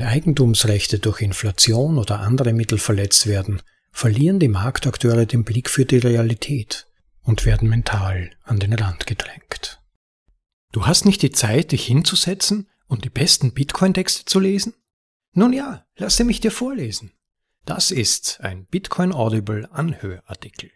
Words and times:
Wenn 0.00 0.08
Eigentumsrechte 0.08 0.98
durch 0.98 1.20
Inflation 1.20 1.98
oder 1.98 2.20
andere 2.20 2.54
Mittel 2.54 2.78
verletzt 2.78 3.26
werden, 3.26 3.60
verlieren 3.92 4.38
die 4.38 4.48
Marktakteure 4.48 5.26
den 5.26 5.44
Blick 5.44 5.68
für 5.68 5.84
die 5.84 5.98
Realität 5.98 6.86
und 7.20 7.44
werden 7.44 7.68
mental 7.68 8.30
an 8.42 8.58
den 8.58 8.72
Rand 8.72 9.06
gedrängt. 9.06 9.82
Du 10.72 10.86
hast 10.86 11.04
nicht 11.04 11.20
die 11.20 11.32
Zeit, 11.32 11.72
dich 11.72 11.84
hinzusetzen 11.84 12.66
und 12.86 13.04
die 13.04 13.10
besten 13.10 13.52
Bitcoin-Texte 13.52 14.24
zu 14.24 14.40
lesen? 14.40 14.72
Nun 15.34 15.52
ja, 15.52 15.84
lasse 15.96 16.24
mich 16.24 16.40
dir 16.40 16.50
vorlesen. 16.50 17.12
Das 17.66 17.90
ist 17.90 18.40
ein 18.40 18.64
Bitcoin 18.64 19.12
Audible 19.12 19.70
Anhörartikel. 19.70 20.70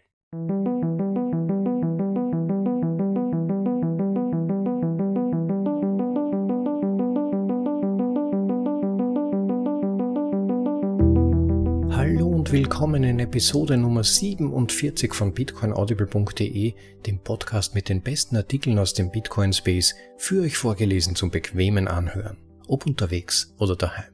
Willkommen 12.55 13.03
in 13.03 13.19
Episode 13.19 13.75
Nummer 13.75 14.05
47 14.05 15.13
von 15.13 15.33
bitcoinaudible.de, 15.33 16.73
dem 17.05 17.19
Podcast 17.19 17.75
mit 17.75 17.89
den 17.89 18.01
besten 18.01 18.37
Artikeln 18.37 18.79
aus 18.79 18.93
dem 18.93 19.11
Bitcoin 19.11 19.51
Space, 19.51 19.93
für 20.15 20.41
euch 20.41 20.55
vorgelesen 20.55 21.17
zum 21.17 21.31
bequemen 21.31 21.89
Anhören, 21.89 22.37
ob 22.69 22.85
unterwegs 22.85 23.53
oder 23.57 23.75
daheim. 23.75 24.13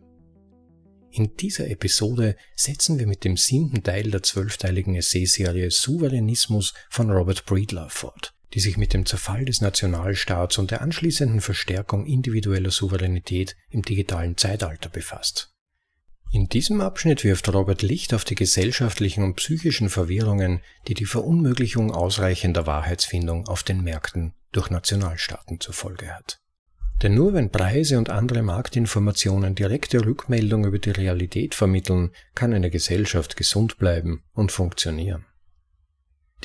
In 1.12 1.38
dieser 1.38 1.70
Episode 1.70 2.36
setzen 2.56 2.98
wir 2.98 3.06
mit 3.06 3.26
dem 3.26 3.38
siebten 3.38 3.84
Teil 3.84 4.10
der 4.10 4.24
zwölfteiligen 4.24 4.96
Essayserie 4.96 5.70
Souveränismus 5.70 6.74
von 6.90 7.12
Robert 7.12 7.46
Breedlove 7.46 7.92
fort, 7.92 8.34
die 8.56 8.60
sich 8.60 8.76
mit 8.76 8.96
dem 8.96 9.06
Zerfall 9.06 9.46
des 9.46 9.62
Nationalstaats 9.62 10.58
und 10.58 10.72
der 10.72 10.82
anschließenden 10.82 11.42
Verstärkung 11.42 12.08
individueller 12.08 12.72
Souveränität 12.72 13.56
im 13.70 13.84
digitalen 13.84 14.36
Zeitalter 14.36 14.90
befasst. 14.90 15.51
In 16.34 16.48
diesem 16.48 16.80
Abschnitt 16.80 17.26
wirft 17.26 17.54
Robert 17.54 17.82
Licht 17.82 18.14
auf 18.14 18.24
die 18.24 18.36
gesellschaftlichen 18.36 19.22
und 19.22 19.36
psychischen 19.36 19.90
Verwirrungen, 19.90 20.62
die 20.88 20.94
die 20.94 21.06
Verunmöglichung 21.06 21.92
ausreichender 21.92 22.66
Wahrheitsfindung 22.66 23.50
auf 23.50 23.64
den 23.64 23.84
Märkten 23.84 24.34
durch 24.54 24.70
Nationalstaaten 24.70 25.60
zur 25.60 25.74
Folge 25.74 26.16
hat. 26.16 26.40
Denn 27.02 27.16
nur 27.16 27.34
wenn 27.34 27.52
Preise 27.52 27.98
und 27.98 28.10
andere 28.10 28.44
Marktinformationen 28.44 29.56
direkte 29.56 30.06
Rückmeldung 30.06 30.66
über 30.66 30.80
die 30.80 30.92
Realität 30.92 31.54
vermitteln, 31.54 32.12
kann 32.34 32.54
eine 32.54 32.70
Gesellschaft 32.70 33.36
gesund 33.36 33.78
bleiben 33.78 34.24
und 34.32 34.54
funktionieren. 34.54 35.26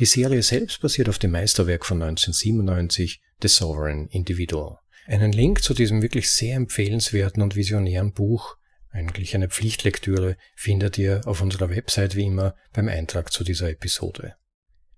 Die 0.00 0.06
Serie 0.06 0.42
selbst 0.42 0.80
basiert 0.80 1.08
auf 1.08 1.20
dem 1.20 1.30
Meisterwerk 1.30 1.86
von 1.86 2.02
1997, 2.02 3.20
The 3.40 3.48
Sovereign 3.48 4.08
Individual. 4.08 4.78
Einen 5.06 5.30
Link 5.30 5.62
zu 5.62 5.74
diesem 5.74 6.02
wirklich 6.02 6.28
sehr 6.30 6.56
empfehlenswerten 6.56 7.40
und 7.40 7.54
visionären 7.54 8.12
Buch 8.12 8.56
eigentlich 8.96 9.34
eine 9.34 9.48
Pflichtlektüre, 9.48 10.36
findet 10.54 10.98
ihr 10.98 11.20
auf 11.26 11.40
unserer 11.40 11.70
Website 11.70 12.16
wie 12.16 12.26
immer 12.26 12.54
beim 12.72 12.88
Eintrag 12.88 13.32
zu 13.32 13.44
dieser 13.44 13.70
Episode. 13.70 14.34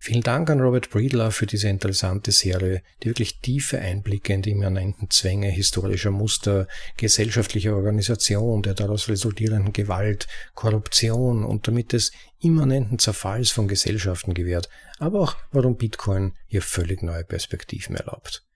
Vielen 0.01 0.23
Dank 0.23 0.49
an 0.49 0.61
Robert 0.61 0.91
Breedlove 0.91 1.33
für 1.33 1.47
diese 1.47 1.69
interessante 1.69 2.31
Serie, 2.31 2.83
die 3.03 3.09
wirklich 3.09 3.41
tiefe 3.41 3.81
Einblicke 3.81 4.33
in 4.33 4.43
die 4.43 4.53
immanenten 4.53 5.11
Zwänge 5.11 5.49
historischer 5.49 6.13
Muster, 6.13 6.69
gesellschaftlicher 6.97 7.75
Organisation, 7.75 8.63
der 8.63 8.75
daraus 8.75 9.09
resultierenden 9.09 9.73
Gewalt, 9.73 10.29
Korruption 10.55 11.45
und 11.45 11.67
damit 11.67 11.93
des 11.93 12.12
immanenten 12.39 13.01
Zerfalls 13.01 13.51
von 13.51 13.67
Gesellschaften 13.67 14.35
gewährt, 14.35 14.69
aber 15.01 15.21
auch 15.21 15.37
warum 15.51 15.77
Bitcoin 15.77 16.35
hier 16.47 16.62
völlig 16.62 17.03
neue 17.03 17.25
Perspektiven 17.25 17.97
erlaubt. 17.97 18.48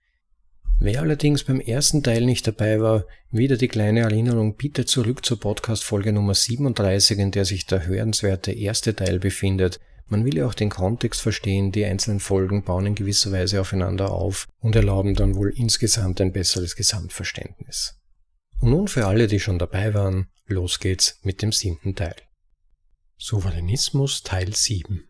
Wer 0.79 1.01
allerdings 1.01 1.43
beim 1.43 1.59
ersten 1.59 2.03
Teil 2.03 2.25
nicht 2.25 2.45
dabei 2.45 2.81
war, 2.81 3.05
wieder 3.31 3.57
die 3.57 3.67
kleine 3.67 4.01
Erinnerung, 4.01 4.55
bitte 4.55 4.85
zurück 4.85 5.25
zur 5.25 5.39
Podcast-Folge 5.39 6.11
Nummer 6.11 6.33
37, 6.33 7.19
in 7.19 7.31
der 7.31 7.45
sich 7.45 7.65
der 7.65 7.85
hörenswerte 7.85 8.51
erste 8.51 8.95
Teil 8.95 9.19
befindet. 9.19 9.79
Man 10.07 10.25
will 10.25 10.37
ja 10.37 10.45
auch 10.45 10.53
den 10.53 10.69
Kontext 10.69 11.21
verstehen, 11.21 11.71
die 11.71 11.85
einzelnen 11.85 12.19
Folgen 12.19 12.63
bauen 12.63 12.85
in 12.85 12.95
gewisser 12.95 13.31
Weise 13.31 13.61
aufeinander 13.61 14.11
auf 14.11 14.47
und 14.59 14.75
erlauben 14.75 15.15
dann 15.15 15.35
wohl 15.35 15.53
insgesamt 15.55 16.19
ein 16.19 16.33
besseres 16.33 16.75
Gesamtverständnis. 16.75 17.99
Und 18.59 18.71
nun 18.71 18.87
für 18.87 19.07
alle, 19.07 19.27
die 19.27 19.39
schon 19.39 19.59
dabei 19.59 19.93
waren, 19.93 20.27
los 20.45 20.79
geht's 20.79 21.19
mit 21.23 21.41
dem 21.41 21.51
siebten 21.51 21.95
Teil. 21.95 22.15
Souveränismus 23.17 24.23
Teil 24.23 24.53
7 24.53 25.07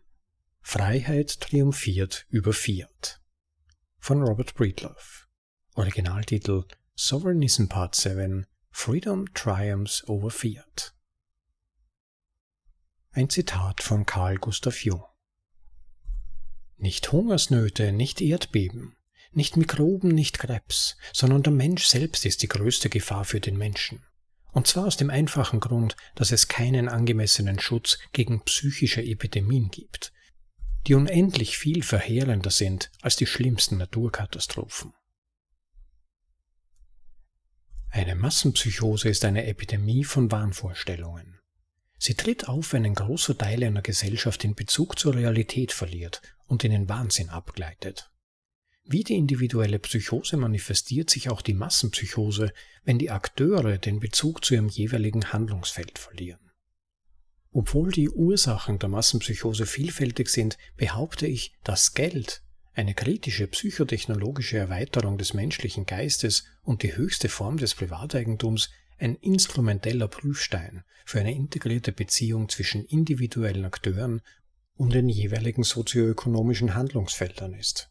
Freiheit 0.60 1.40
triumphiert 1.40 2.26
über 2.30 2.52
Fiat 2.52 3.20
von 3.98 4.22
Robert 4.22 4.54
Breedlove 4.54 5.23
Originaltitel 5.76 6.66
Sovereignism 6.94 7.66
Part 7.66 7.96
7 7.96 8.46
Freedom 8.70 9.26
Triumphs 9.34 10.08
over 10.08 10.30
Fiat. 10.30 10.94
Ein 13.10 13.28
Zitat 13.28 13.82
von 13.82 14.06
Carl 14.06 14.36
Gustav 14.36 14.84
Jung. 14.84 15.02
Nicht 16.76 17.10
Hungersnöte, 17.10 17.90
nicht 17.90 18.20
Erdbeben, 18.20 18.94
nicht 19.32 19.56
Mikroben, 19.56 20.10
nicht 20.10 20.38
Krebs, 20.38 20.96
sondern 21.12 21.42
der 21.42 21.52
Mensch 21.52 21.86
selbst 21.86 22.24
ist 22.24 22.42
die 22.42 22.48
größte 22.48 22.88
Gefahr 22.88 23.24
für 23.24 23.40
den 23.40 23.58
Menschen. 23.58 24.06
Und 24.52 24.68
zwar 24.68 24.86
aus 24.86 24.96
dem 24.96 25.10
einfachen 25.10 25.58
Grund, 25.58 25.96
dass 26.14 26.30
es 26.30 26.46
keinen 26.46 26.88
angemessenen 26.88 27.58
Schutz 27.58 27.98
gegen 28.12 28.44
psychische 28.44 29.02
Epidemien 29.02 29.72
gibt, 29.72 30.12
die 30.86 30.94
unendlich 30.94 31.58
viel 31.58 31.82
verheerender 31.82 32.50
sind 32.50 32.92
als 33.02 33.16
die 33.16 33.26
schlimmsten 33.26 33.78
Naturkatastrophen. 33.78 34.92
Eine 37.96 38.16
Massenpsychose 38.16 39.08
ist 39.08 39.24
eine 39.24 39.46
Epidemie 39.46 40.02
von 40.02 40.32
Wahnvorstellungen. 40.32 41.38
Sie 41.96 42.16
tritt 42.16 42.48
auf, 42.48 42.72
wenn 42.72 42.84
ein 42.84 42.96
großer 42.96 43.38
Teil 43.38 43.62
einer 43.62 43.82
Gesellschaft 43.82 44.42
den 44.42 44.56
Bezug 44.56 44.98
zur 44.98 45.14
Realität 45.14 45.70
verliert 45.70 46.20
und 46.48 46.64
in 46.64 46.72
den 46.72 46.88
Wahnsinn 46.88 47.28
abgleitet. 47.28 48.10
Wie 48.82 49.04
die 49.04 49.14
individuelle 49.14 49.78
Psychose 49.78 50.36
manifestiert 50.36 51.08
sich 51.08 51.30
auch 51.30 51.40
die 51.40 51.54
Massenpsychose, 51.54 52.52
wenn 52.82 52.98
die 52.98 53.12
Akteure 53.12 53.78
den 53.78 54.00
Bezug 54.00 54.44
zu 54.44 54.54
ihrem 54.54 54.68
jeweiligen 54.68 55.32
Handlungsfeld 55.32 56.00
verlieren. 56.00 56.50
Obwohl 57.52 57.92
die 57.92 58.10
Ursachen 58.10 58.80
der 58.80 58.88
Massenpsychose 58.88 59.66
vielfältig 59.66 60.30
sind, 60.30 60.58
behaupte 60.76 61.28
ich, 61.28 61.54
dass 61.62 61.94
Geld 61.94 62.42
eine 62.74 62.94
kritische 62.94 63.46
psychotechnologische 63.46 64.58
Erweiterung 64.58 65.16
des 65.16 65.32
menschlichen 65.32 65.86
Geistes 65.86 66.44
und 66.62 66.82
die 66.82 66.96
höchste 66.96 67.28
Form 67.28 67.56
des 67.56 67.74
Privateigentums 67.74 68.70
ein 68.98 69.14
instrumenteller 69.16 70.08
Prüfstein 70.08 70.84
für 71.04 71.20
eine 71.20 71.34
integrierte 71.34 71.92
Beziehung 71.92 72.48
zwischen 72.48 72.84
individuellen 72.84 73.64
Akteuren 73.64 74.22
und 74.76 74.92
den 74.92 75.08
jeweiligen 75.08 75.62
sozioökonomischen 75.62 76.74
Handlungsfeldern 76.74 77.54
ist. 77.54 77.90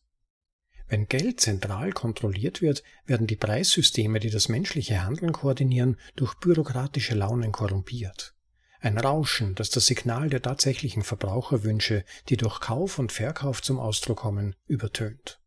Wenn 0.87 1.07
Geld 1.07 1.39
zentral 1.39 1.93
kontrolliert 1.93 2.61
wird, 2.61 2.83
werden 3.05 3.25
die 3.25 3.37
Preissysteme, 3.37 4.19
die 4.19 4.29
das 4.29 4.49
menschliche 4.49 5.03
Handeln 5.03 5.31
koordinieren, 5.31 5.97
durch 6.15 6.35
bürokratische 6.35 7.15
Launen 7.15 7.51
korrumpiert 7.51 8.33
ein 8.83 8.97
Rauschen, 8.97 9.55
das 9.55 9.69
das 9.69 9.87
Signal 9.87 10.29
der 10.29 10.41
tatsächlichen 10.41 11.03
Verbraucherwünsche, 11.03 12.03
die 12.27 12.35
durch 12.35 12.59
Kauf 12.59 12.99
und 12.99 13.13
Verkauf 13.13 13.61
zum 13.61 13.79
Ausdruck 13.79 14.17
kommen, 14.17 14.55
übertönt. 14.67 15.39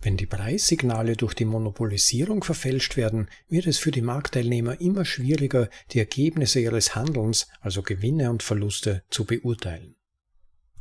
Wenn 0.00 0.16
die 0.16 0.26
Preissignale 0.26 1.16
durch 1.16 1.34
die 1.34 1.44
Monopolisierung 1.44 2.42
verfälscht 2.42 2.96
werden, 2.96 3.28
wird 3.48 3.66
es 3.66 3.78
für 3.78 3.92
die 3.92 4.02
Marktteilnehmer 4.02 4.80
immer 4.80 5.04
schwieriger, 5.04 5.70
die 5.92 6.00
Ergebnisse 6.00 6.58
ihres 6.58 6.96
Handelns, 6.96 7.46
also 7.60 7.82
Gewinne 7.82 8.30
und 8.30 8.42
Verluste, 8.42 9.04
zu 9.10 9.24
beurteilen. 9.24 9.94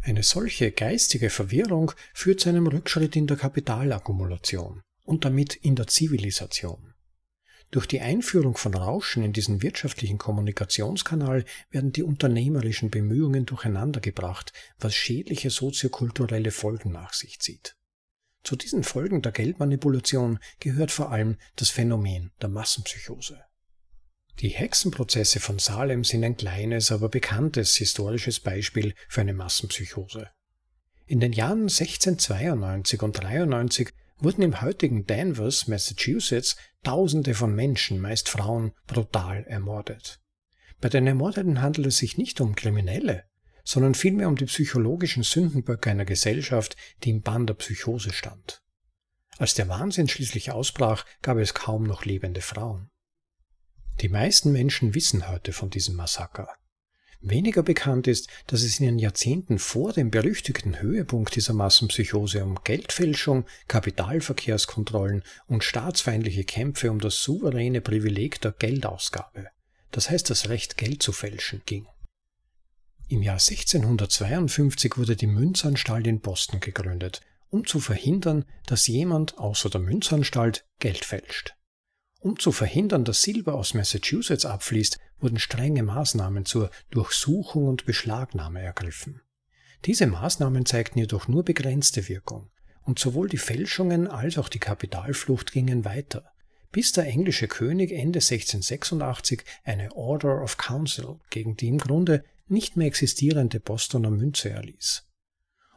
Eine 0.02 0.24
solche 0.24 0.72
geistige 0.72 1.30
Verwirrung 1.30 1.92
führt 2.14 2.42
zu 2.42 2.50
einem 2.50 2.68
Rückschritt 2.68 3.16
in 3.16 3.28
der 3.28 3.38
Kapitalakkumulation 3.38 4.82
und 5.04 5.24
damit 5.24 5.56
in 5.56 5.76
der 5.76 5.88
Zivilisation. 5.88 6.93
Durch 7.74 7.88
die 7.88 8.02
Einführung 8.02 8.56
von 8.56 8.76
Rauschen 8.76 9.24
in 9.24 9.34
diesen 9.34 9.64
wirtschaftlichen 9.64 10.20
Kommunikationskanal 10.20 11.44
werden 11.72 11.92
die 11.92 12.04
unternehmerischen 12.04 12.92
Bemühungen 12.92 13.48
durcheinandergebracht, 13.48 14.54
was 14.78 14.94
schädliche 14.94 15.50
soziokulturelle 15.50 16.52
Folgen 16.52 16.92
nach 16.92 17.14
sich 17.14 17.40
zieht. 17.40 17.76
Zu 18.44 18.58
diesen 18.58 18.84
Folgen 18.84 19.24
der 19.24 19.32
Geldmanipulation 19.32 20.38
gehört 20.60 20.92
vor 20.92 21.12
allem 21.12 21.38
das 21.56 21.72
Phänomen 21.72 22.32
der 22.44 22.50
Massenpsychose. 22.50 23.44
Die 24.40 24.50
Hexenprozesse 24.50 25.40
von 25.40 25.58
Salem 25.58 26.04
sind 26.04 26.24
ein 26.24 26.38
kleines, 26.38 26.92
aber 26.92 27.10
bekanntes 27.10 27.76
historisches 27.78 28.40
Beispiel 28.40 28.94
für 29.10 29.22
eine 29.22 29.34
Massenpsychose. 29.34 30.30
In 31.08 31.20
den 31.20 31.34
Jahren 31.34 31.64
1692 31.64 33.02
und 33.02 33.14
93 33.14 33.90
wurden 34.20 34.44
im 34.44 34.62
heutigen 34.62 35.08
Danvers, 35.08 35.68
Massachusetts, 35.68 36.56
Tausende 36.84 37.34
von 37.34 37.56
Menschen, 37.56 38.00
meist 38.00 38.30
Frauen, 38.30 38.74
brutal 38.88 39.46
ermordet. 39.46 40.20
Bei 40.82 40.90
den 40.90 41.08
Ermordeten 41.08 41.62
handelt 41.62 41.88
es 41.88 41.98
sich 41.98 42.18
nicht 42.18 42.42
um 42.42 42.56
Kriminelle, 42.56 43.24
sondern 43.64 43.96
vielmehr 43.96 44.28
um 44.28 44.36
die 44.36 44.46
psychologischen 44.46 45.24
Sündenböcke 45.24 45.90
einer 45.90 46.06
Gesellschaft, 46.06 46.76
die 47.04 47.12
im 47.12 47.22
Bann 47.22 47.48
der 47.48 47.54
Psychose 47.54 48.12
stand. 48.12 48.62
Als 49.38 49.54
der 49.54 49.70
Wahnsinn 49.70 50.10
schließlich 50.10 50.52
ausbrach, 50.52 51.06
gab 51.22 51.38
es 51.38 51.54
kaum 51.54 51.84
noch 51.84 52.06
lebende 52.06 52.42
Frauen. 52.42 52.90
Die 54.02 54.10
meisten 54.10 54.52
Menschen 54.52 54.94
wissen 54.94 55.30
heute 55.30 55.54
von 55.54 55.70
diesem 55.70 55.96
Massaker. 55.96 56.50
Weniger 57.26 57.64
bekannt 57.64 58.08
ist, 58.08 58.28
dass 58.48 58.64
es 58.64 58.82
in 58.82 58.86
den 58.86 59.00
Jahrzehnten 59.00 59.58
vor 59.58 59.94
dem 59.94 60.12
berüchtigten 60.12 60.82
Höhepunkt 60.82 61.34
dieser 61.38 61.54
Massenpsychose 61.54 62.44
um 62.44 62.60
Geldfälschung, 62.66 63.46
Kapitalverkehrskontrollen 63.70 65.24
und 65.48 65.64
staatsfeindliche 65.64 66.44
Kämpfe 66.44 66.92
um 66.92 67.00
das 67.00 67.24
souveräne 67.24 67.80
Privileg 67.80 68.42
der 68.42 68.52
Geldausgabe, 68.52 69.48
das 69.92 70.10
heißt 70.10 70.30
das 70.30 70.50
Recht 70.50 70.76
Geld 70.76 71.02
zu 71.02 71.14
fälschen, 71.14 71.62
ging. 71.66 71.88
Im 73.08 73.22
Jahr 73.22 73.40
1652 73.40 74.98
wurde 74.98 75.16
die 75.16 75.28
Münzanstalt 75.28 76.06
in 76.08 76.20
Boston 76.20 76.60
gegründet, 76.60 77.22
um 77.50 77.66
zu 77.66 77.80
verhindern, 77.80 78.44
dass 78.66 78.88
jemand 78.88 79.38
außer 79.38 79.70
der 79.70 79.80
Münzanstalt 79.80 80.66
Geld 80.80 81.06
fälscht. 81.06 81.56
Um 82.20 82.38
zu 82.40 82.52
verhindern, 82.52 83.06
dass 83.06 83.22
Silber 83.22 83.54
aus 83.56 83.74
Massachusetts 83.74 84.46
abfließt, 84.46 84.98
wurden 85.24 85.40
strenge 85.40 85.84
Maßnahmen 85.84 86.46
zur 86.46 86.70
Durchsuchung 86.92 87.68
und 87.68 87.86
Beschlagnahme 87.86 88.62
ergriffen. 88.62 89.22
Diese 89.86 90.06
Maßnahmen 90.06 90.66
zeigten 90.66 91.00
jedoch 91.00 91.28
nur 91.28 91.44
begrenzte 91.44 92.08
Wirkung, 92.08 92.50
und 92.84 93.00
sowohl 93.00 93.30
die 93.30 93.38
Fälschungen 93.38 94.08
als 94.08 94.38
auch 94.38 94.50
die 94.50 94.60
Kapitalflucht 94.60 95.52
gingen 95.52 95.86
weiter, 95.86 96.26
bis 96.72 96.92
der 96.92 97.06
englische 97.06 97.48
König 97.48 97.92
Ende 97.92 98.20
1686 98.20 99.44
eine 99.64 99.96
Order 99.96 100.42
of 100.42 100.58
Council 100.58 101.20
gegen 101.30 101.56
die 101.56 101.70
im 101.70 101.78
Grunde 101.78 102.24
nicht 102.48 102.76
mehr 102.76 102.88
existierende 102.88 103.60
Bostoner 103.60 104.10
Münze 104.10 104.50
erließ. 104.50 105.08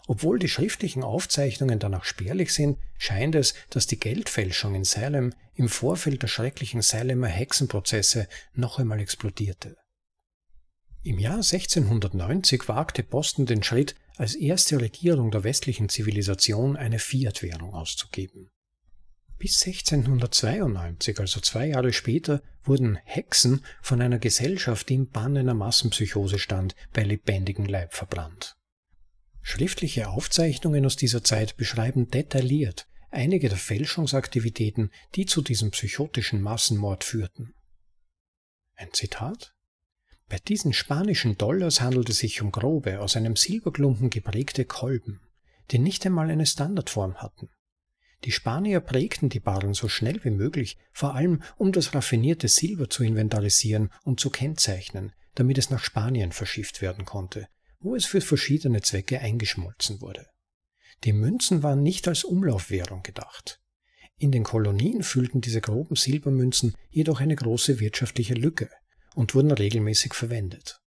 Obwohl 0.07 0.39
die 0.39 0.49
schriftlichen 0.49 1.03
Aufzeichnungen 1.03 1.81
danach 1.81 2.05
spärlich 2.05 2.55
sind, 2.55 2.79
scheint 2.97 3.35
es, 3.35 3.55
dass 3.71 3.89
die 3.89 3.99
Geldfälschung 3.99 4.75
in 4.75 4.85
Salem 4.85 5.33
im 5.57 5.69
Vorfeld 5.69 6.23
der 6.23 6.29
schrecklichen 6.29 6.81
Salemer 6.81 7.27
Hexenprozesse 7.27 8.29
noch 8.55 8.79
einmal 8.79 9.01
explodierte. 9.01 9.77
Im 11.03 11.19
Jahr 11.19 11.37
1690 11.37 12.69
wagte 12.69 13.03
Boston 13.03 13.47
den 13.47 13.63
Schritt, 13.63 13.95
als 14.17 14.35
erste 14.35 14.81
Regierung 14.81 15.31
der 15.31 15.45
westlichen 15.45 15.89
Zivilisation 15.89 16.77
eine 16.77 16.99
Fiat-Währung 16.99 17.75
auszugeben. 17.75 18.51
Bis 19.39 19.61
1692, 19.67 21.21
also 21.21 21.41
zwei 21.41 21.69
Jahre 21.69 21.93
später, 21.93 22.43
wurden 22.65 22.97
Hexen 23.05 23.65
von 23.83 24.01
einer 24.01 24.19
Gesellschaft, 24.19 24.89
die 24.89 24.95
im 24.95 25.11
Bann 25.11 25.37
einer 25.37 25.55
Massenpsychose 25.55 26.39
stand, 26.39 26.75
bei 26.93 27.03
lebendigem 27.03 27.67
Leib 27.67 27.93
verbrannt. 27.93 28.56
Schriftliche 29.49 30.09
Aufzeichnungen 30.09 30.85
aus 30.85 30.97
dieser 30.97 31.23
Zeit 31.23 31.57
beschreiben 31.57 32.11
detailliert 32.11 32.89
einige 33.13 33.49
der 33.49 33.57
Fälschungsaktivitäten, 33.57 34.91
die 35.15 35.25
zu 35.25 35.41
diesem 35.41 35.71
psychotischen 35.71 36.43
Massenmord 36.43 37.05
führten. 37.05 37.55
Ein 38.75 38.93
Zitat? 38.93 39.55
Bei 40.29 40.39
diesen 40.39 40.73
spanischen 40.73 41.39
Dollars 41.39 41.81
handelt 41.81 42.11
es 42.11 42.19
sich 42.19 42.43
um 42.43 42.51
grobe, 42.51 42.99
aus 42.99 43.15
einem 43.15 43.37
Silberklumpen 43.37 44.11
geprägte 44.11 44.65
Kolben, 44.65 45.21
die 45.71 45.79
nicht 45.79 46.05
einmal 46.05 46.29
eine 46.29 46.45
Standardform 46.45 47.19
hatten. 47.19 47.49
Die 48.25 48.33
Spanier 48.33 48.81
prägten 48.81 49.29
die 49.29 49.39
Barren 49.39 49.75
so 49.75 49.89
schnell 49.89 50.25
wie 50.25 50.31
möglich, 50.31 50.77
vor 50.91 51.15
allem 51.15 51.45
um 51.57 51.71
das 51.71 51.95
raffinierte 51.95 52.49
Silber 52.49 52.91
zu 52.91 53.05
inventarisieren 53.05 53.93
und 54.03 54.19
zu 54.19 54.29
kennzeichnen, 54.29 55.13
damit 55.37 55.57
es 55.57 55.71
nach 55.71 55.85
Spanien 55.85 56.33
verschifft 56.33 56.83
werden 56.83 57.05
konnte, 57.05 57.47
wo 57.87 57.95
es 57.95 58.05
für 58.05 58.21
verschiedene 58.21 58.83
Zwecke 58.83 59.21
eingeschmolzen 59.21 60.01
wurde. 60.01 60.27
Die 61.05 61.13
Münzen 61.13 61.63
waren 61.63 61.85
nicht 61.85 62.09
als 62.09 62.25
Umlaufwährung 62.25 63.05
gedacht. 63.05 63.61
In 64.19 64.33
den 64.33 64.43
Kolonien 64.43 65.05
füllten 65.05 65.41
diese 65.41 65.61
groben 65.61 65.95
Silbermünzen 65.95 66.75
jedoch 66.91 67.21
eine 67.21 67.37
große 67.37 67.79
wirtschaftliche 67.79 68.35
Lücke 68.35 68.71
und 69.15 69.37
wurden 69.37 69.53
regelmäßig 69.53 70.15
verwendet. 70.15 70.81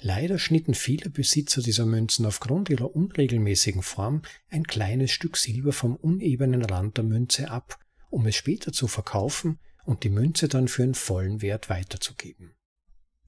Leider 0.00 0.36
schnitten 0.40 0.74
viele 0.74 1.10
Besitzer 1.10 1.62
dieser 1.62 1.86
Münzen 1.86 2.26
aufgrund 2.26 2.70
ihrer 2.70 2.92
unregelmäßigen 2.92 3.82
Form 3.82 4.22
ein 4.48 4.64
kleines 4.64 5.12
Stück 5.12 5.36
Silber 5.36 5.72
vom 5.72 5.94
unebenen 5.94 6.64
Rand 6.64 6.96
der 6.96 7.04
Münze 7.04 7.52
ab, 7.52 7.78
um 8.10 8.26
es 8.26 8.34
später 8.34 8.72
zu 8.72 8.88
verkaufen 8.88 9.60
und 9.84 10.02
die 10.02 10.10
Münze 10.10 10.48
dann 10.48 10.66
für 10.66 10.82
einen 10.82 10.94
vollen 10.94 11.40
Wert 11.40 11.70
weiterzugeben. 11.70 12.56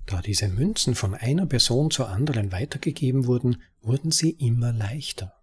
Da 0.06 0.20
diese 0.20 0.48
Münzen 0.48 0.94
von 0.94 1.14
einer 1.14 1.46
Person 1.46 1.90
zur 1.90 2.08
anderen 2.08 2.52
weitergegeben 2.52 3.26
wurden, 3.26 3.62
wurden 3.80 4.10
sie 4.10 4.30
immer 4.30 4.72
leichter. 4.72 5.34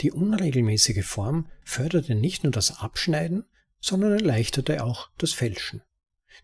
Die 0.00 0.12
unregelmäßige 0.12 1.04
Form 1.04 1.48
förderte 1.64 2.14
nicht 2.14 2.44
nur 2.44 2.52
das 2.52 2.78
Abschneiden, 2.78 3.44
sondern 3.80 4.12
erleichterte 4.12 4.84
auch 4.84 5.10
das 5.18 5.32
Fälschen. 5.32 5.82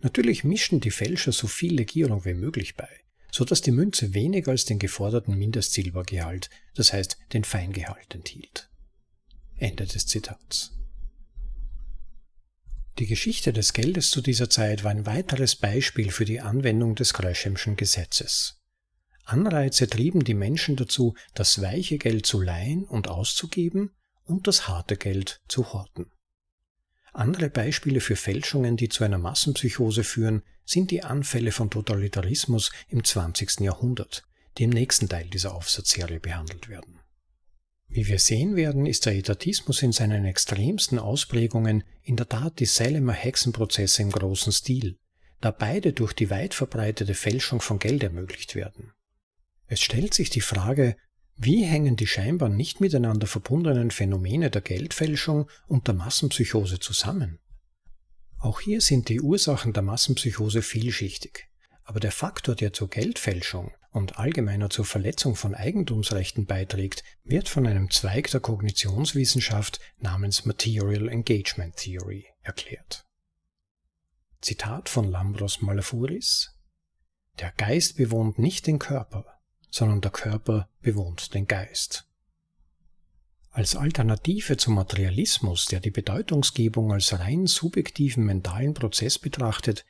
Natürlich 0.01 0.45
mischten 0.45 0.81
die 0.81 0.91
Fälscher 0.91 1.33
so 1.33 1.47
viel 1.47 1.75
Legierung 1.75 2.25
wie 2.25 2.35
möglich 2.35 2.77
bei, 2.77 2.89
so 3.31 3.45
dass 3.45 3.61
die 3.61 3.71
Münze 3.71 4.15
weniger 4.15 4.51
als 4.51 4.65
den 4.65 4.79
geforderten 4.79 5.37
Mindestsilbergehalt, 5.37 6.51
das 6.75 6.93
heißt 6.93 7.19
den 7.33 7.45
Feingehalt 7.45 8.15
enthielt. 8.15 8.71
Ende 9.57 9.87
des 9.87 10.07
Zitats. 10.07 10.73
Die 12.99 13.07
Geschichte 13.07 13.53
des 13.53 13.73
Geldes 13.73 14.11
zu 14.11 14.21
dieser 14.21 14.49
Zeit 14.49 14.85
war 14.85 14.93
ein 14.93 15.05
weiteres 15.05 15.57
Beispiel 15.57 16.13
für 16.13 16.25
die 16.25 16.41
Anwendung 16.41 16.95
des 16.95 17.13
Greshamschen 17.13 17.75
Gesetzes. 17.75 18.61
Anreize 19.25 19.89
trieben 19.89 20.23
die 20.23 20.35
Menschen 20.35 20.77
dazu, 20.77 21.17
das 21.35 21.61
weiche 21.61 21.99
Geld 21.99 22.25
zu 22.25 22.41
leihen 22.41 22.85
und 22.85 23.09
auszugeben 23.09 23.91
und 24.25 24.47
das 24.47 24.69
harte 24.69 24.97
Geld 24.97 25.41
zu 25.49 25.73
horten. 25.73 26.13
Andere 27.13 27.51
Beispiele 27.51 28.01
für 28.01 28.17
Fälschungen, 28.17 28.77
die 28.77 28.89
zu 28.89 29.03
einer 29.03 29.19
Massenpsychose 29.19 30.05
führen, 30.05 30.43
sind 30.65 30.91
die 30.93 31.03
Anfälle 31.03 31.51
von 31.51 31.71
Totalitarismus 31.71 32.71
im 32.89 33.03
20. 33.03 33.61
Jahrhundert, 33.61 34.25
die 34.57 34.65
im 34.65 34.71
nächsten 34.71 35.09
Teil 35.09 35.29
dieser 35.29 35.55
Aufsatzserie 35.55 36.21
behandelt 36.21 36.69
werden. 36.69 37.01
Wie 37.95 38.09
wir 38.09 38.19
sehen 38.19 38.57
werden, 38.57 38.87
ist 38.87 39.07
der 39.07 39.15
Etatismus 39.15 39.81
in 39.81 39.93
seinen 39.93 40.25
extremsten 40.25 40.99
Ausprägungen 40.99 41.85
in 42.03 42.17
der 42.17 42.29
Tat 42.29 42.59
die 42.59 42.67
Salemer 42.67 43.13
Hexenprozesse 43.13 44.03
im 44.03 44.11
großen 44.11 44.53
Stil, 44.53 44.99
da 45.41 45.53
beide 45.53 45.93
durch 45.93 46.13
die 46.13 46.29
weit 46.29 46.55
verbreitete 46.55 47.15
Fälschung 47.15 47.61
von 47.61 47.79
Geld 47.79 48.03
ermöglicht 48.03 48.57
werden. 48.57 48.91
Es 49.69 49.81
stellt 49.81 50.13
sich 50.13 50.29
die 50.29 50.41
Frage, 50.41 50.97
wie 51.37 51.63
hängen 51.63 51.95
die 51.95 52.09
scheinbar 52.09 52.49
nicht 52.49 52.81
miteinander 52.81 53.29
verbundenen 53.29 53.93
Phänomene 53.93 54.51
der 54.51 54.63
Geldfälschung 54.63 55.49
und 55.69 55.87
der 55.87 55.95
Massenpsychose 55.95 56.81
zusammen? 56.81 57.39
Auch 58.39 58.59
hier 58.59 58.81
sind 58.81 59.09
die 59.09 59.21
Ursachen 59.21 59.73
der 59.73 59.85
Massenpsychose 59.85 60.63
vielschichtig, 60.63 61.47
aber 61.85 62.01
der 62.01 62.11
Faktor, 62.11 62.57
der 62.57 62.73
zur 62.73 62.91
Geldfälschung 62.91 63.71
und 63.95 64.19
allgemeiner 64.19 64.71
zur 64.71 64.85
Verletzung 64.85 65.37
von 65.37 65.55
Eigentumsrechten 65.55 66.47
beiträgt, 66.47 67.05
wird 67.23 67.49
von 67.49 67.65
einem 67.65 67.91
Zweig 67.91 68.29
der 68.33 68.41
Kognitionswissenschaft 68.41 69.79
namens 69.99 70.45
Material 70.45 71.09
Engagement 71.09 71.77
Theory 71.77 72.27
erklärt. 72.43 73.07
Zitat 74.41 74.89
von 74.89 75.09
Lambros 75.09 75.63
Malafuris 75.63 76.59
Der 77.39 77.53
Geist 77.53 77.97
bewohnt 77.97 78.37
nicht 78.41 78.67
den 78.67 78.81
Körper, 78.81 79.27
sondern 79.71 80.01
der 80.01 80.11
Körper 80.11 80.69
bewohnt 80.81 81.33
den 81.33 81.47
Geist. 81.47 82.09
Als 83.51 83.77
Alternative 83.77 84.57
zum 84.57 84.75
Materialismus, 84.75 85.67
der 85.67 85.79
die 85.79 85.93
Bedeutungsgebung 85.93 86.93
als 86.93 87.17
rein 87.17 87.47
subjektiven 87.47 88.25
mentalen 88.25 88.75
Prozess 88.75 89.21
betrachtet, 89.21 89.85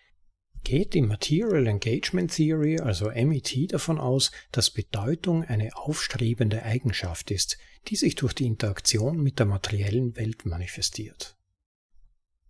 geht 0.64 0.94
die 0.94 1.02
Material 1.02 1.66
Engagement 1.66 2.34
Theory, 2.34 2.80
also 2.80 3.10
MET, 3.10 3.72
davon 3.72 3.98
aus, 3.98 4.32
dass 4.50 4.70
Bedeutung 4.70 5.44
eine 5.44 5.76
aufstrebende 5.76 6.62
Eigenschaft 6.62 7.30
ist, 7.30 7.58
die 7.88 7.96
sich 7.96 8.14
durch 8.14 8.32
die 8.32 8.46
Interaktion 8.46 9.22
mit 9.22 9.38
der 9.38 9.46
materiellen 9.46 10.16
Welt 10.16 10.46
manifestiert. 10.46 11.36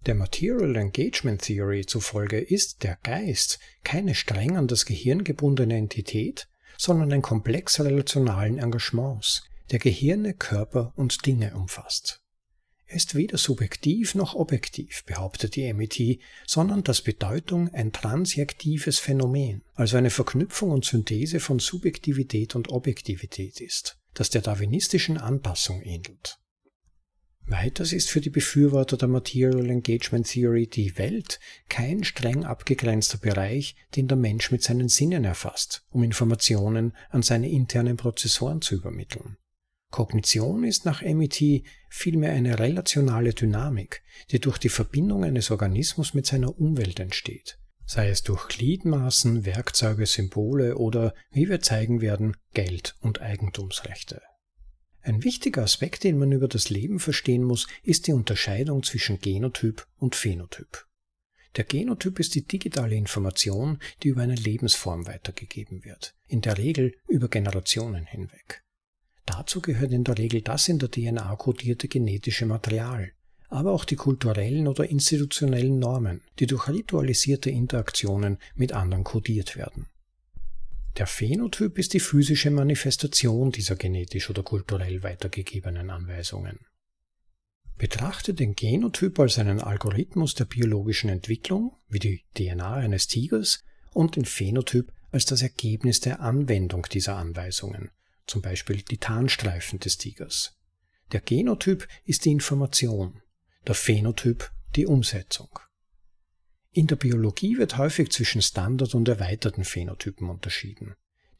Der 0.07 0.15
Material 0.15 0.77
Engagement 0.77 1.43
Theory 1.43 1.87
zufolge 1.87 2.39
ist 2.39 2.83
der 2.83 2.99
Geist 3.03 3.59
keine 3.83 4.15
streng 4.15 4.57
an 4.57 4.69
das 4.69 4.87
Gehirn 4.87 5.25
gebundene 5.25 5.77
Entität, 5.77 6.49
sondern 6.79 7.13
ein 7.13 7.23
Komplex 7.23 7.81
relationalen 7.81 8.59
Engagements, 8.59 9.45
der 9.71 9.79
Gehirne, 9.79 10.35
Körper 10.35 10.93
und 10.97 11.27
Dinge 11.27 11.55
umfasst 11.55 12.24
ist 12.87 13.15
weder 13.15 13.39
subjektiv 13.39 14.15
noch 14.15 14.35
objektiv, 14.35 15.05
behauptet 15.05 15.57
die 15.57 15.73
MIT, 15.73 16.21
sondern 16.47 16.85
dass 16.85 17.03
Bedeutung 17.03 17.73
ein 17.73 17.93
transjektives 17.93 18.99
Phänomen, 18.99 19.63
also 19.75 19.97
eine 19.97 20.11
Verknüpfung 20.11 20.71
und 20.71 20.85
Synthese 20.85 21.41
von 21.41 21.59
Subjektivität 21.59 22.55
und 22.55 22.69
Objektivität 22.71 23.61
ist, 23.61 23.99
das 24.13 24.31
der 24.31 24.43
darwinistischen 24.43 25.19
Anpassung 25.19 25.83
ähnelt. 25.83 26.39
Weiters 27.47 27.93
ist 27.93 28.09
für 28.09 28.23
die 28.23 28.31
Befürworter 28.31 28.97
der 28.97 29.09
Material 29.09 29.69
Engagement 29.69 30.27
Theory 30.27 30.67
die 30.67 30.97
Welt 30.97 31.41
kein 31.69 32.03
streng 32.03 32.45
abgegrenzter 32.45 33.19
Bereich, 33.19 33.77
den 33.97 34.09
der 34.09 34.17
Mensch 34.17 34.51
mit 34.51 34.63
seinen 34.63 34.89
Sinnen 34.89 35.25
erfasst, 35.25 35.85
um 35.91 36.03
Informationen 36.03 36.95
an 37.11 37.23
seine 37.23 37.51
internen 37.51 37.99
Prozessoren 37.99 38.63
zu 38.63 38.75
übermitteln. 38.75 39.37
Kognition 39.95 40.65
ist 40.65 40.85
nach 40.85 41.03
MIT 41.03 41.63
vielmehr 41.89 42.33
eine 42.33 42.59
relationale 42.59 43.33
Dynamik, 43.33 44.03
die 44.33 44.41
durch 44.41 44.59
die 44.59 44.69
Verbindung 44.69 45.23
eines 45.23 45.53
Organismus 45.53 46.15
mit 46.15 46.27
seiner 46.27 46.59
Umwelt 46.59 46.99
entsteht, 46.99 47.61
sei 47.87 48.09
es 48.09 48.25
durch 48.25 48.49
Gliedmaßen, 48.49 49.45
Werkzeuge, 49.47 50.07
Symbole 50.07 50.79
oder, 50.79 51.15
wie 51.31 51.49
wir 51.49 51.61
zeigen 51.61 52.01
werden, 52.01 52.37
Geld- 52.55 52.97
und 53.03 53.21
Eigentumsrechte. 53.23 54.21
Ein 55.01 55.23
wichtiger 55.23 55.63
Aspekt, 55.63 56.03
den 56.03 56.19
man 56.19 56.33
über 56.33 56.49
das 56.49 56.71
Leben 56.71 56.99
verstehen 56.99 57.45
muss, 57.45 57.69
ist 57.85 58.09
die 58.09 58.15
Unterscheidung 58.15 58.83
zwischen 58.83 59.21
Genotyp 59.21 59.87
und 59.99 60.17
Phänotyp. 60.17 60.89
Der 61.55 61.63
Genotyp 61.63 62.19
ist 62.19 62.35
die 62.35 62.45
digitale 62.45 62.97
Information, 62.97 63.79
die 64.03 64.09
über 64.09 64.23
eine 64.23 64.35
Lebensform 64.35 65.07
weitergegeben 65.07 65.85
wird, 65.85 66.17
in 66.27 66.41
der 66.41 66.59
Regel 66.59 66.97
über 67.07 67.29
Generationen 67.29 68.07
hinweg. 68.07 68.64
Dazu 69.27 69.61
gehört 69.61 69.93
in 69.93 70.05
der 70.05 70.19
Regel 70.19 70.43
das 70.43 70.69
in 70.69 70.79
der 70.79 70.91
DNA 70.91 71.37
kodierte 71.37 71.89
genetische 71.89 72.47
Material, 72.47 73.13
aber 73.49 73.73
auch 73.73 73.85
die 73.85 73.97
kulturellen 73.97 74.67
oder 74.67 74.89
institutionellen 74.89 75.79
Normen, 75.79 76.23
die 76.39 76.47
durch 76.47 76.69
ritualisierte 76.69 77.51
Interaktionen 77.51 78.39
mit 78.55 78.73
anderen 78.73 79.05
kodiert 79.05 79.57
werden. 79.57 79.87
Der 80.99 81.07
Phänotyp 81.07 81.79
ist 81.79 81.93
die 81.93 82.01
physische 82.01 82.51
Manifestation 82.51 83.51
dieser 83.51 83.75
genetisch 83.75 84.31
oder 84.31 84.43
kulturell 84.43 85.03
weitergegebenen 85.03 85.91
Anweisungen. 85.91 86.61
Betrachte 87.77 88.35
den 88.35 88.55
Genotyp 88.55 89.19
als 89.19 89.39
einen 89.39 89.61
Algorithmus 89.61 90.37
der 90.37 90.45
biologischen 90.45 91.11
Entwicklung, 91.11 91.77
wie 91.89 91.99
die 91.99 92.25
DNA 92.35 92.75
eines 92.75 93.09
Tigers, 93.09 93.65
und 93.93 94.15
den 94.15 94.25
Phänotyp 94.25 94.93
als 95.11 95.25
das 95.25 95.43
Ergebnis 95.43 96.01
der 96.01 96.21
Anwendung 96.21 96.87
dieser 96.93 97.17
Anweisungen, 97.17 97.91
zum 98.27 98.43
Beispiel 98.43 98.83
die 98.83 98.99
Tarnstreifen 98.99 99.79
des 99.81 99.99
Tigers. 99.99 100.57
Der 101.13 101.21
Genotyp 101.21 101.87
ist 102.05 102.25
die 102.25 102.33
Information, 102.33 103.21
der 103.67 103.75
Phänotyp 103.75 104.51
die 104.77 104.87
Umsetzung. 104.87 105.49
In 106.73 106.87
der 106.89 106.97
Biologie 106.97 107.59
wird 107.59 107.79
häufig 107.79 108.11
zwischen 108.11 108.43
Standard- 108.43 108.95
und 108.95 109.09
erweiterten 109.09 109.65
Phänotypen 109.65 110.29
unterschieden. 110.29 110.95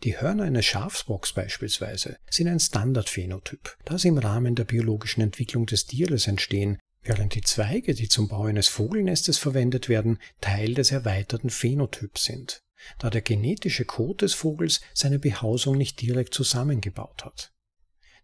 Die 0.05 0.21
Hörner 0.21 0.45
eines 0.45 0.67
Schafsbocks 0.67 1.33
beispielsweise 1.33 2.19
sind 2.31 2.47
ein 2.49 2.61
Standardphänotyp, 2.61 3.77
da 3.85 3.99
sie 3.99 4.09
im 4.09 4.19
Rahmen 4.19 4.55
der 4.55 4.65
biologischen 4.65 5.23
Entwicklung 5.23 5.67
des 5.67 5.87
Tieres 5.87 6.27
entstehen, 6.27 6.79
während 7.03 7.35
die 7.35 7.41
Zweige, 7.41 7.95
die 7.95 8.09
zum 8.09 8.29
Bau 8.29 8.45
eines 8.45 8.69
Vogelnestes 8.69 9.39
verwendet 9.39 9.89
werden, 9.89 10.19
Teil 10.41 10.75
des 10.75 10.93
erweiterten 10.93 11.51
Phänotyps 11.51 12.25
sind, 12.25 12.63
da 12.99 13.11
der 13.11 13.23
genetische 13.23 13.85
Code 13.85 14.25
des 14.25 14.35
Vogels 14.35 14.81
seine 14.93 15.19
Behausung 15.19 15.77
nicht 15.77 16.01
direkt 16.01 16.35
zusammengebaut 16.35 17.25
hat. 17.25 17.53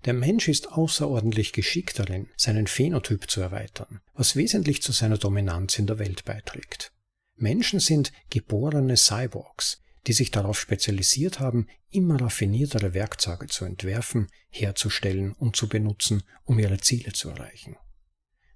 Der 0.06 0.14
Mensch 0.14 0.48
ist 0.48 0.72
außerordentlich 0.72 1.52
geschickt 1.52 1.98
darin, 1.98 2.28
seinen 2.36 2.66
Phänotyp 2.66 3.30
zu 3.30 3.40
erweitern, 3.40 4.00
was 4.14 4.34
wesentlich 4.34 4.82
zu 4.82 4.92
seiner 4.92 5.18
Dominanz 5.18 5.78
in 5.78 5.86
der 5.86 5.98
Welt 5.98 6.24
beiträgt. 6.24 6.92
Menschen 7.36 7.80
sind 7.80 8.12
geborene 8.30 8.96
Cyborgs, 8.96 9.82
die 10.06 10.12
sich 10.14 10.30
darauf 10.30 10.58
spezialisiert 10.58 11.40
haben, 11.40 11.66
immer 11.90 12.20
raffiniertere 12.20 12.94
Werkzeuge 12.94 13.46
zu 13.48 13.64
entwerfen, 13.64 14.28
herzustellen 14.48 15.32
und 15.32 15.56
zu 15.56 15.68
benutzen, 15.68 16.22
um 16.44 16.58
ihre 16.58 16.78
Ziele 16.78 17.12
zu 17.12 17.28
erreichen. 17.30 17.76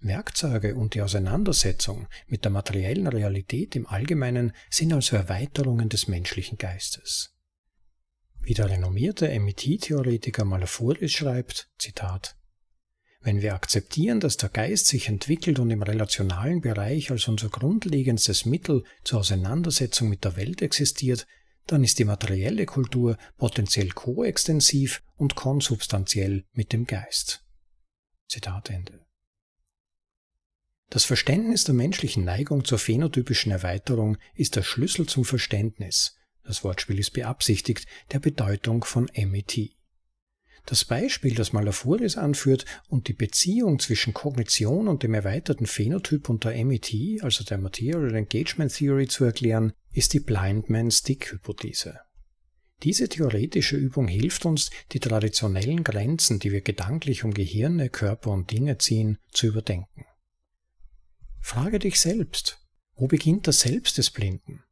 Werkzeuge 0.05 0.75
und 0.75 0.95
die 0.95 1.03
Auseinandersetzung 1.03 2.07
mit 2.27 2.45
der 2.45 2.51
materiellen 2.51 3.07
Realität 3.07 3.75
im 3.77 3.87
Allgemeinen 3.87 4.53
sind 4.71 4.93
also 4.93 5.17
Erweiterungen 5.17 5.89
des 5.89 6.09
menschlichen 6.09 6.59
Geistes. 6.59 7.35
Wie 8.41 8.55
der 8.55 8.69
renommierte 8.69 9.29
MIT-Theoretiker 9.39 10.45
Malafouris 10.45 11.13
schreibt, 11.13 11.71
Zitat, 11.79 12.37
wenn 13.23 13.41
wir 13.41 13.55
akzeptieren, 13.55 14.21
dass 14.21 14.37
der 14.37 14.51
Geist 14.51 14.87
sich 14.87 15.09
entwickelt 15.09 15.59
und 15.59 15.71
im 15.71 15.83
relationalen 15.83 16.61
Bereich 16.61 17.11
als 17.11 17.27
unser 17.27 17.49
grundlegendstes 17.49 18.45
Mittel 18.45 18.85
zur 19.03 19.21
Auseinandersetzung 19.21 20.11
mit 20.11 20.25
der 20.25 20.37
Welt 20.37 20.61
existiert, 20.61 21.27
dann 21.67 21.83
ist 21.83 21.99
die 21.99 22.05
materielle 22.05 22.67
Kultur 22.67 23.17
potenziell 23.39 23.89
koextensiv 23.89 25.03
und 25.17 25.37
konsubstanziell 25.37 26.45
mit 26.53 26.75
dem 26.75 26.87
Geist. 26.87 27.43
Zitat 28.29 28.69
Ende. 28.69 29.07
Das 30.91 31.05
Verständnis 31.05 31.65
der 31.65 31.75
menschlichen 31.75 32.25
Neigung 32.25 32.65
zur 32.65 32.79
phänotypischen 32.79 33.51
Erweiterung 33.51 34.17
ist 34.35 34.57
der 34.57 34.63
Schlüssel 34.63 35.07
zum 35.07 35.25
Verständnis, 35.25 36.17
das 36.45 36.63
Wortspiel 36.63 36.99
ist 36.99 37.13
beabsichtigt, 37.13 37.87
der 38.13 38.19
Bedeutung 38.19 38.85
von 38.85 39.11
MET. 39.17 39.75
Das 40.67 40.85
Beispiel, 40.85 41.35
das 41.35 41.53
Malafuris 41.53 42.17
anführt 42.17 42.65
und 42.89 43.09
die 43.09 43.13
Beziehung 43.13 43.79
zwischen 43.79 44.15
Kognition 44.15 44.89
und 44.89 45.03
dem 45.03 45.13
erweiterten 45.13 45.67
Phänotyp 45.67 46.29
unter 46.29 46.53
MET, 46.65 46.95
also 47.23 47.45
der 47.45 47.59
Material 47.59 48.15
Engagement 48.15 48.75
Theory, 48.75 49.07
zu 49.07 49.25
erklären, 49.25 49.73
ist 49.93 50.15
die 50.15 50.21
Blind 50.21 50.71
Man 50.71 50.91
Stick 50.91 51.33
Hypothese. 51.33 52.01
Diese 52.83 53.09
theoretische 53.09 53.77
Übung 53.77 54.09
hilft 54.09 54.47
uns, 54.47 54.71
die 54.93 55.01
traditionellen 55.01 55.85
Grenzen, 55.85 56.39
die 56.39 56.53
wir 56.53 56.61
gedanklich 56.61 57.25
um 57.25 57.33
Gehirne, 57.33 57.89
Körper 57.89 58.31
und 58.31 58.51
Dinge 58.51 58.79
ziehen, 58.79 59.19
zu 59.33 59.47
überdenken. 59.47 60.07
Frage 61.47 61.79
dich 61.79 62.01
selbst, 62.01 62.59
wo 62.95 63.07
beginnt 63.07 63.47
das 63.47 63.61
Selbst 63.61 63.99
des 63.99 64.11
Blinden? 64.11 64.65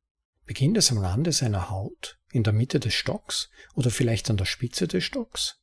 Beginnt 0.47 0.79
es 0.79 0.91
am 0.91 0.97
Rande 0.97 1.31
seiner 1.31 1.69
Haut, 1.69 2.19
in 2.31 2.45
der 2.45 2.55
Mitte 2.55 2.81
des 2.81 2.95
Stocks 2.95 3.51
oder 3.75 3.91
vielleicht 3.91 4.31
an 4.31 4.39
der 4.39 4.47
Spitze 4.47 4.89
des 4.89 5.05
Stocks? 5.05 5.61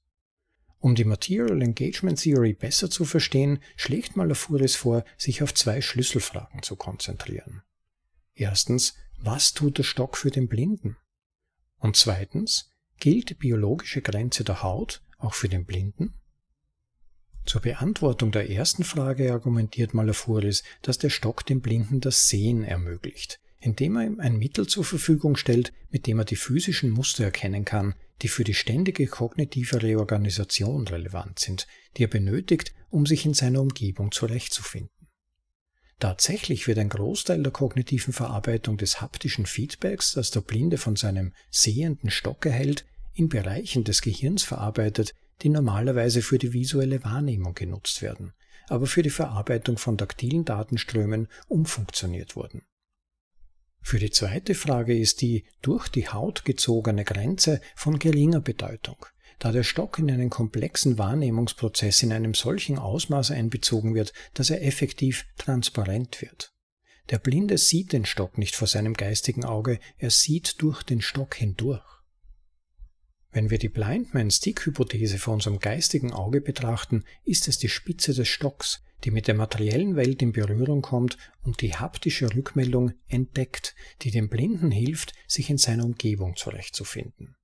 Um 0.78 0.94
die 0.94 1.06
Material 1.06 1.64
Engagement 1.64 2.22
Theory 2.22 2.54
besser 2.54 2.92
zu 2.92 3.06
verstehen, 3.06 3.60
schlägt 3.76 4.18
Malafuris 4.18 4.76
vor, 4.76 5.04
sich 5.18 5.42
auf 5.42 5.52
zwei 5.56 5.82
Schlüsselfragen 5.82 6.62
zu 6.62 6.76
konzentrieren. 6.76 7.64
Erstens, 8.36 8.94
was 9.18 9.54
tut 9.54 9.80
der 9.80 9.84
Stock 9.86 10.16
für 10.16 10.30
den 10.30 10.48
Blinden? 10.48 10.96
Und 11.80 11.98
zweitens, 11.98 12.70
gilt 13.00 13.32
die 13.32 13.34
biologische 13.34 14.04
Grenze 14.04 14.44
der 14.44 14.62
Haut 14.62 15.02
auch 15.18 15.34
für 15.34 15.50
den 15.50 15.66
Blinden? 15.66 16.14
Zur 17.46 17.62
Beantwortung 17.62 18.32
der 18.32 18.50
ersten 18.50 18.84
Frage 18.84 19.32
argumentiert 19.32 19.94
Malafuris, 19.94 20.64
dass 20.82 20.98
der 20.98 21.10
Stock 21.10 21.46
dem 21.46 21.62
Blinden 21.62 22.00
das 22.00 22.28
Sehen 22.28 22.64
ermöglicht, 22.64 23.40
indem 23.60 23.98
er 23.98 24.06
ihm 24.06 24.20
ein 24.20 24.38
Mittel 24.38 24.68
zur 24.68 24.84
Verfügung 24.84 25.36
stellt, 25.36 25.74
mit 25.90 26.06
dem 26.06 26.20
er 26.20 26.26
die 26.26 26.36
physischen 26.36 26.92
Muster 26.92 27.24
erkennen 27.24 27.66
kann, 27.66 27.96
die 28.22 28.28
für 28.28 28.44
die 28.44 28.54
ständige 28.54 29.08
kognitive 29.08 29.82
Reorganisation 29.82 30.88
relevant 30.88 31.40
sind, 31.40 31.68
die 31.98 32.04
er 32.04 32.10
benötigt, 32.10 32.74
um 32.90 33.06
sich 33.06 33.26
in 33.26 33.34
seiner 33.34 33.62
Umgebung 33.62 34.12
zurechtzufinden. 34.12 34.92
Tatsächlich 36.00 36.68
wird 36.68 36.78
ein 36.78 36.90
Großteil 36.90 37.44
der 37.44 37.52
kognitiven 37.52 38.14
Verarbeitung 38.14 38.78
des 38.78 39.02
haptischen 39.02 39.46
Feedbacks, 39.46 40.14
das 40.14 40.32
der 40.32 40.42
Blinde 40.42 40.78
von 40.78 40.96
seinem 40.96 41.34
sehenden 41.50 42.10
Stock 42.10 42.46
erhält, 42.46 42.86
in 43.14 43.28
Bereichen 43.28 43.84
des 43.84 44.02
Gehirns 44.02 44.44
verarbeitet, 44.44 45.14
die 45.42 45.50
normalerweise 45.50 46.22
für 46.22 46.38
die 46.38 46.54
visuelle 46.54 47.04
Wahrnehmung 47.04 47.54
genutzt 47.54 48.02
werden, 48.02 48.34
aber 48.68 48.88
für 48.88 49.04
die 49.04 49.10
Verarbeitung 49.10 49.78
von 49.78 49.98
taktilen 49.98 50.46
Datenströmen 50.46 51.28
umfunktioniert 51.48 52.36
wurden. 52.36 52.64
Für 53.82 54.00
die 54.00 54.12
zweite 54.12 54.56
Frage 54.56 54.98
ist 54.98 55.22
die 55.22 55.46
durch 55.62 55.88
die 55.88 56.10
Haut 56.10 56.46
gezogene 56.46 57.06
Grenze 57.06 57.62
von 57.76 57.98
geringer 57.98 58.42
Bedeutung, 58.42 59.06
da 59.40 59.52
der 59.52 59.64
Stock 59.64 59.98
in 60.00 60.12
einen 60.12 60.30
komplexen 60.30 60.98
Wahrnehmungsprozess 60.98 62.04
in 62.04 62.12
einem 62.12 62.34
solchen 62.34 62.78
Ausmaß 62.78 63.32
einbezogen 63.32 63.96
wird, 63.96 64.14
dass 64.34 64.50
er 64.50 64.64
effektiv 64.64 65.26
transparent 65.38 66.22
wird. 66.22 66.54
Der 67.10 67.18
Blinde 67.18 67.58
sieht 67.58 67.94
den 67.94 68.06
Stock 68.06 68.38
nicht 68.38 68.56
vor 68.56 68.68
seinem 68.68 68.94
geistigen 68.94 69.44
Auge, 69.44 69.80
er 69.98 70.12
sieht 70.12 70.62
durch 70.62 70.84
den 70.84 71.02
Stock 71.02 71.36
hindurch. 71.36 71.99
Wenn 73.32 73.52
wir 73.52 73.60
die 73.60 73.70
Blindman-Stick-Hypothese 73.70 75.20
vor 75.20 75.36
unserem 75.36 75.60
geistigen 75.60 76.14
Auge 76.14 76.42
betrachten, 76.42 77.04
ist 77.26 77.48
es 77.48 77.60
die 77.60 77.70
Spitze 77.70 78.14
des 78.14 78.28
Stocks, 78.28 78.82
die 79.04 79.12
mit 79.12 79.28
der 79.28 79.36
materiellen 79.36 79.96
Welt 79.96 80.22
in 80.22 80.32
Berührung 80.32 80.82
kommt 80.82 81.18
und 81.44 81.62
die 81.62 81.76
haptische 81.76 82.34
Rückmeldung 82.36 82.94
entdeckt, 83.08 83.76
die 84.02 84.12
dem 84.12 84.30
Blinden 84.30 84.72
hilft, 84.72 85.14
sich 85.28 85.50
in 85.50 85.58
seiner 85.58 85.86
Umgebung 85.86 86.36
zurechtzufinden. 86.36 87.36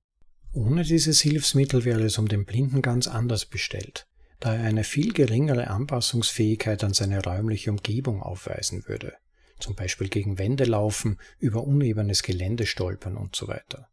Ohne 0.52 0.82
dieses 0.82 1.20
Hilfsmittel 1.20 1.84
wäre 1.84 2.04
es 2.04 2.18
um 2.18 2.28
den 2.28 2.44
Blinden 2.44 2.82
ganz 2.82 3.06
anders 3.06 3.46
bestellt, 3.46 4.06
da 4.40 4.54
er 4.54 4.64
eine 4.64 4.84
viel 4.84 5.12
geringere 5.12 5.68
Anpassungsfähigkeit 5.68 6.82
an 6.82 6.94
seine 6.94 7.22
räumliche 7.22 7.70
Umgebung 7.70 8.22
aufweisen 8.22 8.88
würde, 8.88 9.14
zum 9.60 9.76
Beispiel 9.76 10.08
gegen 10.08 10.38
Wände 10.38 10.64
laufen, 10.64 11.18
über 11.38 11.62
unebenes 11.62 12.22
Gelände 12.22 12.66
stolpern 12.66 13.16
und 13.16 13.36
so 13.36 13.48
weiter. 13.48 13.88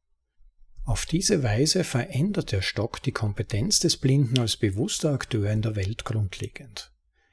Auf 0.85 1.05
diese 1.05 1.43
Weise 1.43 1.85
verändert 1.85 2.51
der 2.51 2.61
Stock 2.61 3.01
die 3.01 3.13
Kompetenz 3.13 3.79
des 3.79 3.97
Blinden 3.97 4.39
als 4.39 4.57
bewusster 4.57 5.13
Akteur 5.13 5.49
in 5.49 5.61
der 5.61 5.75
Welt 5.77 6.03
grundlegend. 6.03 6.91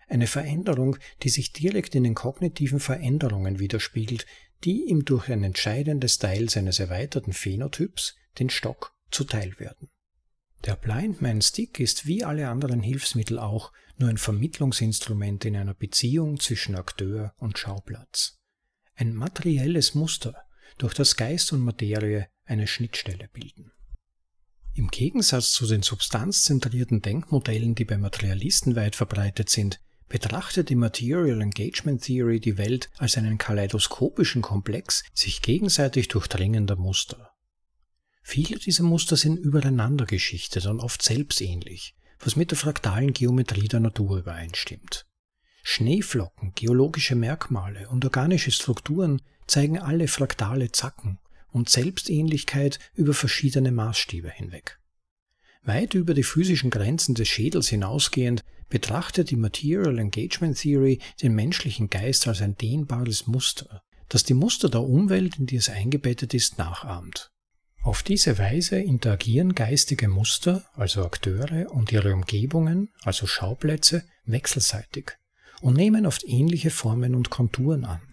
Eine 0.09 0.29
Veränderung, 0.29 0.97
die 1.23 1.31
sich 1.31 1.53
direkt 1.53 1.95
in 1.95 2.05
den 2.05 2.15
kognitiven 2.15 2.81
Veränderungen 2.81 3.59
widerspiegelt, 3.59 4.27
die 4.65 4.89
ihm 4.89 5.05
durch 5.05 5.31
ein 5.31 5.43
entscheidendes 5.43 6.19
Teil 6.19 6.49
seines 6.49 6.79
erweiterten 6.79 7.33
Phänotyps, 7.33 8.15
den 8.39 8.51
Stock, 8.51 8.95
zuteil 9.11 9.59
werden. 9.59 9.89
Der 10.65 10.77
Blindman 10.77 11.43
Stick 11.43 11.81
ist 11.81 12.07
wie 12.07 12.23
alle 12.23 12.49
anderen 12.49 12.83
Hilfsmittel 12.83 13.39
auch 13.39 13.73
nur 13.97 14.11
ein 14.11 14.19
Vermittlungsinstrument 14.19 15.45
in 15.45 15.57
einer 15.57 15.75
Beziehung 15.75 16.39
zwischen 16.39 16.77
Akteur 16.77 17.35
und 17.39 17.59
Schauplatz. 17.59 18.39
Ein 18.95 19.15
materielles 19.15 19.95
Muster, 19.95 20.35
durch 20.79 20.95
das 20.95 21.17
Geist 21.17 21.53
und 21.53 21.61
Materie 21.61 22.29
eine 22.51 22.67
Schnittstelle 22.67 23.29
bilden. 23.33 23.73
Im 24.75 24.89
Gegensatz 24.89 25.53
zu 25.53 25.67
den 25.67 25.83
substanzzentrierten 25.83 27.03
Denkmodellen, 27.03 27.75
die 27.75 27.85
bei 27.85 27.97
Materialisten 27.97 28.77
weit 28.77 28.97
verbreitet 28.97 29.51
sind, 29.51 29.81
betrachtet 30.09 30.69
die 30.69 30.75
Material 30.75 31.41
Engagement 31.41 32.03
Theory 32.03 32.41
die 32.41 32.59
Welt 32.59 32.91
als 32.99 33.17
einen 33.17 33.39
kaleidoskopischen 33.39 34.43
Komplex 34.43 35.05
sich 35.15 35.43
gegenseitig 35.43 36.09
durchdringender 36.09 36.77
Muster. 36.77 37.31
Viele 38.23 38.59
dieser 38.59 38.85
Muster 38.85 39.17
sind 39.17 39.39
übereinander 39.39 40.07
geschichtet 40.07 40.67
und 40.67 40.81
oft 40.81 41.03
selbstähnlich, 41.03 41.95
was 42.19 42.37
mit 42.37 42.51
der 42.51 42.59
fraktalen 42.59 43.13
Geometrie 43.13 43.69
der 43.69 43.81
Natur 43.81 44.19
übereinstimmt. 44.19 45.07
Schneeflocken, 45.63 46.53
geologische 46.55 47.15
Merkmale 47.15 47.89
und 47.89 48.05
organische 48.05 48.51
Strukturen 48.51 49.23
zeigen 49.47 49.79
alle 49.79 50.09
fraktale 50.09 50.73
Zacken 50.73 51.19
und 51.53 51.69
Selbstähnlichkeit 51.69 52.79
über 52.95 53.15
verschiedene 53.15 53.73
Maßstäbe 53.73 54.31
hinweg. 54.31 54.79
Weit 55.63 55.95
über 55.95 56.15
die 56.15 56.23
physischen 56.23 56.71
Grenzen 56.71 57.15
des 57.15 57.29
Schädels 57.29 57.69
hinausgehend 57.69 58.45
betrachtet 58.69 59.31
die 59.31 59.37
Material 59.37 59.99
Engagement 59.99 60.59
Theory 60.59 61.01
den 61.23 61.35
menschlichen 61.35 61.91
Geist 61.91 62.27
als 62.27 62.41
ein 62.41 62.57
dehnbares 62.57 63.27
Muster, 63.27 63.83
das 64.09 64.25
die 64.25 64.35
Muster 64.35 64.69
der 64.71 64.83
Umwelt, 64.83 65.39
in 65.39 65.47
die 65.47 65.57
es 65.57 65.69
eingebettet 65.69 66.33
ist, 66.35 66.59
nachahmt. 66.59 67.31
Auf 67.83 68.03
diese 68.03 68.39
Weise 68.39 68.79
interagieren 68.79 69.55
geistige 69.55 70.09
Muster, 70.09 70.65
also 70.75 71.05
Akteure, 71.05 71.71
und 71.71 71.93
ihre 71.93 72.13
Umgebungen, 72.13 72.91
also 73.03 73.27
Schauplätze, 73.27 74.05
wechselseitig 74.25 75.13
und 75.61 75.77
nehmen 75.77 76.07
oft 76.07 76.25
ähnliche 76.27 76.71
Formen 76.71 77.15
und 77.15 77.31
Konturen 77.31 77.85
an. 77.85 78.10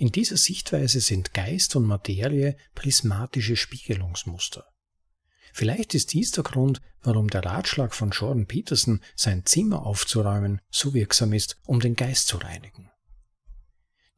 In 0.00 0.10
dieser 0.10 0.38
Sichtweise 0.38 0.98
sind 0.98 1.34
Geist 1.34 1.76
und 1.76 1.84
Materie 1.84 2.56
prismatische 2.74 3.54
Spiegelungsmuster. 3.54 4.64
Vielleicht 5.52 5.94
ist 5.94 6.14
dies 6.14 6.30
der 6.30 6.42
Grund, 6.42 6.80
warum 7.02 7.28
der 7.28 7.44
Ratschlag 7.44 7.94
von 7.94 8.08
Jordan 8.08 8.46
Peterson, 8.46 9.02
sein 9.14 9.44
Zimmer 9.44 9.84
aufzuräumen, 9.84 10.62
so 10.70 10.94
wirksam 10.94 11.34
ist, 11.34 11.60
um 11.66 11.80
den 11.80 11.96
Geist 11.96 12.28
zu 12.28 12.38
reinigen. 12.38 12.90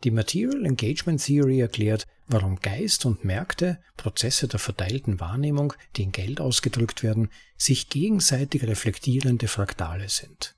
Die 0.04 0.12
Material 0.12 0.64
Engagement 0.64 1.20
Theory 1.20 1.58
erklärt, 1.58 2.06
warum 2.28 2.60
Geist 2.60 3.04
und 3.04 3.24
Märkte, 3.24 3.80
Prozesse 3.96 4.46
der 4.46 4.60
verteilten 4.60 5.18
Wahrnehmung, 5.18 5.72
die 5.96 6.04
in 6.04 6.12
Geld 6.12 6.40
ausgedrückt 6.40 7.02
werden, 7.02 7.28
sich 7.56 7.88
gegenseitig 7.88 8.62
reflektierende 8.62 9.48
Fraktale 9.48 10.08
sind. 10.08 10.54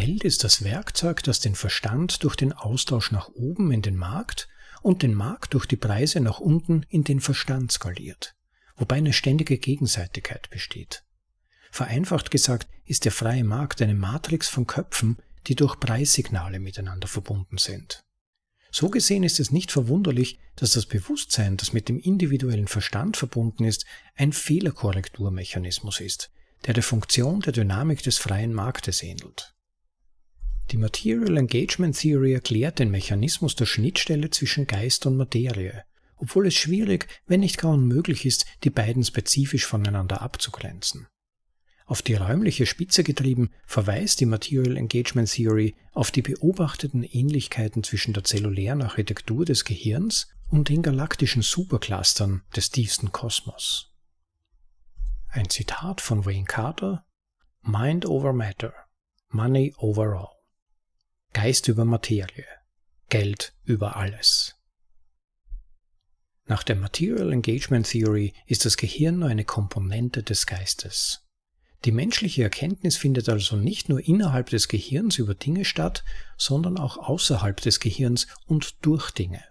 Geld 0.00 0.22
ist 0.22 0.44
das 0.44 0.62
Werkzeug, 0.62 1.24
das 1.24 1.40
den 1.40 1.56
Verstand 1.56 2.22
durch 2.22 2.36
den 2.36 2.52
Austausch 2.52 3.10
nach 3.10 3.30
oben 3.30 3.72
in 3.72 3.82
den 3.82 3.96
Markt 3.96 4.46
und 4.80 5.02
den 5.02 5.12
Markt 5.12 5.54
durch 5.54 5.66
die 5.66 5.74
Preise 5.74 6.20
nach 6.20 6.38
unten 6.38 6.86
in 6.88 7.02
den 7.02 7.20
Verstand 7.20 7.72
skaliert, 7.72 8.36
wobei 8.76 8.94
eine 8.94 9.12
ständige 9.12 9.58
Gegenseitigkeit 9.58 10.50
besteht. 10.50 11.02
Vereinfacht 11.72 12.30
gesagt 12.30 12.68
ist 12.84 13.06
der 13.06 13.12
freie 13.12 13.42
Markt 13.42 13.82
eine 13.82 13.96
Matrix 13.96 14.48
von 14.48 14.68
Köpfen, 14.68 15.16
die 15.48 15.56
durch 15.56 15.80
Preissignale 15.80 16.60
miteinander 16.60 17.08
verbunden 17.08 17.58
sind. 17.58 18.04
So 18.70 18.90
gesehen 18.90 19.24
ist 19.24 19.40
es 19.40 19.50
nicht 19.50 19.72
verwunderlich, 19.72 20.38
dass 20.54 20.74
das 20.74 20.86
Bewusstsein, 20.86 21.56
das 21.56 21.72
mit 21.72 21.88
dem 21.88 21.98
individuellen 21.98 22.68
Verstand 22.68 23.16
verbunden 23.16 23.64
ist, 23.64 23.84
ein 24.14 24.32
Fehlerkorrekturmechanismus 24.32 25.98
ist, 25.98 26.30
der 26.66 26.74
der 26.74 26.84
Funktion 26.84 27.40
der 27.40 27.52
Dynamik 27.52 28.04
des 28.04 28.18
freien 28.18 28.54
Marktes 28.54 29.02
ähnelt. 29.02 29.56
Die 30.70 30.76
Material 30.76 31.38
Engagement 31.38 31.98
Theory 31.98 32.34
erklärt 32.34 32.78
den 32.78 32.90
Mechanismus 32.90 33.56
der 33.56 33.64
Schnittstelle 33.64 34.28
zwischen 34.28 34.66
Geist 34.66 35.06
und 35.06 35.16
Materie, 35.16 35.84
obwohl 36.16 36.46
es 36.46 36.54
schwierig, 36.54 37.08
wenn 37.26 37.40
nicht 37.40 37.56
gar 37.56 37.72
unmöglich 37.72 38.26
ist, 38.26 38.44
die 38.64 38.70
beiden 38.70 39.02
spezifisch 39.02 39.64
voneinander 39.64 40.20
abzugrenzen. 40.20 41.06
Auf 41.86 42.02
die 42.02 42.14
räumliche 42.14 42.66
Spitze 42.66 43.02
getrieben 43.02 43.50
verweist 43.64 44.20
die 44.20 44.26
Material 44.26 44.76
Engagement 44.76 45.32
Theory 45.32 45.74
auf 45.92 46.10
die 46.10 46.20
beobachteten 46.20 47.02
Ähnlichkeiten 47.02 47.82
zwischen 47.82 48.12
der 48.12 48.24
zellulären 48.24 48.82
Architektur 48.82 49.46
des 49.46 49.64
Gehirns 49.64 50.28
und 50.50 50.68
den 50.68 50.82
galaktischen 50.82 51.40
Superclustern 51.40 52.42
des 52.54 52.70
tiefsten 52.70 53.10
Kosmos. 53.10 53.94
Ein 55.30 55.48
Zitat 55.48 56.02
von 56.02 56.26
Wayne 56.26 56.44
Carter 56.44 57.06
Mind 57.62 58.04
over 58.04 58.34
Matter, 58.34 58.74
Money 59.30 59.74
over 59.78 60.14
all. 60.14 60.37
Geist 61.40 61.68
über 61.68 61.84
Materie, 61.84 62.46
Geld 63.10 63.54
über 63.62 63.94
alles. 63.94 64.56
Nach 66.46 66.64
der 66.64 66.74
Material 66.74 67.32
Engagement 67.32 67.88
Theory 67.88 68.34
ist 68.46 68.64
das 68.64 68.76
Gehirn 68.76 69.20
nur 69.20 69.28
eine 69.28 69.44
Komponente 69.44 70.24
des 70.24 70.46
Geistes. 70.46 71.20
Die 71.84 71.92
menschliche 71.92 72.42
Erkenntnis 72.42 72.96
findet 72.96 73.28
also 73.28 73.54
nicht 73.54 73.88
nur 73.88 74.04
innerhalb 74.04 74.50
des 74.50 74.66
Gehirns 74.66 75.18
über 75.18 75.36
Dinge 75.36 75.64
statt, 75.64 76.02
sondern 76.36 76.76
auch 76.76 76.96
außerhalb 76.96 77.60
des 77.60 77.78
Gehirns 77.78 78.26
und 78.46 78.74
durch 78.84 79.12
Dinge. 79.12 79.44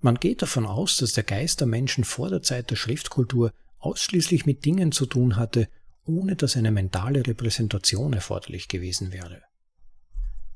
Man 0.00 0.14
geht 0.14 0.40
davon 0.40 0.64
aus, 0.64 0.96
dass 0.96 1.12
der 1.12 1.24
Geist 1.24 1.60
der 1.60 1.66
Menschen 1.66 2.04
vor 2.04 2.30
der 2.30 2.40
Zeit 2.40 2.70
der 2.70 2.76
Schriftkultur 2.76 3.52
ausschließlich 3.80 4.46
mit 4.46 4.64
Dingen 4.64 4.92
zu 4.92 5.04
tun 5.04 5.36
hatte, 5.36 5.68
ohne 6.06 6.36
dass 6.36 6.56
eine 6.56 6.70
mentale 6.70 7.26
Repräsentation 7.26 8.14
erforderlich 8.14 8.68
gewesen 8.68 9.12
wäre. 9.12 9.42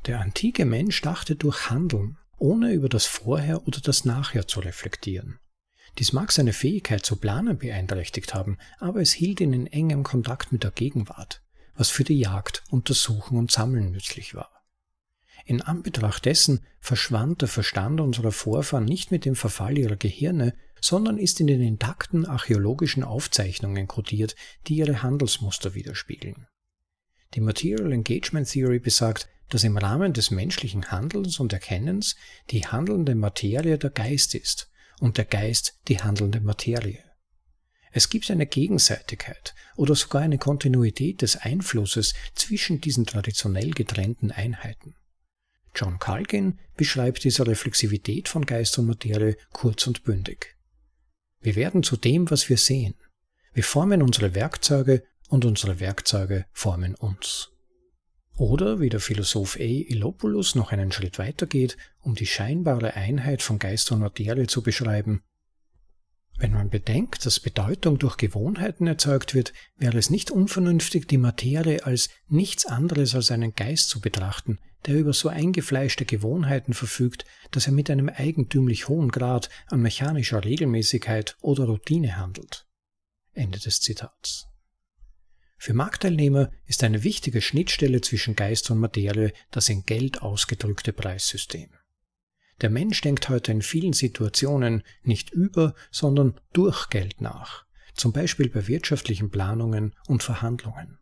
Der 0.06 0.20
antike 0.20 0.64
Mensch 0.64 1.00
dachte 1.02 1.34
durch 1.34 1.68
Handeln, 1.68 2.16
ohne 2.38 2.72
über 2.72 2.88
das 2.88 3.06
Vorher 3.06 3.66
oder 3.66 3.80
das 3.80 4.04
Nachher 4.04 4.46
zu 4.46 4.60
reflektieren. 4.60 5.40
Dies 5.98 6.12
mag 6.12 6.30
seine 6.30 6.52
Fähigkeit 6.52 7.04
zu 7.04 7.16
planen 7.16 7.58
beeinträchtigt 7.58 8.32
haben, 8.32 8.58
aber 8.78 9.00
es 9.00 9.12
hielt 9.12 9.40
ihn 9.40 9.52
in 9.52 9.66
engem 9.66 10.04
Kontakt 10.04 10.52
mit 10.52 10.62
der 10.62 10.70
Gegenwart, 10.70 11.42
was 11.74 11.90
für 11.90 12.04
die 12.04 12.18
Jagd, 12.18 12.62
Untersuchen 12.70 13.36
und 13.36 13.50
Sammeln 13.50 13.90
nützlich 13.90 14.34
war. 14.34 14.62
In 15.44 15.62
Anbetracht 15.62 16.24
dessen 16.24 16.64
verschwand 16.78 17.40
der 17.40 17.48
Verstand 17.48 18.00
unserer 18.00 18.32
Vorfahren 18.32 18.84
nicht 18.84 19.10
mit 19.10 19.24
dem 19.24 19.34
Verfall 19.34 19.78
ihrer 19.78 19.96
Gehirne, 19.96 20.54
sondern 20.80 21.18
ist 21.18 21.40
in 21.40 21.46
den 21.46 21.62
intakten 21.62 22.26
archäologischen 22.26 23.02
Aufzeichnungen 23.02 23.88
kodiert, 23.88 24.36
die 24.66 24.76
ihre 24.76 25.02
Handelsmuster 25.02 25.74
widerspiegeln. 25.74 26.46
Die 27.34 27.40
Material 27.40 27.92
Engagement 27.92 28.48
Theory 28.48 28.78
besagt, 28.78 29.28
dass 29.48 29.64
im 29.64 29.76
Rahmen 29.76 30.12
des 30.12 30.30
menschlichen 30.30 30.90
Handelns 30.90 31.40
und 31.40 31.52
Erkennens 31.52 32.16
die 32.50 32.66
handelnde 32.66 33.14
Materie 33.14 33.78
der 33.78 33.90
Geist 33.90 34.34
ist 34.34 34.70
und 35.00 35.18
der 35.18 35.24
Geist 35.24 35.78
die 35.88 36.00
handelnde 36.00 36.40
Materie. 36.40 37.02
Es 37.92 38.10
gibt 38.10 38.30
eine 38.30 38.46
Gegenseitigkeit 38.46 39.54
oder 39.76 39.94
sogar 39.94 40.22
eine 40.22 40.38
Kontinuität 40.38 41.22
des 41.22 41.36
Einflusses 41.36 42.14
zwischen 42.34 42.80
diesen 42.80 43.06
traditionell 43.06 43.70
getrennten 43.70 44.30
Einheiten. 44.30 44.96
John 45.74 45.98
Calgin 45.98 46.58
beschreibt 46.76 47.24
diese 47.24 47.46
Reflexivität 47.46 48.28
von 48.28 48.44
Geist 48.44 48.78
und 48.78 48.86
Materie 48.86 49.36
kurz 49.52 49.86
und 49.86 50.04
bündig. 50.04 50.56
Wir 51.40 51.54
werden 51.54 51.82
zu 51.82 51.96
dem, 51.96 52.30
was 52.30 52.48
wir 52.48 52.58
sehen. 52.58 52.94
Wir 53.52 53.64
formen 53.64 54.02
unsere 54.02 54.34
Werkzeuge 54.34 55.04
und 55.28 55.44
unsere 55.44 55.80
Werkzeuge 55.80 56.46
formen 56.52 56.94
uns. 56.94 57.50
Oder 58.36 58.80
wie 58.80 58.90
der 58.90 59.00
Philosoph 59.00 59.56
A. 59.56 59.62
Ilopoulos 59.62 60.54
noch 60.54 60.70
einen 60.70 60.92
Schritt 60.92 61.18
weiter 61.18 61.46
geht, 61.46 61.78
um 62.02 62.14
die 62.14 62.26
scheinbare 62.26 62.94
Einheit 62.94 63.40
von 63.42 63.58
Geist 63.58 63.90
und 63.92 64.00
Materie 64.00 64.46
zu 64.46 64.62
beschreiben. 64.62 65.22
Wenn 66.38 66.52
man 66.52 66.68
bedenkt, 66.68 67.24
dass 67.24 67.40
Bedeutung 67.40 67.98
durch 67.98 68.18
Gewohnheiten 68.18 68.86
erzeugt 68.86 69.32
wird, 69.32 69.54
wäre 69.76 69.96
es 69.96 70.10
nicht 70.10 70.30
unvernünftig, 70.30 71.08
die 71.08 71.16
Materie 71.16 71.84
als 71.86 72.10
nichts 72.28 72.66
anderes 72.66 73.14
als 73.14 73.30
einen 73.30 73.54
Geist 73.54 73.88
zu 73.88 74.02
betrachten, 74.02 74.58
der 74.84 74.96
über 74.96 75.14
so 75.14 75.30
eingefleischte 75.30 76.04
Gewohnheiten 76.04 76.74
verfügt, 76.74 77.24
dass 77.52 77.66
er 77.66 77.72
mit 77.72 77.90
einem 77.90 78.10
eigentümlich 78.10 78.88
hohen 78.88 79.08
Grad 79.10 79.48
an 79.68 79.80
mechanischer 79.80 80.44
Regelmäßigkeit 80.44 81.38
oder 81.40 81.64
Routine 81.64 82.18
handelt. 82.18 82.66
Ende 83.32 83.58
des 83.58 83.80
Zitats. 83.80 84.46
Für 85.58 85.74
Marktteilnehmer 85.74 86.50
ist 86.66 86.84
eine 86.84 87.02
wichtige 87.02 87.40
Schnittstelle 87.40 88.00
zwischen 88.00 88.36
Geist 88.36 88.70
und 88.70 88.78
Materie 88.78 89.32
das 89.50 89.68
in 89.68 89.84
Geld 89.84 90.22
ausgedrückte 90.22 90.92
Preissystem. 90.92 91.70
Der 92.60 92.70
Mensch 92.70 93.00
denkt 93.00 93.28
heute 93.28 93.52
in 93.52 93.62
vielen 93.62 93.92
Situationen 93.92 94.82
nicht 95.02 95.30
über, 95.30 95.74
sondern 95.90 96.40
durch 96.52 96.88
Geld 96.88 97.20
nach, 97.20 97.66
zum 97.94 98.12
Beispiel 98.12 98.48
bei 98.48 98.66
wirtschaftlichen 98.66 99.30
Planungen 99.30 99.94
und 100.06 100.22
Verhandlungen. 100.22 100.98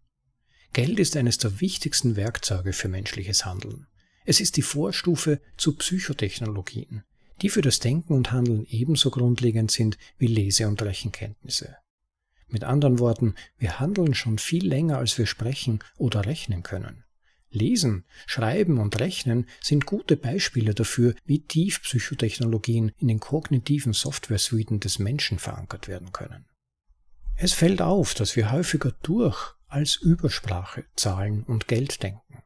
Geld 0.72 0.98
ist 0.98 1.16
eines 1.16 1.38
der 1.38 1.60
wichtigsten 1.60 2.16
Werkzeuge 2.16 2.72
für 2.72 2.88
menschliches 2.88 3.44
Handeln. 3.44 3.86
Es 4.24 4.40
ist 4.40 4.56
die 4.56 4.62
Vorstufe 4.62 5.40
zu 5.56 5.76
Psychotechnologien, 5.76 7.04
die 7.42 7.48
für 7.48 7.60
das 7.60 7.78
Denken 7.78 8.14
und 8.14 8.32
Handeln 8.32 8.66
ebenso 8.68 9.10
grundlegend 9.10 9.70
sind 9.70 9.98
wie 10.18 10.26
Lese- 10.26 10.66
und 10.66 10.82
Rechenkenntnisse. 10.82 11.76
Mit 12.54 12.62
anderen 12.62 13.00
Worten, 13.00 13.34
wir 13.58 13.80
handeln 13.80 14.14
schon 14.14 14.38
viel 14.38 14.64
länger, 14.64 14.98
als 14.98 15.18
wir 15.18 15.26
sprechen 15.26 15.80
oder 15.96 16.24
rechnen 16.24 16.62
können. 16.62 17.02
Lesen, 17.50 18.04
Schreiben 18.26 18.78
und 18.78 19.00
Rechnen 19.00 19.48
sind 19.60 19.86
gute 19.86 20.16
Beispiele 20.16 20.72
dafür, 20.72 21.16
wie 21.24 21.40
tief 21.40 21.82
Psychotechnologien 21.82 22.92
in 22.96 23.08
den 23.08 23.18
kognitiven 23.18 23.92
Software-Suiten 23.92 24.78
des 24.78 25.00
Menschen 25.00 25.40
verankert 25.40 25.88
werden 25.88 26.12
können. 26.12 26.46
Es 27.34 27.52
fällt 27.52 27.82
auf, 27.82 28.14
dass 28.14 28.36
wir 28.36 28.52
häufiger 28.52 28.92
durch 29.02 29.56
als 29.66 29.96
Übersprache, 29.96 30.84
Zahlen 30.94 31.42
und 31.42 31.66
Geld 31.66 32.04
denken. 32.04 32.44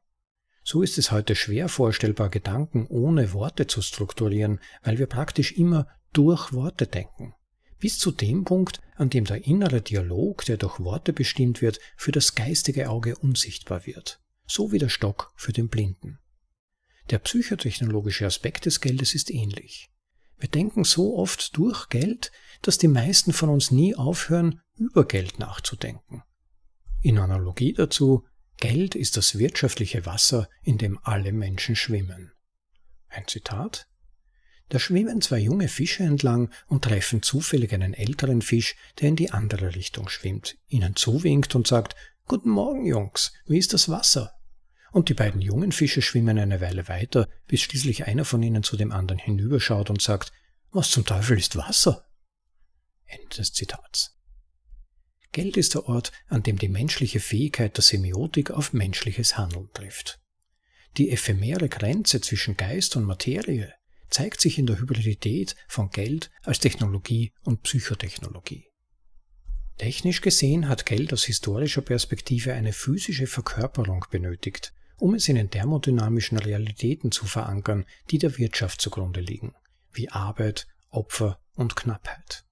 So 0.65 0.81
ist 0.81 0.97
es 0.97 1.13
heute 1.13 1.35
schwer 1.35 1.69
vorstellbar, 1.69 2.31
Gedanken 2.31 2.87
ohne 2.87 3.35
Worte 3.35 3.67
zu 3.67 3.83
strukturieren, 3.83 4.59
weil 4.83 4.97
wir 4.97 5.07
praktisch 5.07 5.53
immer 5.53 5.87
durch 6.15 6.55
Worte 6.55 6.87
denken. 6.87 7.35
Bis 7.79 7.99
zu 7.99 8.11
dem 8.11 8.45
Punkt, 8.45 8.81
an 8.97 9.11
dem 9.11 9.25
der 9.25 9.47
innere 9.47 9.81
Dialog, 9.81 10.45
der 10.45 10.57
durch 10.57 10.81
Worte 10.81 11.13
bestimmt 11.13 11.63
wird, 11.63 11.79
für 11.97 12.13
das 12.13 12.35
geistige 12.35 12.91
Auge 12.91 13.17
unsichtbar 13.17 13.87
wird 13.87 14.21
so 14.49 14.73
wie 14.73 14.79
der 14.79 14.89
Stock 14.89 15.33
für 15.37 15.53
den 15.53 15.69
Blinden. 15.69 16.19
Der 17.11 17.19
psychotechnologische 17.19 18.27
Aspekt 18.27 18.67
des 18.67 18.81
Geldes 18.81 19.15
ist 19.15 19.31
ähnlich. 19.31 19.91
Wir 20.39 20.49
denken 20.49 20.85
so 20.85 21.17
oft 21.17 21.57
durch 21.57 21.89
Geld, 21.89 22.33
dass 22.63 22.79
die 22.79 22.89
meisten 22.89 23.33
von 23.33 23.49
uns 23.49 23.71
nie 23.71 23.95
aufhören, 23.95 24.61
über 24.75 25.07
Geld 25.07 25.39
nachzudenken. 25.39 26.23
In 27.03 27.19
Analogie 27.19 27.73
dazu, 27.73 28.27
Geld 28.57 28.95
ist 28.95 29.17
das 29.17 29.39
wirtschaftliche 29.39 30.07
Wasser, 30.07 30.49
in 30.63 30.79
dem 30.79 30.99
alle 31.03 31.33
Menschen 31.33 31.77
schwimmen. 31.77 32.33
Ein 33.09 33.27
Zitat? 33.27 33.89
Da 34.69 34.79
schwimmen 34.79 35.21
zwei 35.21 35.39
junge 35.39 35.69
Fische 35.69 36.03
entlang 36.03 36.51
und 36.67 36.85
treffen 36.85 37.23
zufällig 37.23 37.73
einen 37.73 37.95
älteren 37.95 38.43
Fisch, 38.43 38.77
der 39.01 39.09
in 39.09 39.17
die 39.17 39.31
andere 39.31 39.75
Richtung 39.75 40.09
schwimmt, 40.09 40.57
ihnen 40.69 40.95
zuwinkt 40.97 41.55
und 41.55 41.67
sagt, 41.67 41.97
Guten 42.27 42.51
Morgen, 42.51 42.85
Jungs, 42.85 43.33
wie 43.47 43.57
ist 43.57 43.73
das 43.73 43.89
Wasser? 43.89 44.39
und 44.93 45.09
die 45.09 45.15
beiden 45.15 45.41
jungen 45.41 45.73
Fische 45.73 46.03
schwimmen 46.03 46.39
eine 46.39 46.61
Weile 46.61 46.89
weiter, 46.89 47.29
bis 47.47 47.61
schließlich 47.63 48.07
einer 48.07 48.25
von 48.25 48.43
ihnen 48.43 48.63
zu 48.63 48.77
dem 48.77 48.93
anderen 48.93 49.19
hinüberschaut 49.19 49.91
und 49.91 50.03
sagt, 50.03 50.33
was 50.71 50.91
zum 50.91 51.05
Teufel 51.05 51.39
ist 51.39 51.57
Wasser? 51.57 52.07
Ende 53.07 53.37
des 53.37 53.53
Zitats. 53.53 54.17
Geld 55.33 55.57
ist 55.57 55.75
der 55.75 55.87
Ort, 55.87 56.13
an 56.29 56.43
dem 56.43 56.59
die 56.59 56.69
menschliche 56.69 57.21
Fähigkeit 57.21 57.77
der 57.77 57.85
Semiotik 57.85 58.51
auf 58.51 58.73
menschliches 58.73 59.37
Handeln 59.37 59.69
trifft. 59.73 60.21
Die 60.97 61.11
ephemere 61.11 61.69
Grenze 61.69 62.21
zwischen 62.21 62.57
Geist 62.57 62.97
und 62.97 63.05
Materie 63.05 63.73
zeigt 64.11 64.41
sich 64.41 64.59
in 64.59 64.67
der 64.67 64.79
Hybridität 64.79 65.55
von 65.67 65.91
Geld 65.91 66.31
als 66.43 66.61
Technologie 66.61 67.33
und 67.45 67.63
Psychotechnologie. 67.63 68.67
Technisch 69.77 70.21
gesehen 70.21 70.69
hat 70.69 70.87
Geld 70.87 71.13
aus 71.13 71.25
historischer 71.25 71.83
Perspektive 71.83 72.53
eine 72.53 72.73
physische 72.73 73.29
Verkörperung 73.29 74.05
benötigt, 74.11 74.73
um 74.99 75.15
es 75.15 75.29
in 75.29 75.37
den 75.37 75.51
thermodynamischen 75.51 76.39
Realitäten 76.39 77.13
zu 77.13 77.27
verankern, 77.27 77.85
die 78.11 78.19
der 78.19 78.37
Wirtschaft 78.39 78.81
zugrunde 78.81 79.21
liegen, 79.21 79.55
wie 79.93 80.09
Arbeit, 80.09 80.67
Opfer 80.91 81.39
und 81.55 81.77
Knappheit. 81.77 82.45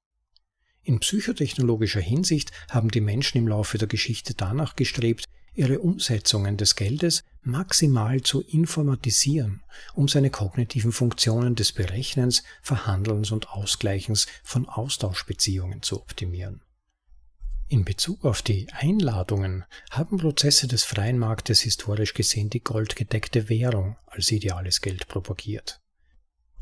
In 0.82 1.00
psychotechnologischer 1.00 2.00
Hinsicht 2.00 2.52
haben 2.70 2.92
die 2.92 3.00
Menschen 3.00 3.38
im 3.38 3.48
Laufe 3.48 3.76
der 3.76 3.88
Geschichte 3.88 4.34
danach 4.34 4.76
gestrebt, 4.76 5.24
ihre 5.54 5.80
Umsetzungen 5.80 6.56
des 6.56 6.76
Geldes 6.76 7.24
maximal 7.46 8.20
zu 8.22 8.42
informatisieren, 8.42 9.62
um 9.94 10.08
seine 10.08 10.30
kognitiven 10.30 10.92
Funktionen 10.92 11.54
des 11.54 11.72
Berechnens, 11.72 12.42
Verhandelns 12.62 13.30
und 13.30 13.48
Ausgleichens 13.50 14.26
von 14.42 14.68
Austauschbeziehungen 14.68 15.82
zu 15.82 16.00
optimieren. 16.00 16.62
In 17.68 17.84
Bezug 17.84 18.24
auf 18.24 18.42
die 18.42 18.68
Einladungen 18.72 19.64
haben 19.90 20.18
Prozesse 20.18 20.68
des 20.68 20.84
freien 20.84 21.18
Marktes 21.18 21.62
historisch 21.62 22.14
gesehen 22.14 22.48
die 22.48 22.62
goldgedeckte 22.62 23.48
Währung 23.48 23.96
als 24.06 24.30
ideales 24.30 24.80
Geld 24.80 25.08
propagiert. 25.08 25.80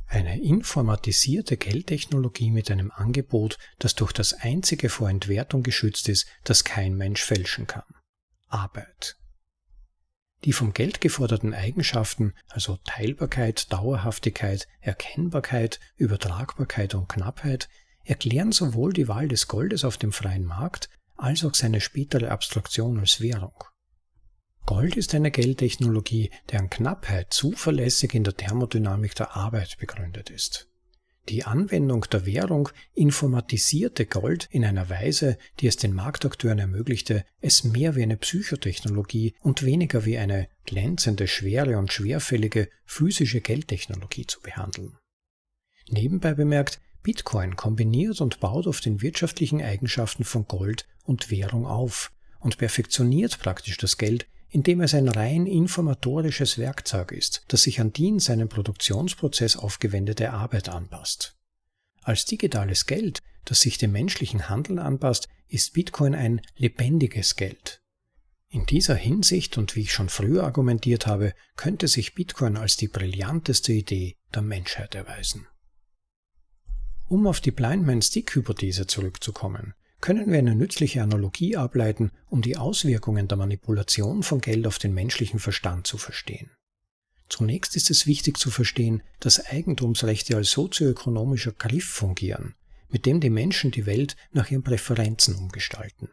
Eine 0.07 0.41
informatisierte 0.41 1.57
Geldtechnologie 1.57 2.51
mit 2.51 2.71
einem 2.71 2.91
Angebot, 2.91 3.59
das 3.79 3.95
durch 3.95 4.13
das 4.13 4.33
einzige 4.33 4.89
vor 4.89 5.11
Entwertung 5.11 5.63
geschützt 5.63 6.09
ist, 6.09 6.27
das 6.45 6.65
kein 6.65 6.95
Mensch 6.95 7.23
fälschen 7.23 7.67
kann. 7.67 7.85
Arbeit. 8.49 9.17
Die 10.45 10.53
vom 10.53 10.75
Geld 10.75 11.01
geforderten 11.01 11.55
Eigenschaften, 11.55 12.35
also 12.49 12.79
Teilbarkeit, 12.85 13.73
Dauerhaftigkeit, 13.73 14.69
Erkennbarkeit, 14.81 15.81
Übertragbarkeit 15.97 16.95
und 16.95 17.09
Knappheit, 17.09 17.69
erklären 18.05 18.53
sowohl 18.53 18.93
die 18.93 19.09
Wahl 19.09 19.29
des 19.29 19.49
Goldes 19.49 19.85
auf 19.85 19.97
dem 19.97 20.13
freien 20.13 20.45
Markt 20.45 20.91
als 21.17 21.45
auch 21.45 21.55
seine 21.55 21.81
spätere 21.81 22.31
Abstraktion 22.31 22.99
als 22.99 23.21
Währung. 23.21 23.65
Gold 24.67 24.97
ist 24.97 25.15
eine 25.15 25.31
Geldtechnologie, 25.31 26.31
deren 26.51 26.71
Knappheit 26.71 27.33
zuverlässig 27.33 28.15
in 28.15 28.25
der 28.25 28.37
Thermodynamik 28.37 29.15
der 29.15 29.37
Arbeit 29.37 29.77
begründet 29.79 30.31
ist. 30.31 30.69
Die 31.29 31.45
Anwendung 31.45 32.05
der 32.13 32.27
Währung 32.27 32.69
informatisierte 32.93 34.05
Gold 34.05 34.47
in 34.51 34.65
einer 34.65 34.91
Weise, 34.91 35.39
die 35.61 35.67
es 35.67 35.77
den 35.77 35.95
Marktakteuren 35.95 36.59
ermöglichte, 36.59 37.25
es 37.41 37.65
mehr 37.65 37.97
wie 37.97 38.03
eine 38.03 38.19
Psychotechnologie 38.19 39.35
und 39.41 39.63
weniger 39.65 40.05
wie 40.05 40.19
eine 40.19 40.49
glänzende, 40.67 41.27
schwere 41.27 41.79
und 41.79 41.93
schwerfällige 41.93 42.69
physische 42.85 43.41
Geldtechnologie 43.41 44.27
zu 44.27 44.41
behandeln. 44.41 44.99
Nebenbei 45.89 46.35
bemerkt 46.35 46.81
Bitcoin 47.03 47.57
kombiniert 47.57 48.21
und 48.21 48.41
baut 48.41 48.67
auf 48.67 48.81
den 48.81 49.01
wirtschaftlichen 49.01 49.63
Eigenschaften 49.63 50.25
von 50.25 50.47
Gold 50.47 50.87
und 51.05 51.31
Währung 51.31 51.67
auf 51.67 52.13
und 52.41 52.59
perfektioniert 52.59 53.39
praktisch 53.39 53.79
das 53.79 53.97
Geld, 53.97 54.27
indem 54.55 54.83
es 54.83 54.95
ein 54.95 55.09
rein 55.09 55.49
informatorisches 55.49 56.59
Werkzeug 56.59 57.11
ist, 57.11 57.43
das 57.49 57.65
sich 57.65 57.81
an 57.81 57.93
die 57.93 58.07
in 58.07 58.21
seinem 58.21 58.49
Produktionsprozess 58.49 59.57
aufgewendete 59.57 60.31
Arbeit 60.31 60.69
anpasst. 60.69 61.37
Als 62.03 62.25
digitales 62.25 62.87
Geld, 62.87 63.19
das 63.45 63.63
sich 63.63 63.79
dem 63.79 63.91
menschlichen 63.91 64.49
Handeln 64.49 64.79
anpasst, 64.79 65.27
ist 65.49 65.73
Bitcoin 65.73 66.15
ein 66.15 66.41
lebendiges 66.55 67.35
Geld. 67.35 67.83
In 68.49 68.65
dieser 68.65 68.95
Hinsicht 68.95 69.59
und 69.59 69.75
wie 69.75 69.81
ich 69.81 69.93
schon 69.93 70.09
früher 70.09 70.45
argumentiert 70.45 71.09
habe, 71.09 71.35
könnte 71.57 71.89
sich 71.89 72.15
Bitcoin 72.15 72.57
als 72.57 72.77
die 72.77 72.87
brillanteste 72.87 73.73
Idee 73.73 74.15
der 74.33 74.43
Menschheit 74.43 74.95
erweisen. 74.95 75.49
Um 77.09 77.27
auf 77.27 77.41
die 77.41 77.51
Blindman-Stick-Hypothese 77.51 78.87
zurückzukommen, 78.87 79.75
können 80.05 80.31
wir 80.31 80.39
eine 80.39 80.55
nützliche 80.55 81.03
Analogie 81.03 81.57
ableiten, 81.57 82.11
um 82.29 82.43
die 82.43 82.59
Auswirkungen 82.59 83.27
der 83.27 83.39
Manipulation 83.39 84.23
von 84.23 84.43
Geld 84.43 84.67
auf 84.67 84.79
den 84.79 84.93
menschlichen 84.93 85.41
Verstand 85.41 85.87
zu 85.87 85.97
verstehen. 85.97 86.51
Zunächst 87.31 87.75
ist 87.75 87.89
es 87.89 88.07
wichtig 88.07 88.37
zu 88.37 88.51
verstehen, 88.51 89.03
dass 89.19 89.47
Eigentumsrechte 89.47 90.37
als 90.37 90.51
sozioökonomischer 90.51 91.53
Griff 91.53 91.87
fungieren, 91.87 92.55
mit 92.91 93.07
dem 93.07 93.21
die 93.21 93.31
Menschen 93.31 93.71
die 93.71 93.87
Welt 93.87 94.15
nach 94.31 94.51
ihren 94.51 94.63
Präferenzen 94.63 95.37
umgestalten. 95.37 96.11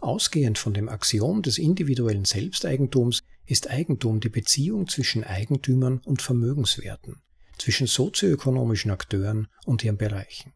Ausgehend 0.00 0.58
von 0.58 0.74
dem 0.74 0.90
Axiom 0.90 1.40
des 1.40 1.56
individuellen 1.56 2.26
Selbsteigentums 2.26 3.22
ist 3.46 3.70
Eigentum 3.70 4.20
die 4.20 4.28
Beziehung 4.28 4.88
zwischen 4.88 5.24
Eigentümern 5.24 6.02
und 6.04 6.20
Vermögenswerten, 6.20 7.22
zwischen 7.56 7.86
sozioökonomischen 7.86 8.90
Akteuren 8.90 9.48
und 9.64 9.82
ihren 9.82 9.96
Bereichen. 9.96 10.52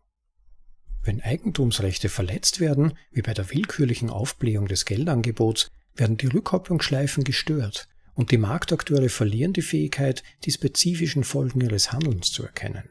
Wenn 1.03 1.21
Eigentumsrechte 1.21 2.09
verletzt 2.09 2.61
werden, 2.61 2.95
wie 3.11 3.23
bei 3.23 3.33
der 3.33 3.51
willkürlichen 3.51 4.11
Aufblähung 4.11 4.69
des 4.69 4.85
Geldangebots, 4.85 5.71
werden 5.95 6.17
die 6.17 6.27
Rückkopplungsschleifen 6.27 7.25
gestört 7.25 7.89
und 8.15 8.31
die 8.31 8.39
Marktakteure 8.39 9.09
verlieren 9.09 9.53
die 9.53 9.63
Fähigkeit, 9.63 10.23
die 10.45 10.51
spezifischen 10.51 11.25
Folgen 11.25 11.61
ihres 11.61 11.93
Handelns 11.93 12.33
zu 12.33 12.43
erkennen. 12.43 12.91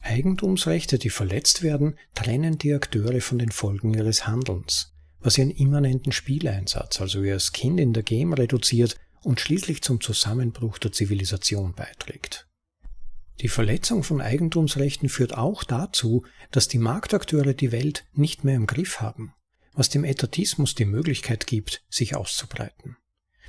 Eigentumsrechte, 0.00 0.98
die 0.98 1.10
verletzt 1.10 1.62
werden, 1.62 1.98
trennen 2.14 2.58
die 2.58 2.72
Akteure 2.72 3.20
von 3.20 3.38
den 3.38 3.50
Folgen 3.50 3.94
ihres 3.94 4.26
Handelns, 4.26 4.92
was 5.20 5.38
ihren 5.38 5.50
immanenten 5.50 6.12
Spieleinsatz, 6.12 7.00
also 7.00 7.22
ihr 7.22 7.38
Skin 7.40 7.78
in 7.78 7.92
der 7.92 8.02
Game 8.02 8.32
reduziert 8.32 8.96
und 9.22 9.40
schließlich 9.40 9.82
zum 9.82 10.00
Zusammenbruch 10.00 10.78
der 10.78 10.92
Zivilisation 10.92 11.74
beiträgt. 11.74 12.47
Die 13.40 13.48
Verletzung 13.48 14.02
von 14.02 14.20
Eigentumsrechten 14.20 15.08
führt 15.08 15.36
auch 15.36 15.62
dazu, 15.62 16.24
dass 16.50 16.66
die 16.66 16.78
Marktakteure 16.78 17.54
die 17.54 17.70
Welt 17.70 18.04
nicht 18.12 18.42
mehr 18.42 18.56
im 18.56 18.66
Griff 18.66 19.00
haben, 19.00 19.32
was 19.74 19.88
dem 19.88 20.02
Etatismus 20.02 20.74
die 20.74 20.84
Möglichkeit 20.84 21.46
gibt, 21.46 21.84
sich 21.88 22.16
auszubreiten. 22.16 22.96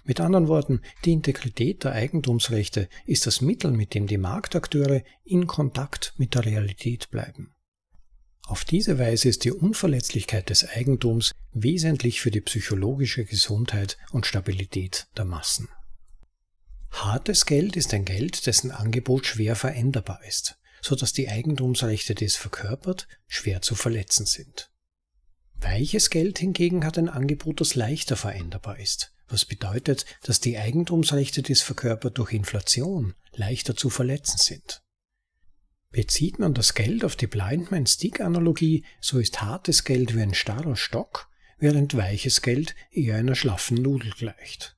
Mit 0.03 0.19
anderen 0.19 0.47
Worten, 0.47 0.81
die 1.05 1.11
Integrität 1.11 1.83
der 1.83 1.93
Eigentumsrechte 1.93 2.87
ist 3.05 3.27
das 3.27 3.41
Mittel, 3.41 3.71
mit 3.71 3.93
dem 3.93 4.07
die 4.07 4.17
Marktakteure 4.17 5.03
in 5.23 5.47
Kontakt 5.47 6.13
mit 6.17 6.35
der 6.35 6.45
Realität 6.45 7.09
bleiben. 7.09 7.53
Auf 8.45 8.65
diese 8.65 8.97
Weise 8.97 9.29
ist 9.29 9.43
die 9.43 9.51
Unverletzlichkeit 9.51 10.49
des 10.49 10.67
Eigentums 10.67 11.31
wesentlich 11.51 12.21
für 12.21 12.31
die 12.31 12.41
psychologische 12.41 13.25
Gesundheit 13.25 13.97
und 14.11 14.25
Stabilität 14.25 15.07
der 15.17 15.25
Massen. 15.25 15.67
Hartes 16.91 17.45
Geld 17.45 17.75
ist 17.75 17.93
ein 17.93 18.05
Geld, 18.05 18.45
dessen 18.45 18.71
Angebot 18.71 19.25
schwer 19.25 19.55
veränderbar 19.55 20.23
ist, 20.27 20.59
so 20.81 20.95
dass 20.95 21.13
die 21.13 21.29
Eigentumsrechte, 21.29 22.15
die 22.15 22.25
es 22.25 22.35
verkörpert, 22.35 23.07
schwer 23.27 23.61
zu 23.61 23.75
verletzen 23.75 24.25
sind. 24.25 24.71
Weiches 25.55 26.09
Geld 26.09 26.39
hingegen 26.39 26.85
hat 26.85 26.97
ein 26.97 27.09
Angebot, 27.09 27.59
das 27.61 27.75
leichter 27.75 28.15
veränderbar 28.15 28.79
ist, 28.79 29.13
was 29.27 29.45
bedeutet, 29.45 30.05
dass 30.23 30.39
die 30.39 30.57
Eigentumsrechte 30.57 31.41
des 31.41 31.61
Verkörpert 31.61 32.17
durch 32.17 32.33
Inflation 32.33 33.13
leichter 33.33 33.75
zu 33.75 33.89
verletzen 33.89 34.37
sind. 34.37 34.81
Bezieht 35.91 36.39
man 36.39 36.53
das 36.53 36.75
Geld 36.75 37.03
auf 37.03 37.15
die 37.15 37.27
Blindman-Stick-Analogie, 37.27 38.85
so 39.01 39.19
ist 39.19 39.41
hartes 39.41 39.83
Geld 39.83 40.15
wie 40.15 40.21
ein 40.21 40.33
starrer 40.33 40.75
Stock, 40.75 41.29
während 41.57 41.95
weiches 41.95 42.41
Geld 42.41 42.75
eher 42.91 43.15
einer 43.15 43.35
schlaffen 43.35 43.77
Nudel 43.77 44.11
gleicht. 44.11 44.77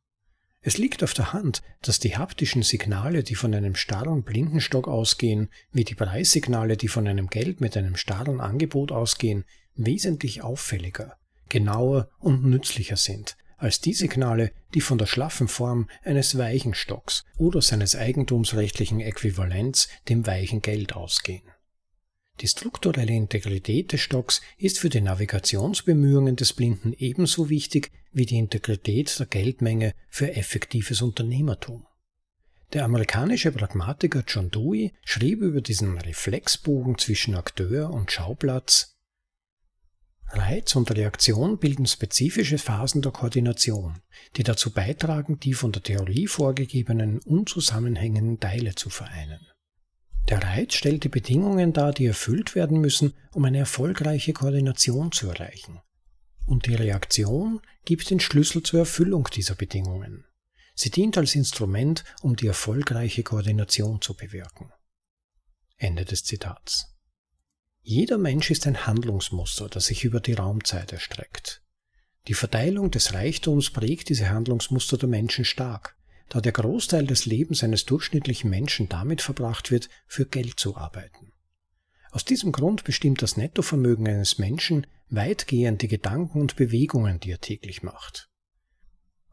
Es 0.64 0.78
liegt 0.78 1.04
auf 1.04 1.14
der 1.14 1.34
Hand, 1.34 1.64
dass 1.82 2.00
die 2.00 2.18
haptischen 2.18 2.62
Signale, 2.62 3.24
die 3.24 3.36
von 3.36 3.54
einem 3.54 3.76
starren 3.76 4.24
Blindenstock 4.24 4.88
ausgehen, 4.88 5.50
wie 5.72 5.84
die 5.84 5.96
Preissignale, 5.96 6.78
die 6.78 6.88
von 6.88 7.08
einem 7.08 7.28
Geld 7.28 7.62
mit 7.62 7.76
einem 7.76 7.96
starren 7.96 8.40
Angebot 8.40 8.92
ausgehen, 8.92 9.46
wesentlich 9.76 10.44
auffälliger, 10.44 11.18
genauer 11.50 12.10
und 12.20 12.46
nützlicher 12.46 12.98
sind 12.98 13.38
als 13.62 13.80
die 13.80 13.94
Signale, 13.94 14.52
die 14.74 14.82
von 14.82 14.98
der 14.98 15.06
schlaffen 15.06 15.48
Form 15.48 15.88
eines 16.04 16.38
weichen 16.38 16.74
Stocks 16.74 17.26
oder 17.38 17.62
seines 17.62 17.96
eigentumsrechtlichen 17.96 19.00
Äquivalents, 19.00 19.88
dem 20.10 20.26
weichen 20.26 20.62
Geld, 20.62 20.96
ausgehen. 20.96 21.44
Die 22.42 22.48
strukturelle 22.48 23.14
Integrität 23.14 23.92
des 23.92 24.02
Stocks 24.02 24.42
ist 24.58 24.80
für 24.80 24.90
die 24.90 25.02
Navigationsbemühungen 25.02 26.36
des 26.36 26.54
Blinden 26.54 26.94
ebenso 26.98 27.50
wichtig 27.50 27.92
wie 28.12 28.26
die 28.26 28.40
Integrität 28.40 29.20
der 29.20 29.28
Geldmenge 29.28 29.94
für 30.10 30.34
effektives 30.34 31.04
Unternehmertum. 31.04 31.86
Der 32.74 32.86
amerikanische 32.86 33.52
Pragmatiker 33.52 34.24
John 34.28 34.50
Dewey 34.50 34.92
schrieb 35.06 35.42
über 35.42 35.62
diesen 35.62 36.00
Reflexbogen 36.00 36.98
zwischen 36.98 37.36
Akteur 37.36 37.92
und 37.92 38.12
Schauplatz 38.12 38.98
Reiz 40.34 40.76
und 40.76 40.90
Reaktion 40.90 41.60
bilden 41.60 41.86
spezifische 41.86 42.58
Phasen 42.58 43.02
der 43.02 43.12
Koordination, 43.12 44.02
die 44.38 44.44
dazu 44.44 44.72
beitragen, 44.72 45.40
die 45.40 45.54
von 45.54 45.74
der 45.74 45.84
Theorie 45.84 46.26
vorgegebenen 46.26 47.20
unzusammenhängenden 47.20 48.40
Teile 48.40 48.74
zu 48.74 48.90
vereinen. 48.90 49.46
Der 50.30 50.44
Reiz 50.44 50.76
stellt 50.76 51.04
die 51.04 51.10
Bedingungen 51.10 51.74
dar, 51.74 51.94
die 51.94 52.06
erfüllt 52.06 52.56
werden 52.56 52.80
müssen, 52.80 53.14
um 53.34 53.46
eine 53.46 53.60
erfolgreiche 53.60 54.34
Koordination 54.34 55.12
zu 55.12 55.30
erreichen. 55.30 55.82
Und 56.46 56.66
die 56.66 56.76
Reaktion 56.76 57.62
gibt 57.86 58.10
den 58.10 58.20
Schlüssel 58.20 58.64
zur 58.64 58.82
Erfüllung 58.82 59.28
dieser 59.34 59.56
Bedingungen. 59.56 60.26
Sie 60.74 60.90
dient 60.90 61.18
als 61.18 61.36
Instrument, 61.36 62.04
um 62.22 62.36
die 62.36 62.48
erfolgreiche 62.48 63.24
Koordination 63.24 64.02
zu 64.02 64.16
bewirken. 64.16 64.72
Ende 65.78 66.06
des 66.06 66.24
Zitats. 66.24 66.96
Jeder 67.82 68.18
Mensch 68.18 68.52
ist 68.52 68.68
ein 68.68 68.86
Handlungsmuster, 68.86 69.68
das 69.68 69.86
sich 69.86 70.04
über 70.04 70.20
die 70.20 70.34
Raumzeit 70.34 70.94
erstreckt. 70.94 71.64
Die 72.28 72.36
Verteilung 72.36 72.92
des 72.92 73.14
Reichtums 73.14 73.72
prägt 73.72 74.10
diese 74.10 74.30
Handlungsmuster 74.30 74.98
der 74.98 75.10
Menschen 75.10 75.44
stark, 75.44 75.98
da 76.32 76.40
der 76.40 76.54
Großteil 76.54 77.06
des 77.06 77.26
Lebens 77.26 77.62
eines 77.62 77.86
durchschnittlichen 77.86 78.50
Menschen 78.50 78.88
damit 78.88 79.22
verbracht 79.22 79.70
wird, 79.70 79.90
für 80.08 80.26
Geld 80.26 80.58
zu 80.58 80.78
arbeiten. 80.78 81.34
Aus 82.12 82.24
diesem 82.24 82.54
Grund 82.54 82.86
bestimmt 82.86 83.22
das 83.22 83.36
Nettovermögen 83.36 84.08
eines 84.08 84.38
Menschen 84.38 84.88
weitgehend 85.10 85.82
die 85.82 85.90
Gedanken 85.90 86.40
und 86.40 86.56
Bewegungen, 86.56 87.20
die 87.20 87.32
er 87.32 87.42
täglich 87.42 87.84
macht. 87.84 88.30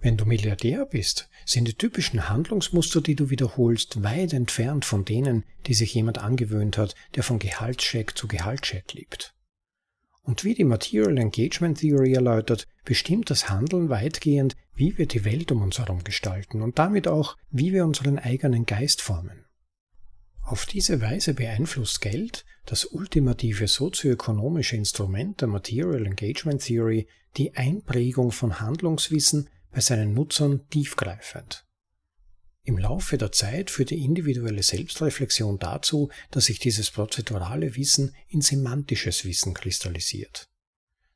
Wenn 0.00 0.16
du 0.16 0.24
Milliardär 0.24 0.87
bist, 0.87 1.28
sind 1.46 1.68
die 1.68 1.74
typischen 1.74 2.28
Handlungsmuster, 2.28 3.00
die 3.00 3.14
du 3.14 3.30
wiederholst, 3.30 4.02
weit 4.02 4.32
entfernt 4.32 4.84
von 4.84 5.04
denen, 5.04 5.44
die 5.66 5.74
sich 5.74 5.94
jemand 5.94 6.18
angewöhnt 6.18 6.78
hat, 6.78 6.96
der 7.14 7.22
von 7.22 7.38
Gehaltscheck 7.38 8.18
zu 8.18 8.26
Gehaltscheck 8.26 8.92
lebt. 8.94 9.34
Und 10.22 10.44
wie 10.44 10.54
die 10.54 10.64
Material 10.64 11.16
Engagement 11.16 11.78
Theory 11.78 12.12
erläutert, 12.12 12.66
bestimmt 12.84 13.30
das 13.30 13.48
Handeln 13.48 13.88
weitgehend, 13.88 14.56
wie 14.78 14.96
wir 14.96 15.06
die 15.06 15.24
Welt 15.24 15.50
um 15.50 15.62
uns 15.62 15.78
herum 15.78 16.04
gestalten 16.04 16.62
und 16.62 16.78
damit 16.78 17.08
auch, 17.08 17.36
wie 17.50 17.72
wir 17.72 17.84
unseren 17.84 18.18
eigenen 18.18 18.64
Geist 18.64 19.02
formen. 19.02 19.44
Auf 20.40 20.64
diese 20.66 21.00
Weise 21.00 21.34
beeinflusst 21.34 22.00
Geld, 22.00 22.46
das 22.64 22.86
ultimative 22.86 23.66
sozioökonomische 23.66 24.76
Instrument 24.76 25.40
der 25.40 25.48
Material 25.48 26.06
Engagement 26.06 26.62
Theory, 26.62 27.08
die 27.36 27.54
Einprägung 27.54 28.30
von 28.30 28.60
Handlungswissen 28.60 29.50
bei 29.70 29.80
seinen 29.80 30.14
Nutzern 30.14 30.66
tiefgreifend. 30.70 31.66
Im 32.62 32.78
Laufe 32.78 33.18
der 33.18 33.32
Zeit 33.32 33.70
führt 33.70 33.90
die 33.90 34.04
individuelle 34.04 34.62
Selbstreflexion 34.62 35.58
dazu, 35.58 36.10
dass 36.30 36.46
sich 36.46 36.58
dieses 36.58 36.90
prozedurale 36.90 37.76
Wissen 37.76 38.14
in 38.28 38.42
semantisches 38.42 39.24
Wissen 39.24 39.54
kristallisiert. 39.54 40.48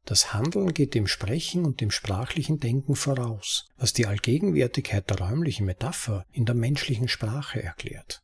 Das 0.05 0.35
Handeln 0.35 0.75
geht 0.75 0.95
dem 0.95 1.07
Sprechen 1.07 1.65
und 1.65 1.81
dem 1.81 1.93
sprachlichen 1.93 2.59
Denken 2.59 2.97
voraus, 2.97 3.69
was 3.77 3.93
die 3.93 4.07
Allgegenwärtigkeit 4.07 5.09
der 5.09 5.21
räumlichen 5.21 5.65
Metapher 5.65 6.27
in 6.33 6.45
der 6.45 6.57
menschlichen 6.57 7.09
Sprache 7.09 7.63
erklärt. 7.63 8.21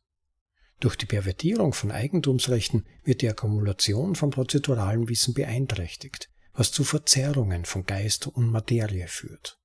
Durch 0.81 0.95
die 0.95 1.05
Pervertierung 1.05 1.73
von 1.73 1.91
Eigentumsrechten 1.91 2.85
wird 3.03 3.21
die 3.21 3.29
Akkumulation 3.29 4.15
von 4.15 4.29
prozeduralem 4.29 5.09
Wissen 5.09 5.33
beeinträchtigt, 5.33 6.29
was 6.53 6.71
zu 6.71 6.83
Verzerrungen 6.83 7.65
von 7.65 7.85
Geist 7.85 8.27
und 8.27 8.51
Materie 8.51 9.07
führt. 9.07 9.57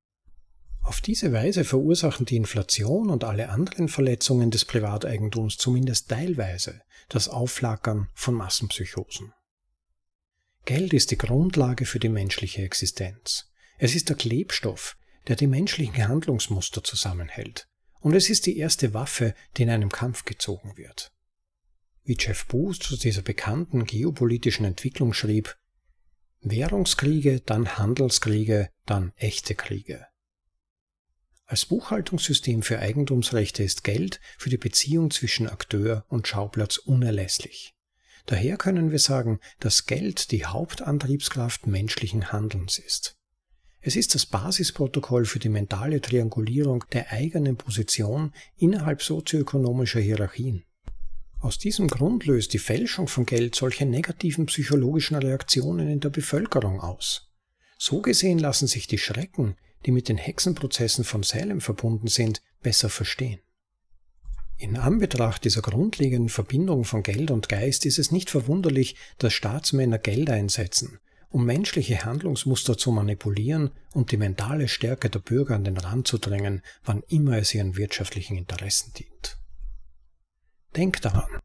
Auf 0.82 1.00
diese 1.00 1.32
Weise 1.32 1.64
verursachen 1.64 2.26
die 2.26 2.36
Inflation 2.36 3.10
und 3.10 3.24
alle 3.24 3.48
anderen 3.48 3.88
Verletzungen 3.88 4.50
des 4.50 4.64
Privateigentums 4.64 5.56
zumindest 5.56 6.10
teilweise 6.10 6.82
das 7.08 7.28
Aufflackern 7.28 8.08
von 8.12 8.34
Massenpsychosen. 8.34 9.32
Geld 10.64 10.94
ist 10.94 11.10
die 11.10 11.18
Grundlage 11.18 11.84
für 11.84 11.98
die 11.98 12.08
menschliche 12.08 12.62
Existenz. 12.62 13.50
Es 13.76 13.94
ist 13.94 14.08
der 14.08 14.16
Klebstoff, 14.16 14.96
der 15.28 15.36
die 15.36 15.46
menschlichen 15.46 16.08
Handlungsmuster 16.08 16.82
zusammenhält. 16.82 17.66
Und 18.00 18.14
es 18.14 18.30
ist 18.30 18.46
die 18.46 18.56
erste 18.56 18.94
Waffe, 18.94 19.34
die 19.56 19.64
in 19.64 19.70
einem 19.70 19.90
Kampf 19.90 20.24
gezogen 20.24 20.76
wird. 20.76 21.12
Wie 22.02 22.16
Jeff 22.18 22.46
Booth 22.46 22.82
zu 22.82 22.96
dieser 22.96 23.22
bekannten 23.22 23.84
geopolitischen 23.84 24.64
Entwicklung 24.64 25.12
schrieb, 25.12 25.56
Währungskriege, 26.40 27.40
dann 27.40 27.78
Handelskriege, 27.78 28.70
dann 28.84 29.12
echte 29.16 29.54
Kriege. 29.54 30.06
Als 31.46 31.66
Buchhaltungssystem 31.66 32.62
für 32.62 32.78
Eigentumsrechte 32.78 33.62
ist 33.62 33.84
Geld 33.84 34.20
für 34.38 34.50
die 34.50 34.58
Beziehung 34.58 35.10
zwischen 35.10 35.46
Akteur 35.46 36.06
und 36.08 36.26
Schauplatz 36.26 36.78
unerlässlich. 36.78 37.74
Daher 38.26 38.56
können 38.56 38.90
wir 38.90 38.98
sagen, 38.98 39.38
dass 39.60 39.86
Geld 39.86 40.30
die 40.30 40.46
Hauptantriebskraft 40.46 41.66
menschlichen 41.66 42.32
Handelns 42.32 42.78
ist. 42.78 43.16
Es 43.80 43.96
ist 43.96 44.14
das 44.14 44.24
Basisprotokoll 44.24 45.26
für 45.26 45.38
die 45.38 45.50
mentale 45.50 46.00
Triangulierung 46.00 46.84
der 46.92 47.12
eigenen 47.12 47.56
Position 47.56 48.32
innerhalb 48.56 49.02
sozioökonomischer 49.02 50.00
Hierarchien. 50.00 50.64
Aus 51.40 51.58
diesem 51.58 51.88
Grund 51.88 52.24
löst 52.24 52.54
die 52.54 52.58
Fälschung 52.58 53.08
von 53.08 53.26
Geld 53.26 53.54
solche 53.54 53.84
negativen 53.84 54.46
psychologischen 54.46 55.16
Reaktionen 55.16 55.88
in 55.88 56.00
der 56.00 56.08
Bevölkerung 56.08 56.80
aus. 56.80 57.30
So 57.76 58.00
gesehen 58.00 58.38
lassen 58.38 58.66
sich 58.66 58.86
die 58.86 58.96
Schrecken, 58.96 59.56
die 59.84 59.90
mit 59.90 60.08
den 60.08 60.16
Hexenprozessen 60.16 61.04
von 61.04 61.22
Salem 61.22 61.60
verbunden 61.60 62.08
sind, 62.08 62.40
besser 62.62 62.88
verstehen. 62.88 63.40
In 64.56 64.76
Anbetracht 64.76 65.44
dieser 65.44 65.62
grundlegenden 65.62 66.28
Verbindung 66.28 66.84
von 66.84 67.02
Geld 67.02 67.30
und 67.30 67.48
Geist 67.48 67.86
ist 67.86 67.98
es 67.98 68.12
nicht 68.12 68.30
verwunderlich, 68.30 68.96
dass 69.18 69.32
Staatsmänner 69.32 69.98
Geld 69.98 70.30
einsetzen, 70.30 71.00
um 71.28 71.44
menschliche 71.44 72.04
Handlungsmuster 72.04 72.78
zu 72.78 72.92
manipulieren 72.92 73.72
und 73.92 74.12
die 74.12 74.16
mentale 74.16 74.68
Stärke 74.68 75.10
der 75.10 75.18
Bürger 75.18 75.56
an 75.56 75.64
den 75.64 75.76
Rand 75.76 76.06
zu 76.06 76.18
drängen, 76.18 76.62
wann 76.84 77.02
immer 77.08 77.38
es 77.38 77.52
ihren 77.52 77.76
wirtschaftlichen 77.76 78.36
Interessen 78.36 78.92
dient. 78.94 79.38
Denk 80.76 81.02
daran, 81.02 81.40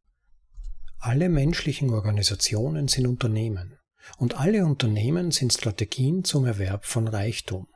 alle 1.00 1.30
menschlichen 1.30 1.90
Organisationen 1.92 2.88
sind 2.88 3.08
Unternehmen 3.08 3.80
und 4.18 4.40
alle 4.40 4.66
Unternehmen 4.66 5.32
sind 5.32 5.54
Strategien 5.54 6.24
zum 6.24 6.46
Erwerb 6.46 6.86
von 6.86 7.08
Reichtum. 7.08 7.68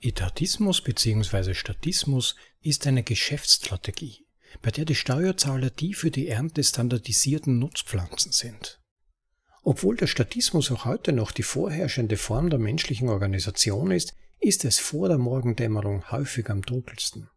Etatismus 0.00 0.80
bzw. 0.80 1.54
Statismus 1.54 2.36
ist 2.60 2.86
eine 2.86 3.02
Geschäftsstrategie, 3.02 4.24
bei 4.62 4.70
der 4.70 4.84
die 4.84 4.94
Steuerzahler 4.94 5.70
die 5.70 5.94
für 5.94 6.10
die 6.10 6.28
Ernte 6.28 6.62
standardisierten 6.62 7.58
Nutzpflanzen 7.58 8.32
sind. 8.32 8.80
Obwohl 9.62 9.96
der 9.96 10.06
Statismus 10.06 10.70
auch 10.70 10.84
heute 10.84 11.12
noch 11.12 11.32
die 11.32 11.42
vorherrschende 11.42 12.16
Form 12.16 12.50
der 12.50 12.58
menschlichen 12.58 13.08
Organisation 13.08 13.90
ist, 13.90 14.14
ist 14.40 14.64
es 14.64 14.78
vor 14.78 15.08
der 15.08 15.18
Morgendämmerung 15.18 16.10
häufig 16.10 16.48
am 16.48 16.62
dunkelsten. 16.62 17.28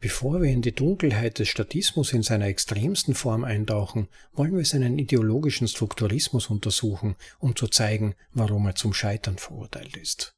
Bevor 0.00 0.42
wir 0.42 0.50
in 0.50 0.60
die 0.60 0.74
Dunkelheit 0.74 1.38
des 1.38 1.48
Statismus 1.48 2.12
in 2.12 2.22
seiner 2.22 2.46
extremsten 2.46 3.14
Form 3.14 3.42
eintauchen, 3.42 4.08
wollen 4.34 4.54
wir 4.54 4.66
seinen 4.66 4.98
ideologischen 4.98 5.66
Strukturismus 5.66 6.50
untersuchen, 6.50 7.16
um 7.38 7.56
zu 7.56 7.68
zeigen, 7.68 8.14
warum 8.32 8.66
er 8.66 8.74
zum 8.74 8.92
Scheitern 8.92 9.38
verurteilt 9.38 9.96
ist. 9.96 10.34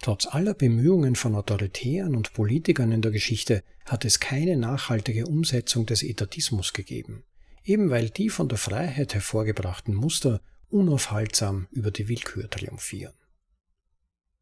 Trotz 0.00 0.26
aller 0.26 0.54
Bemühungen 0.54 1.16
von 1.16 1.34
Autoritären 1.34 2.14
und 2.14 2.32
Politikern 2.32 2.92
in 2.92 3.02
der 3.02 3.10
Geschichte 3.12 3.62
hat 3.86 4.04
es 4.04 4.20
keine 4.20 4.56
nachhaltige 4.56 5.26
Umsetzung 5.26 5.86
des 5.86 6.02
Etatismus 6.02 6.72
gegeben, 6.72 7.24
eben 7.64 7.90
weil 7.90 8.10
die 8.10 8.28
von 8.28 8.48
der 8.48 8.58
Freiheit 8.58 9.14
hervorgebrachten 9.14 9.94
Muster 9.94 10.40
unaufhaltsam 10.68 11.68
über 11.70 11.90
die 11.90 12.08
Willkür 12.08 12.50
triumphieren. 12.50 13.14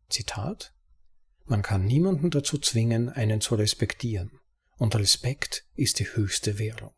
Zitat 0.08 0.72
Man 1.44 1.62
kann 1.62 1.84
niemanden 1.84 2.30
dazu 2.30 2.58
zwingen, 2.58 3.08
einen 3.08 3.40
zu 3.40 3.54
respektieren. 3.54 4.38
Und 4.78 4.96
Respekt 4.96 5.64
ist 5.74 6.00
die 6.00 6.06
höchste 6.06 6.58
Währung. 6.58 6.94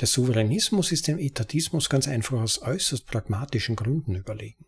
Der 0.00 0.06
Souveränismus 0.06 0.92
ist 0.92 1.06
dem 1.08 1.18
Etatismus 1.18 1.88
ganz 1.88 2.08
einfach 2.08 2.40
aus 2.40 2.62
äußerst 2.62 3.06
pragmatischen 3.06 3.76
Gründen 3.76 4.14
überlegen. 4.14 4.66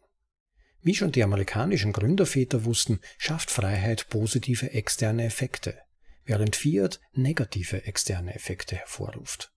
Wie 0.83 0.95
schon 0.95 1.13
die 1.13 1.23
amerikanischen 1.23 1.93
Gründerväter 1.93 2.65
wussten, 2.65 3.01
schafft 3.19 3.51
Freiheit 3.51 4.09
positive 4.09 4.73
externe 4.73 5.25
Effekte, 5.25 5.77
während 6.25 6.57
Fiat 6.57 7.01
negative 7.13 7.85
externe 7.85 8.35
Effekte 8.35 8.77
hervorruft. 8.77 9.53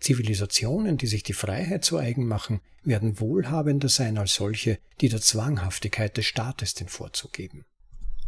Zivilisationen, 0.00 0.98
die 0.98 1.06
sich 1.06 1.22
die 1.22 1.32
Freiheit 1.32 1.84
zu 1.84 1.98
eigen 1.98 2.26
machen, 2.26 2.60
werden 2.82 3.20
wohlhabender 3.20 3.88
sein 3.88 4.18
als 4.18 4.34
solche, 4.34 4.78
die 5.00 5.08
der 5.08 5.20
Zwanghaftigkeit 5.20 6.16
des 6.16 6.26
Staates 6.26 6.74
den 6.74 6.88
Vorzug 6.88 7.32
geben. 7.32 7.64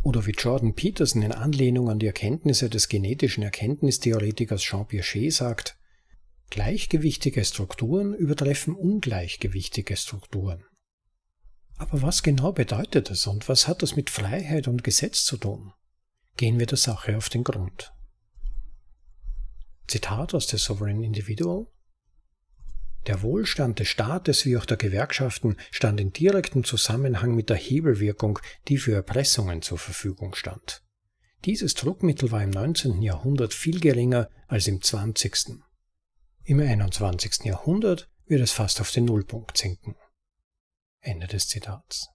Oder 0.02 0.26
wie 0.26 0.30
Jordan 0.32 0.74
Peterson 0.74 1.22
in 1.22 1.32
Anlehnung 1.32 1.90
an 1.90 1.98
die 1.98 2.06
Erkenntnisse 2.06 2.70
des 2.70 2.88
genetischen 2.88 3.42
Erkenntnistheoretikers 3.42 4.62
Jean 4.62 4.86
Piaget 4.86 5.32
sagt, 5.32 5.76
Gleichgewichtige 6.50 7.44
Strukturen 7.44 8.14
übertreffen 8.14 8.74
ungleichgewichtige 8.74 9.96
Strukturen. 9.96 10.64
Aber 11.78 12.02
was 12.02 12.22
genau 12.22 12.52
bedeutet 12.52 13.10
das 13.10 13.26
und 13.26 13.48
was 13.48 13.68
hat 13.68 13.82
das 13.82 13.96
mit 13.96 14.10
Freiheit 14.10 14.68
und 14.68 14.84
Gesetz 14.84 15.24
zu 15.24 15.36
tun? 15.36 15.72
Gehen 16.36 16.58
wir 16.58 16.66
der 16.66 16.78
Sache 16.78 17.16
auf 17.16 17.28
den 17.28 17.44
Grund. 17.44 17.92
Zitat 19.86 20.34
aus 20.34 20.46
der 20.46 20.58
Sovereign 20.58 21.02
Individual 21.02 21.66
der 23.08 23.22
Wohlstand 23.22 23.78
des 23.78 23.88
Staates 23.88 24.44
wie 24.44 24.58
auch 24.58 24.66
der 24.66 24.76
Gewerkschaften 24.76 25.56
stand 25.70 25.98
in 25.98 26.12
direktem 26.12 26.62
Zusammenhang 26.62 27.34
mit 27.34 27.48
der 27.48 27.56
Hebelwirkung, 27.56 28.38
die 28.68 28.76
für 28.76 28.92
Erpressungen 28.92 29.62
zur 29.62 29.78
Verfügung 29.78 30.34
stand. 30.34 30.82
Dieses 31.46 31.74
Druckmittel 31.74 32.30
war 32.32 32.42
im 32.42 32.50
19. 32.50 33.00
Jahrhundert 33.00 33.54
viel 33.54 33.80
geringer 33.80 34.28
als 34.46 34.66
im 34.66 34.82
20. 34.82 35.58
Im 36.44 36.60
21. 36.60 37.44
Jahrhundert 37.44 38.10
wird 38.26 38.42
es 38.42 38.52
fast 38.52 38.80
auf 38.80 38.90
den 38.90 39.06
Nullpunkt 39.06 39.56
sinken. 39.56 39.94
Ende 41.08 41.26
des 41.26 41.48
Zitats. 41.48 42.10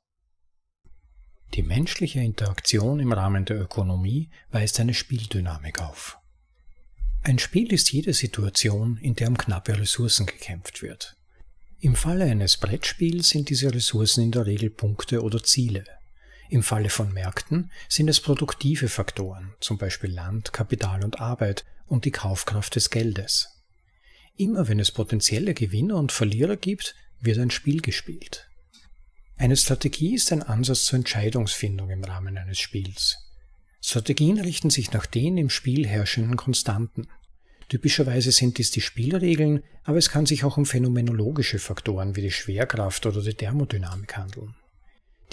Die 1.55 1.63
menschliche 1.63 2.19
Interaktion 2.19 2.99
im 2.99 3.11
Rahmen 3.11 3.43
der 3.43 3.59
Ökonomie 3.59 4.29
weist 4.51 4.79
eine 4.79 4.93
Spieldynamik 4.93 5.81
auf. 5.81 6.17
Ein 7.23 7.39
Spiel 7.39 7.73
ist 7.73 7.91
jede 7.91 8.13
Situation, 8.13 8.97
in 8.97 9.15
der 9.15 9.29
um 9.29 9.37
knappe 9.37 9.79
Ressourcen 9.79 10.27
gekämpft 10.27 10.83
wird. 10.83 11.15
Im 11.79 11.95
Falle 11.95 12.25
eines 12.25 12.57
Brettspiels 12.57 13.29
sind 13.29 13.49
diese 13.49 13.73
Ressourcen 13.73 14.23
in 14.25 14.31
der 14.31 14.45
Regel 14.45 14.69
Punkte 14.69 15.23
oder 15.23 15.43
Ziele. 15.43 15.85
Im 16.49 16.61
Falle 16.61 16.89
von 16.89 17.11
Märkten 17.13 17.71
sind 17.89 18.09
es 18.09 18.21
produktive 18.21 18.89
Faktoren, 18.89 19.55
zum 19.59 19.79
Beispiel 19.79 20.11
Land, 20.11 20.53
Kapital 20.53 21.03
und 21.03 21.19
Arbeit 21.19 21.65
und 21.87 22.05
die 22.05 22.11
Kaufkraft 22.11 22.75
des 22.75 22.91
Geldes. 22.91 23.63
Immer 24.35 24.67
wenn 24.67 24.79
es 24.79 24.91
potenzielle 24.91 25.55
Gewinner 25.55 25.95
und 25.97 26.11
Verlierer 26.11 26.57
gibt, 26.57 26.95
wird 27.19 27.39
ein 27.39 27.51
Spiel 27.51 27.81
gespielt. 27.81 28.47
Eine 29.43 29.57
Strategie 29.57 30.15
ist 30.15 30.31
ein 30.31 30.41
Ansatz 30.41 30.85
zur 30.85 30.95
Entscheidungsfindung 30.95 31.89
im 31.89 32.01
Rahmen 32.05 32.37
eines 32.37 32.59
Spiels. 32.59 33.17
Strategien 33.81 34.39
richten 34.39 34.69
sich 34.69 34.93
nach 34.93 35.05
den 35.05 35.37
im 35.37 35.49
Spiel 35.49 35.85
herrschenden 35.85 36.37
Konstanten. 36.37 37.09
Typischerweise 37.67 38.31
sind 38.31 38.57
dies 38.57 38.71
die 38.71 38.79
Spielregeln, 38.79 39.61
aber 39.83 39.97
es 39.97 40.09
kann 40.09 40.25
sich 40.25 40.45
auch 40.45 40.55
um 40.55 40.65
phänomenologische 40.65 41.59
Faktoren 41.59 42.15
wie 42.15 42.21
die 42.21 42.31
Schwerkraft 42.31 43.05
oder 43.05 43.21
die 43.21 43.33
Thermodynamik 43.33 44.15
handeln. 44.15 44.55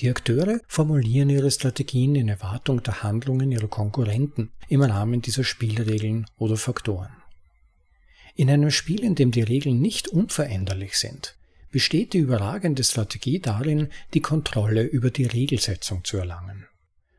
Die 0.01 0.11
Akteure 0.11 0.59
formulieren 0.67 1.31
ihre 1.31 1.53
Strategien 1.53 2.17
in 2.17 2.29
Erwartung 2.29 2.83
der 2.83 3.05
Handlungen 3.05 3.53
ihrer 3.53 3.69
Konkurrenten 3.69 4.51
im 4.67 4.83
Rahmen 4.83 5.23
dieser 5.23 5.45
Spielregeln 5.45 6.27
oder 6.37 6.57
Faktoren. 6.57 7.13
In 8.35 8.51
einem 8.51 8.73
Spiel, 8.73 9.05
in 9.05 9.15
dem 9.15 9.31
die 9.31 9.43
Regeln 9.43 9.81
nicht 9.81 10.09
unveränderlich 10.09 10.99
sind, 10.99 11.37
besteht 11.71 12.13
die 12.13 12.19
überragende 12.19 12.85
Strategie 12.85 13.41
darin, 13.41 13.89
die 14.15 14.21
Kontrolle 14.21 14.83
über 14.83 15.11
die 15.11 15.27
Regelsetzung 15.27 16.05
zu 16.05 16.17
erlangen. 16.17 16.67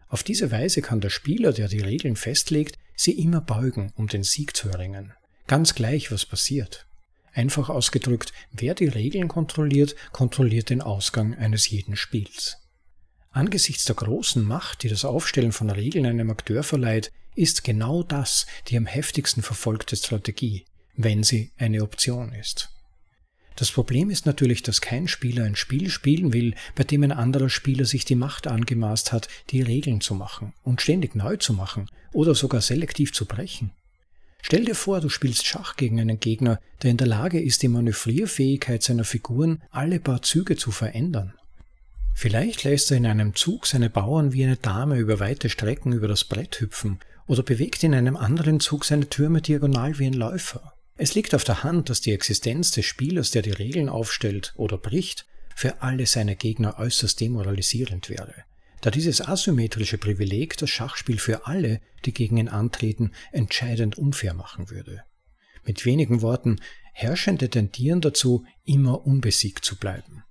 Auf 0.09 0.23
diese 0.23 0.51
Weise 0.51 0.81
kann 0.81 0.99
der 0.99 1.09
Spieler, 1.09 1.53
der 1.53 1.69
die 1.69 1.79
Regeln 1.79 2.15
festlegt, 2.17 2.77
sie 2.95 3.13
immer 3.13 3.41
beugen, 3.41 3.93
um 3.95 4.07
den 4.07 4.23
Sieg 4.23 4.55
zu 4.55 4.69
erringen. 4.69 5.13
Ganz 5.47 5.73
gleich, 5.73 6.11
was 6.11 6.25
passiert. 6.25 6.85
Einfach 7.33 7.69
ausgedrückt, 7.69 8.33
wer 8.51 8.75
die 8.75 8.87
Regeln 8.87 9.29
kontrolliert, 9.29 9.95
kontrolliert 10.11 10.69
den 10.69 10.81
Ausgang 10.81 11.33
eines 11.35 11.69
jeden 11.69 11.95
Spiels. 11.95 12.57
Angesichts 13.31 13.85
der 13.85 13.95
großen 13.95 14.43
Macht, 14.43 14.83
die 14.83 14.89
das 14.89 15.05
Aufstellen 15.05 15.53
von 15.53 15.69
Regeln 15.69 16.05
einem 16.05 16.29
Akteur 16.29 16.63
verleiht, 16.63 17.13
ist 17.35 17.63
genau 17.63 18.03
das 18.03 18.45
die 18.67 18.77
am 18.77 18.85
heftigsten 18.85 19.41
verfolgte 19.41 19.95
Strategie, 19.95 20.65
wenn 20.95 21.23
sie 21.23 21.51
eine 21.57 21.81
Option 21.83 22.33
ist. 22.33 22.70
Das 23.61 23.71
Problem 23.71 24.09
ist 24.09 24.25
natürlich, 24.25 24.63
dass 24.63 24.81
kein 24.81 25.07
Spieler 25.07 25.43
ein 25.43 25.55
Spiel 25.55 25.91
spielen 25.91 26.33
will, 26.33 26.55
bei 26.73 26.83
dem 26.83 27.03
ein 27.03 27.11
anderer 27.11 27.47
Spieler 27.47 27.85
sich 27.85 28.05
die 28.05 28.15
Macht 28.15 28.47
angemaßt 28.47 29.11
hat, 29.11 29.27
die 29.51 29.61
Regeln 29.61 30.01
zu 30.01 30.15
machen 30.15 30.53
und 30.63 30.81
ständig 30.81 31.13
neu 31.13 31.37
zu 31.37 31.53
machen 31.53 31.87
oder 32.11 32.33
sogar 32.33 32.61
selektiv 32.61 33.13
zu 33.13 33.25
brechen. 33.25 33.69
Stell 34.41 34.65
dir 34.65 34.73
vor, 34.73 34.99
du 34.99 35.09
spielst 35.09 35.45
Schach 35.45 35.75
gegen 35.75 35.99
einen 35.99 36.19
Gegner, 36.19 36.59
der 36.81 36.89
in 36.89 36.97
der 36.97 37.05
Lage 37.05 37.39
ist, 37.39 37.61
die 37.61 37.67
Manövrierfähigkeit 37.67 38.81
seiner 38.81 39.03
Figuren 39.03 39.61
alle 39.69 39.99
paar 39.99 40.23
Züge 40.23 40.55
zu 40.55 40.71
verändern. 40.71 41.35
Vielleicht 42.15 42.63
lässt 42.63 42.89
er 42.89 42.97
in 42.97 43.05
einem 43.05 43.35
Zug 43.35 43.67
seine 43.67 43.91
Bauern 43.91 44.33
wie 44.33 44.43
eine 44.43 44.57
Dame 44.57 44.97
über 44.97 45.19
weite 45.19 45.49
Strecken 45.49 45.93
über 45.93 46.07
das 46.07 46.23
Brett 46.23 46.59
hüpfen 46.59 46.97
oder 47.27 47.43
bewegt 47.43 47.83
in 47.83 47.93
einem 47.93 48.17
anderen 48.17 48.59
Zug 48.59 48.85
seine 48.85 49.07
Türme 49.07 49.39
diagonal 49.39 49.99
wie 49.99 50.07
ein 50.07 50.13
Läufer. 50.13 50.70
Es 50.97 51.15
liegt 51.15 51.33
auf 51.33 51.43
der 51.43 51.63
Hand, 51.63 51.89
dass 51.89 52.01
die 52.01 52.13
Existenz 52.13 52.71
des 52.71 52.85
Spielers, 52.85 53.31
der 53.31 53.41
die 53.41 53.51
Regeln 53.51 53.89
aufstellt 53.89 54.53
oder 54.55 54.77
bricht, 54.77 55.25
für 55.55 55.81
alle 55.81 56.05
seine 56.05 56.35
Gegner 56.35 56.79
äußerst 56.79 57.19
demoralisierend 57.19 58.09
wäre, 58.09 58.33
da 58.81 58.91
dieses 58.91 59.21
asymmetrische 59.21 59.97
Privileg 59.97 60.57
das 60.57 60.69
Schachspiel 60.69 61.19
für 61.19 61.45
alle, 61.47 61.81
die 62.05 62.13
gegen 62.13 62.37
ihn 62.37 62.49
antreten, 62.49 63.11
entscheidend 63.31 63.97
unfair 63.97 64.33
machen 64.33 64.69
würde. 64.69 65.03
Mit 65.63 65.85
wenigen 65.85 66.21
Worten, 66.21 66.59
Herrschende 66.93 67.49
tendieren 67.49 68.01
dazu, 68.01 68.45
immer 68.63 69.05
unbesiegt 69.05 69.63
zu 69.63 69.77
bleiben. 69.77 70.23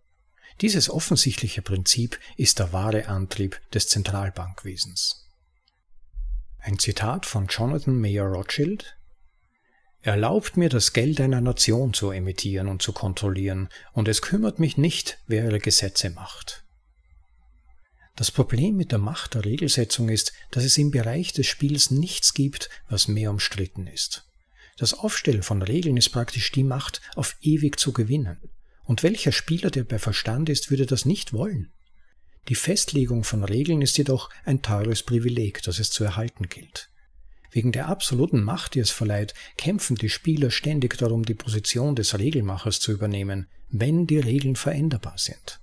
Dieses 0.60 0.90
offensichtliche 0.90 1.62
Prinzip 1.62 2.18
ist 2.36 2.58
der 2.58 2.72
wahre 2.72 3.08
Antrieb 3.08 3.60
des 3.72 3.88
Zentralbankwesens. 3.88 5.26
Ein 6.58 6.78
Zitat 6.78 7.24
von 7.24 7.46
Jonathan 7.46 7.98
Mayer 7.98 8.26
Rothschild, 8.26 8.98
erlaubt 10.02 10.56
mir 10.56 10.68
das 10.68 10.92
Geld 10.92 11.20
einer 11.20 11.40
Nation 11.40 11.92
zu 11.92 12.10
emittieren 12.10 12.68
und 12.68 12.82
zu 12.82 12.92
kontrollieren, 12.92 13.68
und 13.92 14.08
es 14.08 14.22
kümmert 14.22 14.58
mich 14.58 14.76
nicht, 14.76 15.18
wer 15.26 15.44
ihre 15.44 15.60
Gesetze 15.60 16.10
macht. 16.10 16.64
Das 18.16 18.30
Problem 18.30 18.76
mit 18.76 18.92
der 18.92 18.98
Macht 18.98 19.34
der 19.34 19.44
Regelsetzung 19.44 20.08
ist, 20.08 20.32
dass 20.50 20.64
es 20.64 20.76
im 20.76 20.90
Bereich 20.90 21.32
des 21.32 21.46
Spiels 21.46 21.90
nichts 21.90 22.34
gibt, 22.34 22.68
was 22.88 23.08
mehr 23.08 23.30
umstritten 23.30 23.86
ist. 23.86 24.26
Das 24.76 24.94
Aufstellen 24.94 25.42
von 25.42 25.62
Regeln 25.62 25.96
ist 25.96 26.10
praktisch 26.10 26.52
die 26.52 26.64
Macht, 26.64 27.00
auf 27.14 27.36
ewig 27.40 27.78
zu 27.78 27.92
gewinnen. 27.92 28.38
Und 28.84 29.02
welcher 29.02 29.32
Spieler, 29.32 29.70
der 29.70 29.84
bei 29.84 29.98
Verstand 29.98 30.48
ist, 30.48 30.70
würde 30.70 30.84
das 30.84 31.04
nicht 31.04 31.32
wollen? 31.32 31.72
Die 32.48 32.54
Festlegung 32.54 33.24
von 33.24 33.44
Regeln 33.44 33.82
ist 33.82 33.96
jedoch 33.98 34.30
ein 34.44 34.62
teures 34.62 35.02
Privileg, 35.02 35.62
das 35.62 35.78
es 35.78 35.90
zu 35.90 36.04
erhalten 36.04 36.48
gilt. 36.48 36.89
Wegen 37.52 37.72
der 37.72 37.88
absoluten 37.88 38.42
Macht, 38.42 38.74
die 38.74 38.80
es 38.80 38.90
verleiht, 38.90 39.34
kämpfen 39.56 39.96
die 39.96 40.08
Spieler 40.08 40.50
ständig 40.50 40.96
darum, 40.98 41.24
die 41.24 41.34
Position 41.34 41.96
des 41.96 42.18
Regelmachers 42.18 42.80
zu 42.80 42.92
übernehmen, 42.92 43.48
wenn 43.70 44.06
die 44.06 44.18
Regeln 44.18 44.56
veränderbar 44.56 45.18
sind. 45.18 45.60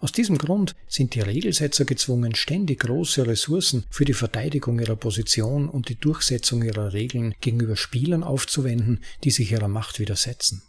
Aus 0.00 0.12
diesem 0.12 0.36
Grund 0.36 0.74
sind 0.86 1.14
die 1.14 1.20
Regelsetzer 1.20 1.86
gezwungen, 1.86 2.34
ständig 2.34 2.80
große 2.80 3.26
Ressourcen 3.26 3.84
für 3.88 4.04
die 4.04 4.12
Verteidigung 4.12 4.78
ihrer 4.78 4.96
Position 4.96 5.66
und 5.68 5.88
die 5.88 5.98
Durchsetzung 5.98 6.62
ihrer 6.62 6.92
Regeln 6.92 7.34
gegenüber 7.40 7.76
Spielern 7.76 8.22
aufzuwenden, 8.22 9.00
die 9.22 9.30
sich 9.30 9.50
ihrer 9.50 9.68
Macht 9.68 10.00
widersetzen. 10.00 10.62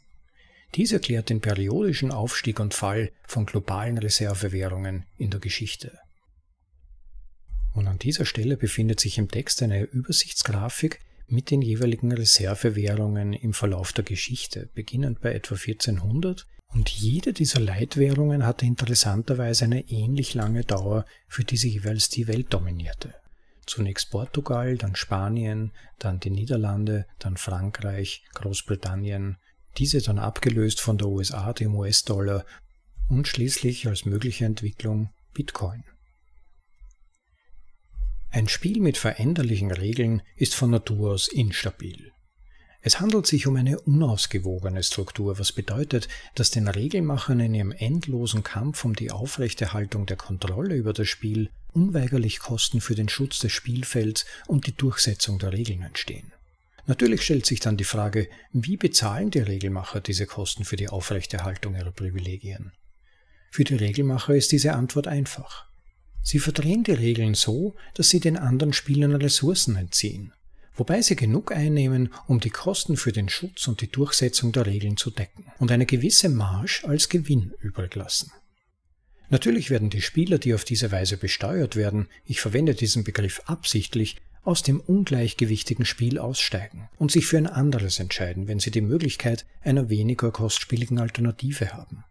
Dies 0.76 0.94
erklärt 0.94 1.30
den 1.30 1.42
periodischen 1.42 2.12
Aufstieg 2.12 2.62
und 2.62 2.74
Fall 2.74 3.12
von 3.28 3.46
globalen 3.46 3.98
Reservewährungen 3.98 5.06
in 5.18 5.32
der 5.32 5.40
Geschichte. 5.40 6.00
Und 7.76 7.88
an 7.88 8.00
dieser 8.00 8.24
Stelle 8.24 8.56
befindet 8.56 9.02
sich 9.02 9.18
im 9.18 9.30
Text 9.30 9.62
eine 9.62 9.84
Übersichtsgrafik 9.84 11.02
mit 11.28 11.52
den 11.52 11.62
jeweiligen 11.62 12.14
Reservewährungen 12.14 13.34
im 13.34 13.54
Verlauf 13.54 13.92
der 13.92 14.06
Geschichte, 14.06 14.70
beginnend 14.74 15.20
bei 15.20 15.34
etwa 15.34 15.56
1400. 15.56 16.48
Und 16.74 16.90
jede 16.90 17.34
dieser 17.34 17.60
Leitwährungen 17.60 18.46
hatte 18.46 18.66
interessanterweise 18.66 19.66
eine 19.66 19.90
ähnlich 19.90 20.34
lange 20.34 20.64
Dauer, 20.64 21.06
für 21.28 21.44
die 21.44 21.58
sie 21.58 21.70
jeweils 21.70 22.08
die 22.08 22.28
Welt 22.28 22.54
dominierte. 22.54 23.14
Zunächst 23.66 24.10
Portugal, 24.10 24.78
dann 24.78 24.96
Spanien, 24.96 25.72
dann 26.00 26.22
die 26.22 26.30
Niederlande, 26.30 27.06
dann 27.20 27.36
Frankreich, 27.36 28.24
Großbritannien, 28.36 29.38
diese 29.78 30.02
dann 30.02 30.20
abgelöst 30.20 30.80
von 30.80 30.98
der 30.98 31.10
USA, 31.10 31.52
dem 31.52 31.76
US-Dollar 31.76 32.46
und 33.10 33.28
schließlich 33.28 33.86
als 33.88 34.06
mögliche 34.06 34.46
Entwicklung 34.46 35.10
Bitcoin. 35.34 35.84
Ein 38.36 38.50
Spiel 38.50 38.82
mit 38.82 38.98
veränderlichen 38.98 39.72
Regeln 39.72 40.22
ist 40.36 40.56
von 40.56 40.70
Natur 40.70 41.14
aus 41.14 41.30
instabil. 41.30 42.12
Es 42.82 43.00
handelt 43.00 43.26
sich 43.28 43.48
um 43.48 43.56
eine 43.56 43.80
unausgewogene 43.80 44.84
Struktur, 44.84 45.40
was 45.40 45.54
bedeutet, 45.54 46.10
dass 46.36 46.52
den 46.52 46.68
Regelmachern 46.68 47.40
in 47.40 47.56
ihrem 47.56 47.72
endlosen 47.72 48.44
Kampf 48.44 48.84
um 48.84 48.94
die 48.94 49.10
Aufrechterhaltung 49.10 50.06
der 50.06 50.18
Kontrolle 50.18 50.76
über 50.76 50.92
das 50.92 51.08
Spiel 51.08 51.50
unweigerlich 51.72 52.40
Kosten 52.40 52.82
für 52.82 52.94
den 52.94 53.08
Schutz 53.08 53.40
des 53.40 53.54
Spielfelds 53.54 54.26
und 54.48 54.68
die 54.68 54.76
Durchsetzung 54.76 55.40
der 55.40 55.54
Regeln 55.54 55.84
entstehen. 55.84 56.34
Natürlich 56.88 57.22
stellt 57.22 57.46
sich 57.46 57.62
dann 57.62 57.78
die 57.78 57.86
Frage, 57.86 58.28
wie 58.52 58.76
bezahlen 58.76 59.32
die 59.32 59.40
Regelmacher 59.40 60.02
diese 60.02 60.26
Kosten 60.26 60.66
für 60.66 60.76
die 60.76 60.90
Aufrechterhaltung 60.90 61.74
ihrer 61.76 61.92
Privilegien? 61.92 62.74
Für 63.50 63.64
die 63.64 63.76
Regelmacher 63.76 64.36
ist 64.36 64.52
diese 64.52 64.74
Antwort 64.74 65.08
einfach. 65.08 65.70
Sie 66.26 66.40
verdrehen 66.40 66.84
die 66.84 66.92
Regeln 66.92 67.36
so, 67.36 67.76
dass 67.94 68.10
sie 68.10 68.20
den 68.20 68.36
anderen 68.36 68.74
Spielern 68.74 69.14
Ressourcen 69.14 69.76
entziehen, 69.76 70.34
wobei 70.76 71.04
sie 71.04 71.16
genug 71.16 71.52
einnehmen, 71.52 72.12
um 72.26 72.40
die 72.40 72.50
Kosten 72.50 72.98
für 72.98 73.12
den 73.12 73.30
Schutz 73.30 73.68
und 73.68 73.80
die 73.82 73.92
Durchsetzung 73.92 74.52
der 74.52 74.66
Regeln 74.66 74.98
zu 74.98 75.12
decken 75.12 75.46
und 75.60 75.72
eine 75.72 75.86
gewisse 75.86 76.30
Marge 76.30 76.82
als 76.84 77.10
Gewinn 77.10 77.54
übrig 77.62 77.94
lassen. 77.94 78.32
Natürlich 79.30 79.70
werden 79.70 79.92
die 79.92 80.02
Spieler, 80.02 80.40
die 80.40 80.56
auf 80.56 80.64
diese 80.66 80.92
Weise 80.92 81.18
besteuert 81.18 81.76
werden, 81.76 82.08
ich 82.26 82.42
verwende 82.42 82.74
diesen 82.74 83.04
Begriff 83.04 83.44
absichtlich, 83.46 84.16
aus 84.44 84.64
dem 84.64 84.80
ungleichgewichtigen 84.80 85.86
Spiel 85.86 86.18
aussteigen 86.18 86.90
und 86.98 87.12
sich 87.12 87.28
für 87.28 87.38
ein 87.38 87.48
anderes 87.48 88.00
entscheiden, 88.00 88.48
wenn 88.48 88.60
sie 88.60 88.72
die 88.72 88.82
Möglichkeit 88.82 89.46
einer 89.62 89.90
weniger 89.90 90.32
kostspieligen 90.32 90.98
Alternative 90.98 91.74
haben. 91.74 92.04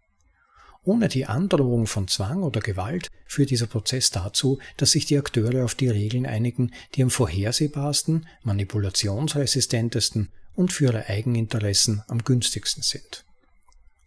Ohne 0.85 1.07
die 1.07 1.25
Androhung 1.25 1.87
von 1.87 2.07
Zwang 2.07 2.43
oder 2.43 2.61
Gewalt 2.61 3.09
führt 3.25 3.49
dieser 3.49 3.65
Prozess 3.65 4.11
dazu, 4.11 4.59
dass 4.77 4.91
sich 4.91 5.07
die 5.07 5.17
Akteure 5.17 5.65
auf 5.65 5.73
die 5.73 5.89
Regeln 5.89 6.27
einigen, 6.27 6.71
die 6.93 7.01
am 7.01 7.09
vorhersehbarsten, 7.09 8.27
manipulationsresistentesten 8.43 10.29
und 10.53 10.71
für 10.71 10.85
ihre 10.85 11.09
Eigeninteressen 11.09 12.03
am 12.07 12.23
günstigsten 12.23 12.83
sind. 12.83 13.25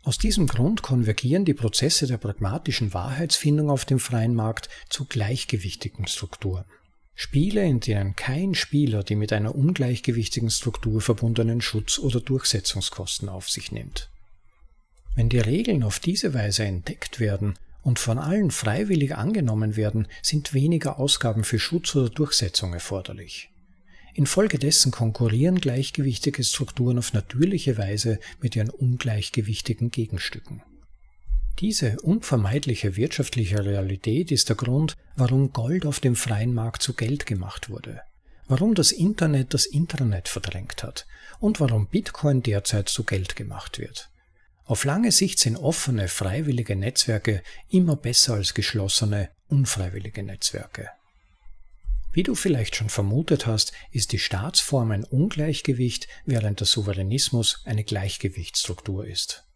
Aus 0.05 0.19
diesem 0.19 0.47
Grund 0.47 0.83
konvergieren 0.83 1.45
die 1.45 1.53
Prozesse 1.53 2.07
der 2.07 2.17
pragmatischen 2.17 2.95
Wahrheitsfindung 2.95 3.71
auf 3.71 3.85
dem 3.85 3.99
freien 3.99 4.35
Markt 4.35 4.69
zu 4.89 5.05
gleichgewichtigen 5.05 6.07
Strukturen. 6.07 6.65
Spiele, 7.17 7.65
in 7.65 7.81
denen 7.81 8.15
kein 8.15 8.55
Spieler 8.55 9.03
die 9.03 9.17
mit 9.17 9.33
einer 9.33 9.57
ungleichgewichtigen 9.57 10.51
Struktur 10.51 11.01
verbundenen 11.01 11.61
Schutz- 11.61 11.99
oder 11.99 12.21
Durchsetzungskosten 12.21 13.29
auf 13.29 13.51
sich 13.51 13.73
nimmt. 13.73 14.09
Wenn 15.15 15.29
die 15.29 15.41
Regeln 15.41 15.83
auf 15.83 15.99
diese 15.99 16.35
Weise 16.35 16.65
entdeckt 16.65 17.21
werden 17.21 17.55
und 17.83 17.99
von 17.99 18.19
allen 18.19 18.51
freiwillig 18.51 19.17
angenommen 19.17 19.77
werden, 19.77 20.09
sind 20.23 20.55
weniger 20.55 20.99
Ausgaben 20.99 21.45
für 21.45 21.59
Schutz 21.59 21.95
oder 21.97 22.11
Durchsetzung 22.11 22.73
erforderlich. 22.75 23.51
Infolgedessen 24.15 24.91
konkurrieren 24.91 25.61
gleichgewichtige 25.61 26.43
Strukturen 26.43 26.99
auf 26.99 27.13
natürliche 27.13 27.79
Weise 27.79 28.19
mit 28.41 28.57
ihren 28.57 28.71
ungleichgewichtigen 28.71 29.91
Gegenstücken. 29.91 30.63
Diese 31.61 32.01
unvermeidliche 32.01 32.97
wirtschaftliche 32.97 33.65
Realität 33.65 34.31
ist 34.31 34.49
der 34.49 34.57
Grund, 34.57 34.97
warum 35.17 35.53
Gold 35.53 35.87
auf 35.87 35.99
dem 35.99 36.15
freien 36.15 36.55
Markt 36.55 36.83
zu 36.83 36.95
Geld 36.95 37.27
gemacht 37.27 37.69
wurde, 37.69 38.01
warum 38.47 38.75
das 38.75 38.93
Internet 38.93 39.55
das 39.55 39.67
Internet 39.67 40.29
verdrängt 40.29 40.83
hat 40.83 41.07
und 41.41 41.59
warum 41.59 41.87
Bitcoin 41.89 42.43
derzeit 42.43 42.89
zu 42.89 43.05
Geld 43.05 43.35
gemacht 43.35 43.79
wird. 43.79 44.09
Auf 44.69 44.85
lange 44.85 45.13
Sicht 45.13 45.39
sind 45.39 45.57
offene, 45.57 46.09
freiwillige 46.09 46.77
Netzwerke 46.77 47.43
immer 47.71 47.97
besser 47.97 48.35
als 48.35 48.53
geschlossene, 48.53 49.31
unfreiwillige 49.49 50.23
Netzwerke. 50.23 50.91
Wie 52.13 52.23
du 52.23 52.35
vielleicht 52.35 52.77
schon 52.77 52.91
vermutet 52.91 53.47
hast, 53.47 53.73
ist 53.93 54.13
die 54.13 54.19
Staatsform 54.19 54.91
ein 54.91 55.05
Ungleichgewicht, 55.05 56.07
während 56.27 56.61
der 56.61 56.67
Souveränismus 56.67 57.63
eine 57.65 57.83
Gleichgewichtsstruktur 57.83 59.07
ist. 59.07 59.47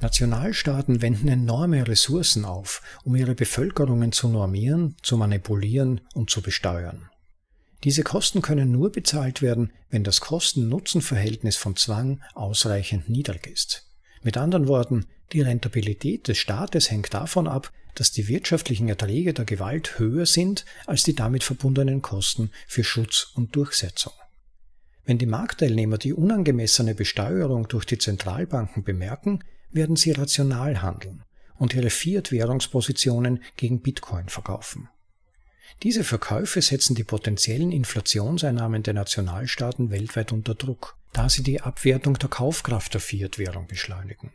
Nationalstaaten 0.00 1.00
wenden 1.00 1.28
enorme 1.28 1.88
Ressourcen 1.88 2.44
auf, 2.44 2.82
um 3.04 3.16
ihre 3.16 3.34
Bevölkerungen 3.34 4.12
zu 4.12 4.28
normieren, 4.28 4.94
zu 5.02 5.16
manipulieren 5.16 6.02
und 6.12 6.28
zu 6.28 6.42
besteuern. 6.42 7.08
Diese 7.82 8.02
Kosten 8.02 8.42
können 8.42 8.72
nur 8.72 8.92
bezahlt 8.92 9.40
werden, 9.40 9.72
wenn 9.88 10.04
das 10.04 10.20
Kosten-Nutzen-Verhältnis 10.20 11.56
von 11.56 11.76
Zwang 11.76 12.22
ausreichend 12.34 13.08
niedrig 13.08 13.46
ist. 13.46 13.87
Mit 14.22 14.36
anderen 14.36 14.68
Worten, 14.68 15.06
die 15.32 15.42
Rentabilität 15.42 16.28
des 16.28 16.38
Staates 16.38 16.90
hängt 16.90 17.12
davon 17.14 17.46
ab, 17.46 17.72
dass 17.94 18.12
die 18.12 18.28
wirtschaftlichen 18.28 18.88
Erträge 18.88 19.34
der 19.34 19.44
Gewalt 19.44 19.98
höher 19.98 20.26
sind 20.26 20.64
als 20.86 21.02
die 21.02 21.14
damit 21.14 21.42
verbundenen 21.42 22.02
Kosten 22.02 22.50
für 22.66 22.84
Schutz 22.84 23.32
und 23.34 23.56
Durchsetzung. 23.56 24.12
Wenn 25.04 25.18
die 25.18 25.26
Marktteilnehmer 25.26 25.98
die 25.98 26.12
unangemessene 26.12 26.94
Besteuerung 26.94 27.66
durch 27.68 27.86
die 27.86 27.98
Zentralbanken 27.98 28.84
bemerken, 28.84 29.42
werden 29.70 29.96
sie 29.96 30.12
rational 30.12 30.82
handeln 30.82 31.24
und 31.56 31.74
ihre 31.74 31.90
Fiat-Währungspositionen 31.90 33.42
gegen 33.56 33.80
Bitcoin 33.80 34.28
verkaufen. 34.28 34.88
Diese 35.82 36.04
Verkäufe 36.04 36.60
setzen 36.62 36.94
die 36.94 37.04
potenziellen 37.04 37.72
Inflationseinnahmen 37.72 38.82
der 38.82 38.94
Nationalstaaten 38.94 39.90
weltweit 39.90 40.32
unter 40.32 40.54
Druck 40.54 40.97
da 41.12 41.28
sie 41.28 41.42
die 41.42 41.60
Abwertung 41.60 42.14
der 42.14 42.28
Kaufkraft 42.28 42.94
der 42.94 43.00
Fiat-Währung 43.00 43.66
beschleunigen. 43.66 44.32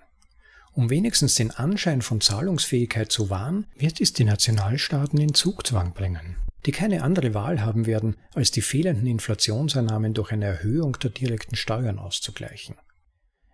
Um 0.73 0.89
wenigstens 0.89 1.35
den 1.35 1.51
Anschein 1.51 2.01
von 2.01 2.19
Zahlungsfähigkeit 2.19 3.11
zu 3.11 3.29
wahren, 3.29 3.67
wird 3.77 4.01
es 4.01 4.13
die 4.13 4.23
Nationalstaaten 4.23 5.19
in 5.19 5.35
Zugzwang 5.35 5.93
bringen, 5.93 6.37
die 6.65 6.71
keine 6.71 7.03
andere 7.03 7.35
Wahl 7.35 7.61
haben 7.61 7.85
werden, 7.85 8.17
als 8.33 8.49
die 8.49 8.61
fehlenden 8.61 9.05
Inflationseinnahmen 9.05 10.15
durch 10.15 10.31
eine 10.31 10.45
Erhöhung 10.45 10.97
der 10.99 11.11
direkten 11.11 11.55
Steuern 11.55 11.99
auszugleichen. 11.99 12.75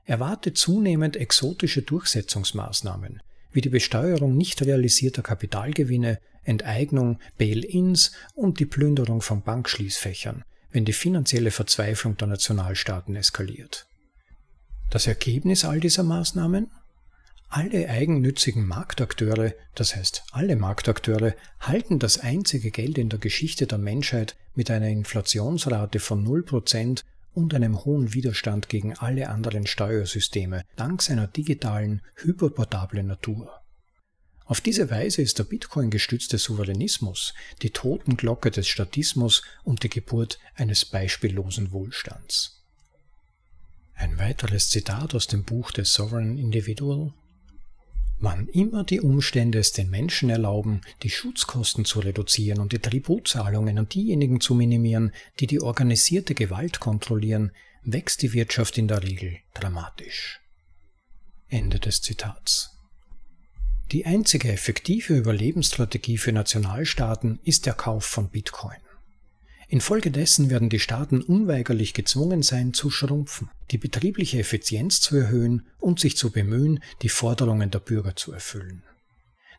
Erwarte 0.05 0.53
zunehmend 0.53 1.17
exotische 1.17 1.82
Durchsetzungsmaßnahmen, 1.82 3.22
wie 3.51 3.61
die 3.61 3.70
Besteuerung 3.70 4.38
nicht 4.38 4.61
realisierter 4.61 5.22
Kapitalgewinne, 5.22 6.20
Enteignung, 6.43 7.20
Bail-ins 7.38 8.13
und 8.34 8.59
die 8.59 8.65
Plünderung 8.65 9.22
von 9.22 9.43
Bankschließfächern, 9.43 10.43
wenn 10.72 10.86
die 10.86 10.93
finanzielle 10.93 11.51
Verzweiflung 11.51 12.17
der 12.17 12.28
Nationalstaaten 12.28 13.15
eskaliert. 13.15 13.88
Das 14.89 15.07
Ergebnis 15.07 15.65
all 15.65 15.80
dieser 15.80 16.03
Maßnahmen? 16.03 16.70
Alle 17.51 17.89
eigennützigen 17.89 18.67
Marktakteure, 18.67 19.53
das 19.74 19.95
heißt 19.95 20.24
alle 20.32 20.55
Marktakteure, 20.55 21.34
halten 21.59 21.97
das 21.97 22.20
einzige 22.20 22.70
Geld 22.70 22.97
in 22.99 23.09
der 23.09 23.17
Geschichte 23.20 23.65
der 23.65 23.80
Menschheit 23.80 24.36
mit 24.53 24.70
einer 24.70 24.88
Inflationsrate 24.88 25.99
von 25.99 26.24
0% 26.28 27.03
und 27.34 27.53
einem 27.53 27.86
hohen 27.86 28.13
Widerstand 28.13 28.70
gegen 28.70 28.95
alle 28.97 29.30
anderen 29.30 29.65
Steuersysteme 29.65 30.63
dank 30.76 31.01
seiner 31.01 31.28
digitalen, 31.28 32.01
hyperportablen 32.15 33.07
Natur. 33.07 33.59
Auf 34.50 34.62
diese 34.62 34.89
Weise 34.89 35.22
ist 35.22 35.38
der 35.38 35.43
Bitcoin 35.43 35.91
gestützte 35.91 36.39
Souveränismus 36.39 37.36
die 37.62 37.70
Totenglocke 37.70 38.50
des 38.50 38.68
Statismus 38.68 39.43
und 39.64 39.84
die 39.84 39.89
Geburt 39.89 40.39
eines 40.56 40.86
beispiellosen 40.86 41.72
Wohlstands. 41.72 42.64
Ein 43.93 44.18
weiteres 44.18 44.70
Zitat 44.70 45.14
aus 45.14 45.28
dem 45.28 45.43
Buch 45.43 45.70
des 45.72 45.93
Sovereign 45.93 46.39
Individual 46.39 47.14
Wann 48.18 48.47
immer 48.47 48.84
die 48.84 49.02
Umstände 49.02 49.60
es 49.60 49.72
den 49.72 49.91
Menschen 49.91 50.32
erlauben, 50.32 50.82
die 51.04 51.12
Schutzkosten 51.12 51.86
zu 51.86 52.00
reduzieren 52.00 52.60
und 52.60 52.74
die 52.74 52.80
Tributzahlungen 52.80 53.78
an 53.78 53.88
diejenigen 53.88 54.41
zu 54.41 54.56
minimieren, 54.56 55.14
die 55.39 55.45
die 55.45 55.62
organisierte 55.62 56.34
Gewalt 56.34 56.80
kontrollieren, 56.80 57.52
wächst 57.84 58.24
die 58.24 58.34
Wirtschaft 58.34 58.80
in 58.80 58.88
der 58.88 59.04
Regel 59.04 59.38
dramatisch. 59.54 60.41
Ende 61.50 61.80
des 61.80 62.02
Zitats. 62.02 62.79
Die 63.92 64.06
einzige 64.06 64.52
effektive 64.52 65.18
Überlebensstrategie 65.18 66.20
für 66.20 66.32
Nationalstaaten 66.32 67.40
ist 67.44 67.66
der 67.66 67.74
Kauf 67.74 68.06
von 68.06 68.30
Bitcoin. 68.30 68.78
Infolgedessen 69.68 70.52
werden 70.52 70.70
die 70.70 70.80
Staaten 70.80 71.22
unweigerlich 71.22 71.96
gezwungen 71.96 72.44
sein, 72.44 72.74
zu 72.74 72.92
schrumpfen, 72.92 73.50
die 73.72 73.80
betriebliche 73.80 74.40
Effizienz 74.40 75.02
zu 75.02 75.16
erhöhen 75.16 75.66
und 75.80 76.00
sich 76.00 76.18
zu 76.18 76.32
bemühen, 76.32 76.84
die 77.02 77.10
Forderungen 77.10 77.72
der 77.72 77.80
Bürger 77.80 78.16
zu 78.16 78.32
erfüllen. 78.32 78.84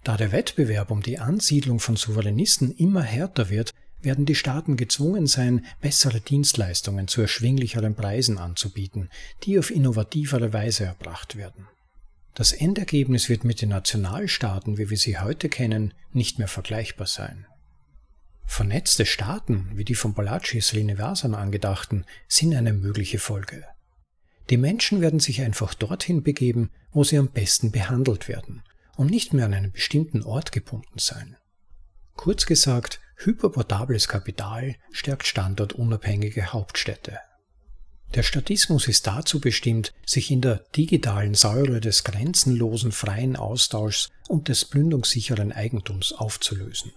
Da 0.05 0.17
der 0.17 0.31
Wettbewerb 0.31 0.93
um 0.93 1.03
die 1.03 1.19
Ansiedlung 1.19 1.81
von 1.81 1.97
Souveränisten 1.97 2.73
immer 2.77 3.03
härter 3.03 3.51
wird, 3.51 3.73
werden 4.01 4.27
die 4.27 4.37
Staaten 4.37 4.77
gezwungen 4.77 5.27
sein, 5.27 5.67
bessere 5.81 6.21
Dienstleistungen 6.21 7.09
zu 7.09 7.21
erschwinglicheren 7.21 7.97
Preisen 7.97 8.39
anzubieten, 8.39 9.11
die 9.43 9.59
auf 9.59 9.71
innovativere 9.71 10.53
Weise 10.53 10.85
erbracht 10.85 11.37
werden. 11.37 11.67
Das 12.35 12.53
Endergebnis 12.53 13.29
wird 13.29 13.45
mit 13.45 13.61
den 13.61 13.71
Nationalstaaten, 13.71 14.79
wie 14.79 14.91
wir 14.91 14.97
sie 14.97 15.19
heute 15.19 15.49
kennen, 15.49 15.95
nicht 16.13 16.39
mehr 16.39 16.49
vergleichbar 16.49 17.07
sein. 17.07 17.47
Vernetzte 18.47 19.07
Staaten, 19.07 19.71
wie 19.75 19.85
die 19.85 19.95
von 19.95 20.15
Balaci 20.15 20.61
Srinivasan 20.61 21.35
angedachten, 21.35 22.05
sind 22.29 22.55
eine 22.55 22.73
mögliche 22.73 23.19
Folge. 23.19 23.65
Die 24.51 24.57
Menschen 24.57 25.01
werden 25.01 25.21
sich 25.21 25.43
einfach 25.43 25.75
dorthin 25.75 26.23
begeben, 26.23 26.71
wo 26.93 27.05
sie 27.05 27.19
am 27.19 27.29
besten 27.29 27.71
behandelt 27.71 28.27
werden 28.27 28.63
und 28.97 29.11
nicht 29.11 29.33
mehr 29.33 29.45
an 29.45 29.55
einen 29.55 29.73
bestimmten 29.73 30.23
Ort 30.23 30.51
gebunden 30.51 30.99
sein. 30.99 31.37
Kurz 32.17 32.47
gesagt, 32.47 33.01
Hyperportables 33.17 34.09
Kapital 34.09 34.77
stärkt 34.93 35.27
standortunabhängige 35.27 36.53
Hauptstädte. 36.53 37.21
Der 38.15 38.25
Statismus 38.25 38.89
ist 38.89 39.07
dazu 39.07 39.41
bestimmt, 39.41 39.93
sich 40.05 40.33
in 40.33 40.41
der 40.41 40.65
digitalen 40.77 41.35
Säure 41.35 41.81
des 41.81 42.03
grenzenlosen 42.03 42.91
freien 42.91 43.37
Austauschs 43.37 44.11
und 44.29 44.49
des 44.49 44.65
plündungssicheren 44.65 45.53
Eigentums 45.53 46.13
aufzulösen. 46.13 46.93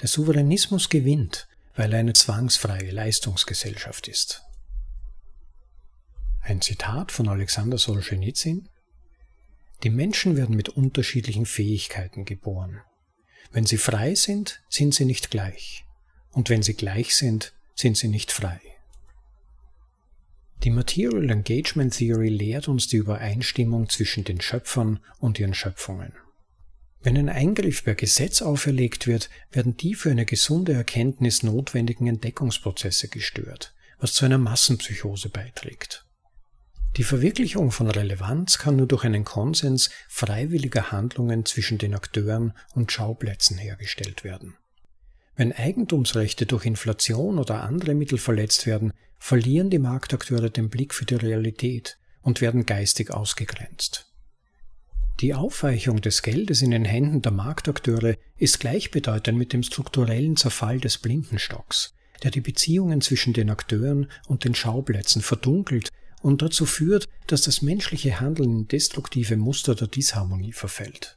Der 0.00 0.08
Souveränismus 0.08 0.88
gewinnt, 0.88 1.48
weil 1.76 1.92
er 1.92 2.00
eine 2.00 2.14
zwangsfreie 2.14 2.90
Leistungsgesellschaft 2.90 4.08
ist. 4.08 4.42
Ein 6.40 6.62
Zitat 6.62 7.12
von 7.12 7.28
Alexander 7.28 7.76
Solzhenitsyn 7.76 8.68
Die 9.82 9.90
Menschen 9.90 10.36
werden 10.36 10.56
mit 10.56 10.70
unterschiedlichen 10.70 11.44
Fähigkeiten 11.44 12.24
geboren. 12.24 12.80
Wenn 13.52 13.66
sie 13.66 13.76
frei 13.76 14.14
sind, 14.14 14.62
sind 14.70 14.94
sie 14.94 15.04
nicht 15.04 15.30
gleich. 15.30 15.84
Und 16.30 16.48
wenn 16.48 16.62
sie 16.62 16.74
gleich 16.74 17.14
sind, 17.14 17.52
sind 17.74 17.98
sie 17.98 18.08
nicht 18.08 18.32
frei. 18.32 18.71
Die 20.64 20.70
Material 20.70 21.28
Engagement 21.28 21.92
Theory 21.96 22.28
lehrt 22.28 22.68
uns 22.68 22.86
die 22.86 22.98
Übereinstimmung 22.98 23.88
zwischen 23.88 24.22
den 24.22 24.40
Schöpfern 24.40 25.00
und 25.18 25.40
ihren 25.40 25.54
Schöpfungen. 25.54 26.12
Wenn 27.02 27.16
ein 27.16 27.28
Eingriff 27.28 27.82
per 27.82 27.96
Gesetz 27.96 28.42
auferlegt 28.42 29.08
wird, 29.08 29.28
werden 29.50 29.76
die 29.76 29.94
für 29.94 30.12
eine 30.12 30.24
gesunde 30.24 30.72
Erkenntnis 30.72 31.42
notwendigen 31.42 32.06
Entdeckungsprozesse 32.06 33.08
gestört, 33.08 33.74
was 33.98 34.12
zu 34.12 34.24
einer 34.24 34.38
Massenpsychose 34.38 35.30
beiträgt. 35.30 36.06
Die 36.96 37.02
Verwirklichung 37.04 37.72
von 37.72 37.90
Relevanz 37.90 38.58
kann 38.58 38.76
nur 38.76 38.86
durch 38.86 39.02
einen 39.02 39.24
Konsens 39.24 39.90
freiwilliger 40.08 40.92
Handlungen 40.92 41.44
zwischen 41.44 41.78
den 41.78 41.94
Akteuren 41.94 42.52
und 42.74 42.92
Schauplätzen 42.92 43.58
hergestellt 43.58 44.22
werden. 44.22 44.54
Wenn 45.34 45.52
Eigentumsrechte 45.52 46.46
durch 46.46 46.66
Inflation 46.66 47.38
oder 47.38 47.62
andere 47.62 47.94
Mittel 47.94 48.18
verletzt 48.18 48.66
werden, 48.66 48.92
verlieren 49.24 49.70
die 49.70 49.78
Marktakteure 49.78 50.50
den 50.50 50.68
Blick 50.68 50.92
für 50.92 51.04
die 51.04 51.14
Realität 51.14 51.96
und 52.22 52.40
werden 52.40 52.66
geistig 52.66 53.12
ausgegrenzt. 53.12 54.12
Die 55.20 55.32
Aufweichung 55.32 56.00
des 56.00 56.22
Geldes 56.22 56.60
in 56.60 56.72
den 56.72 56.84
Händen 56.84 57.22
der 57.22 57.30
Marktakteure 57.30 58.16
ist 58.36 58.58
gleichbedeutend 58.58 59.38
mit 59.38 59.52
dem 59.52 59.62
strukturellen 59.62 60.36
Zerfall 60.36 60.80
des 60.80 60.98
Blindenstocks, 60.98 61.94
der 62.24 62.32
die 62.32 62.40
Beziehungen 62.40 63.00
zwischen 63.00 63.32
den 63.32 63.48
Akteuren 63.48 64.10
und 64.26 64.42
den 64.42 64.56
Schauplätzen 64.56 65.22
verdunkelt 65.22 65.90
und 66.20 66.42
dazu 66.42 66.66
führt, 66.66 67.08
dass 67.28 67.42
das 67.42 67.62
menschliche 67.62 68.18
Handeln 68.18 68.50
in 68.50 68.68
destruktive 68.68 69.36
Muster 69.36 69.76
der 69.76 69.86
Disharmonie 69.86 70.52
verfällt. 70.52 71.16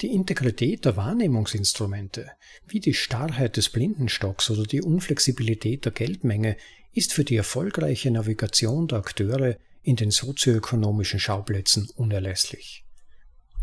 Die 0.00 0.14
Integrität 0.14 0.84
der 0.84 0.96
Wahrnehmungsinstrumente, 0.96 2.30
wie 2.68 2.78
die 2.78 2.94
Starrheit 2.94 3.56
des 3.56 3.70
Blindenstocks 3.70 4.48
oder 4.48 4.62
die 4.62 4.80
Unflexibilität 4.80 5.84
der 5.84 5.90
Geldmenge, 5.90 6.56
ist 6.92 7.12
für 7.12 7.24
die 7.24 7.36
erfolgreiche 7.36 8.10
Navigation 8.10 8.88
der 8.88 8.98
Akteure 8.98 9.56
in 9.82 9.96
den 9.96 10.10
sozioökonomischen 10.10 11.20
Schauplätzen 11.20 11.88
unerlässlich. 11.96 12.84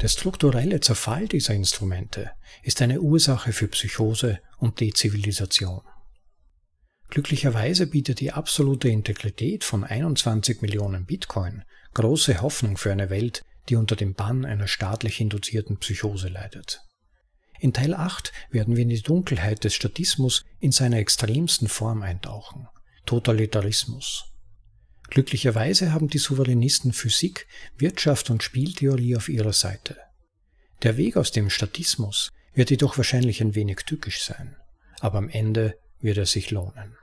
Der 0.01 0.07
strukturelle 0.09 0.81
Zerfall 0.81 1.27
dieser 1.27 1.53
Instrumente 1.53 2.31
ist 2.63 2.81
eine 2.81 3.01
Ursache 3.01 3.53
für 3.53 3.67
Psychose 3.69 4.39
und 4.57 4.79
Dezivilisation. 4.79 5.81
Glücklicherweise 7.09 7.87
bietet 7.87 8.19
die 8.19 8.31
absolute 8.31 8.89
Integrität 8.89 9.63
von 9.63 9.83
21 9.83 10.61
Millionen 10.61 11.05
Bitcoin 11.05 11.63
große 11.93 12.41
Hoffnung 12.41 12.77
für 12.77 12.91
eine 12.91 13.09
Welt, 13.09 13.43
die 13.69 13.75
unter 13.75 13.95
dem 13.95 14.13
Bann 14.13 14.45
einer 14.45 14.67
staatlich 14.67 15.21
induzierten 15.21 15.77
Psychose 15.77 16.27
leidet. 16.27 16.81
In 17.59 17.73
Teil 17.73 17.93
8 17.93 18.33
werden 18.51 18.75
wir 18.75 18.83
in 18.83 18.89
die 18.89 19.01
Dunkelheit 19.01 19.63
des 19.63 19.73
Statismus 19.73 20.43
in 20.59 20.71
seiner 20.71 20.97
extremsten 20.97 21.67
Form 21.67 22.01
eintauchen, 22.01 22.67
Totalitarismus. 23.05 24.25
Glücklicherweise 25.09 25.93
haben 25.93 26.07
die 26.07 26.17
Souveränisten 26.17 26.93
Physik, 26.93 27.47
Wirtschaft 27.77 28.29
und 28.29 28.43
Spieltheorie 28.43 29.15
auf 29.15 29.29
ihrer 29.29 29.53
Seite. 29.53 29.97
Der 30.81 30.97
Weg 30.97 31.15
aus 31.17 31.31
dem 31.31 31.49
Statismus 31.49 32.31
wird 32.53 32.69
jedoch 32.69 32.97
wahrscheinlich 32.97 33.41
ein 33.41 33.55
wenig 33.55 33.77
tückisch 33.85 34.23
sein, 34.23 34.55
aber 34.99 35.19
am 35.19 35.29
Ende 35.29 35.77
wird 35.99 36.17
er 36.17 36.25
sich 36.25 36.51
lohnen. 36.51 36.97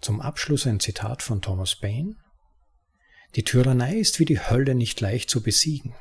Zum 0.00 0.20
Abschluss 0.20 0.66
ein 0.66 0.80
Zitat 0.80 1.22
von 1.22 1.42
Thomas 1.42 1.74
Paine. 1.76 2.16
Die 3.34 3.44
Tyrannei 3.44 3.96
ist 3.96 4.20
wie 4.20 4.24
die 4.24 4.40
Hölle 4.40 4.74
nicht 4.74 5.00
leicht 5.00 5.28
zu 5.28 5.42
besiegen. 5.42 5.94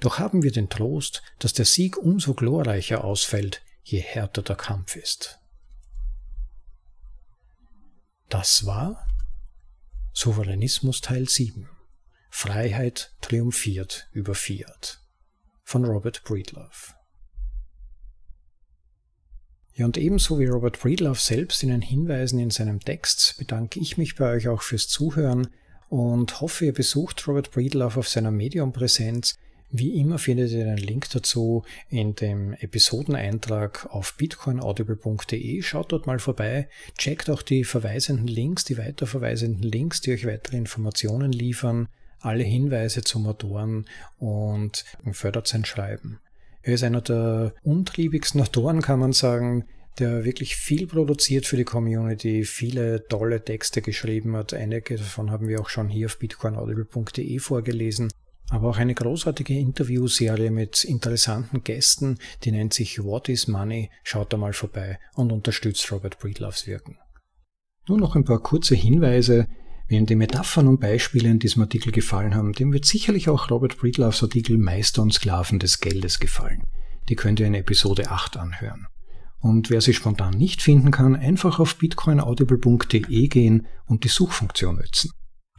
Doch 0.00 0.18
haben 0.18 0.42
wir 0.42 0.52
den 0.52 0.70
Trost, 0.70 1.22
dass 1.38 1.52
der 1.52 1.64
Sieg 1.64 1.96
umso 1.96 2.34
glorreicher 2.34 3.04
ausfällt, 3.04 3.62
je 3.82 4.00
härter 4.00 4.42
der 4.42 4.56
Kampf 4.56 4.96
ist. 4.96 5.38
Das 8.28 8.66
war 8.66 9.06
Souveränismus 10.12 11.00
Teil 11.00 11.28
7. 11.28 11.68
Freiheit 12.30 13.14
triumphiert 13.20 14.08
über 14.12 14.34
Fiat 14.34 15.00
von 15.62 15.84
Robert 15.84 16.24
Breedlove. 16.24 16.94
Ja, 19.74 19.86
und 19.86 19.96
ebenso 19.96 20.38
wie 20.38 20.46
Robert 20.46 20.80
Breedlove 20.80 21.18
selbst 21.18 21.62
in 21.62 21.68
den 21.68 21.82
Hinweisen 21.82 22.38
in 22.38 22.50
seinem 22.50 22.80
Text 22.80 23.36
bedanke 23.38 23.80
ich 23.80 23.98
mich 23.98 24.14
bei 24.14 24.32
euch 24.32 24.48
auch 24.48 24.62
fürs 24.62 24.88
Zuhören 24.88 25.48
und 25.88 26.40
hoffe, 26.40 26.66
ihr 26.66 26.72
besucht 26.72 27.26
Robert 27.26 27.50
Breedlove 27.50 27.98
auf 27.98 28.08
seiner 28.08 28.30
Medium-Präsenz. 28.30 29.34
Wie 29.70 29.98
immer 29.98 30.18
findet 30.18 30.52
ihr 30.52 30.64
den 30.64 30.76
Link 30.76 31.10
dazu 31.10 31.64
in 31.88 32.14
dem 32.14 32.52
Episodeneintrag 32.54 33.86
auf 33.90 34.14
bitcoinaudible.de. 34.16 35.62
Schaut 35.62 35.90
dort 35.90 36.06
mal 36.06 36.20
vorbei, 36.20 36.68
checkt 36.96 37.28
auch 37.28 37.42
die 37.42 37.64
verweisenden 37.64 38.28
Links, 38.28 38.64
die 38.64 38.78
weiterverweisenden 38.78 39.62
Links, 39.62 40.00
die 40.00 40.12
euch 40.12 40.26
weitere 40.26 40.56
Informationen 40.56 41.32
liefern, 41.32 41.88
alle 42.20 42.44
Hinweise 42.44 43.02
zum 43.02 43.26
Autoren 43.26 43.86
und 44.18 44.84
fördert 45.12 45.48
sein 45.48 45.64
Schreiben. 45.64 46.20
Er 46.62 46.74
ist 46.74 46.84
einer 46.84 47.02
der 47.02 47.52
untriebigsten 47.62 48.40
Autoren, 48.40 48.80
kann 48.80 48.98
man 48.98 49.12
sagen, 49.12 49.64
der 49.98 50.24
wirklich 50.24 50.56
viel 50.56 50.86
produziert 50.86 51.46
für 51.46 51.56
die 51.56 51.64
Community, 51.64 52.44
viele 52.44 53.06
tolle 53.06 53.44
Texte 53.44 53.82
geschrieben 53.82 54.36
hat. 54.36 54.54
Einige 54.54 54.96
davon 54.96 55.30
haben 55.30 55.46
wir 55.46 55.60
auch 55.60 55.68
schon 55.68 55.88
hier 55.88 56.06
auf 56.06 56.18
bitcoinaudible.de 56.18 57.38
vorgelesen. 57.38 58.10
Aber 58.50 58.68
auch 58.68 58.78
eine 58.78 58.94
großartige 58.94 59.58
Interviewserie 59.58 60.50
mit 60.50 60.84
interessanten 60.84 61.64
Gästen, 61.64 62.18
die 62.44 62.52
nennt 62.52 62.74
sich 62.74 63.02
What 63.02 63.28
is 63.28 63.48
Money? 63.48 63.90
Schaut 64.02 64.32
da 64.32 64.36
mal 64.36 64.52
vorbei 64.52 64.98
und 65.14 65.32
unterstützt 65.32 65.90
Robert 65.90 66.18
Breedloves 66.18 66.66
Wirken. 66.66 66.98
Nur 67.88 67.98
noch 67.98 68.16
ein 68.16 68.24
paar 68.24 68.40
kurze 68.40 68.74
Hinweise. 68.74 69.46
Wem 69.86 70.06
die 70.06 70.16
Metaphern 70.16 70.66
und 70.66 70.80
Beispiele 70.80 71.28
in 71.28 71.38
diesem 71.38 71.62
Artikel 71.62 71.92
gefallen 71.92 72.34
haben, 72.34 72.54
dem 72.54 72.72
wird 72.72 72.86
sicherlich 72.86 73.28
auch 73.28 73.50
Robert 73.50 73.76
Breedloves 73.76 74.22
Artikel 74.22 74.56
Meister 74.56 75.02
und 75.02 75.12
Sklaven 75.12 75.58
des 75.58 75.80
Geldes 75.80 76.20
gefallen. 76.20 76.62
Die 77.10 77.16
könnt 77.16 77.38
ihr 77.38 77.46
in 77.46 77.54
Episode 77.54 78.10
8 78.10 78.38
anhören. 78.38 78.86
Und 79.40 79.68
wer 79.68 79.82
sie 79.82 79.92
spontan 79.92 80.32
nicht 80.38 80.62
finden 80.62 80.90
kann, 80.90 81.16
einfach 81.16 81.60
auf 81.60 81.76
bitcoinaudible.de 81.76 83.28
gehen 83.28 83.66
und 83.84 84.04
die 84.04 84.08
Suchfunktion 84.08 84.76
nutzen. 84.76 85.10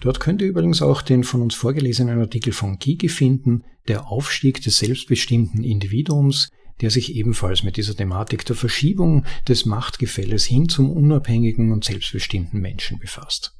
Dort 0.01 0.19
könnt 0.19 0.41
ihr 0.41 0.47
übrigens 0.47 0.81
auch 0.81 1.01
den 1.01 1.23
von 1.23 1.41
uns 1.41 1.55
vorgelesenen 1.55 2.19
Artikel 2.19 2.53
von 2.53 2.77
Gigi 2.79 3.09
finden, 3.09 3.63
der 3.87 4.07
Aufstieg 4.07 4.61
des 4.61 4.77
selbstbestimmten 4.77 5.63
Individuums, 5.63 6.49
der 6.81 6.91
sich 6.91 7.15
ebenfalls 7.15 7.63
mit 7.63 7.77
dieser 7.77 7.95
Thematik 7.95 8.45
der 8.45 8.55
Verschiebung 8.55 9.25
des 9.47 9.65
Machtgefälles 9.65 10.45
hin 10.45 10.67
zum 10.67 10.91
unabhängigen 10.91 11.71
und 11.71 11.85
selbstbestimmten 11.85 12.59
Menschen 12.59 12.99
befasst. 12.99 13.53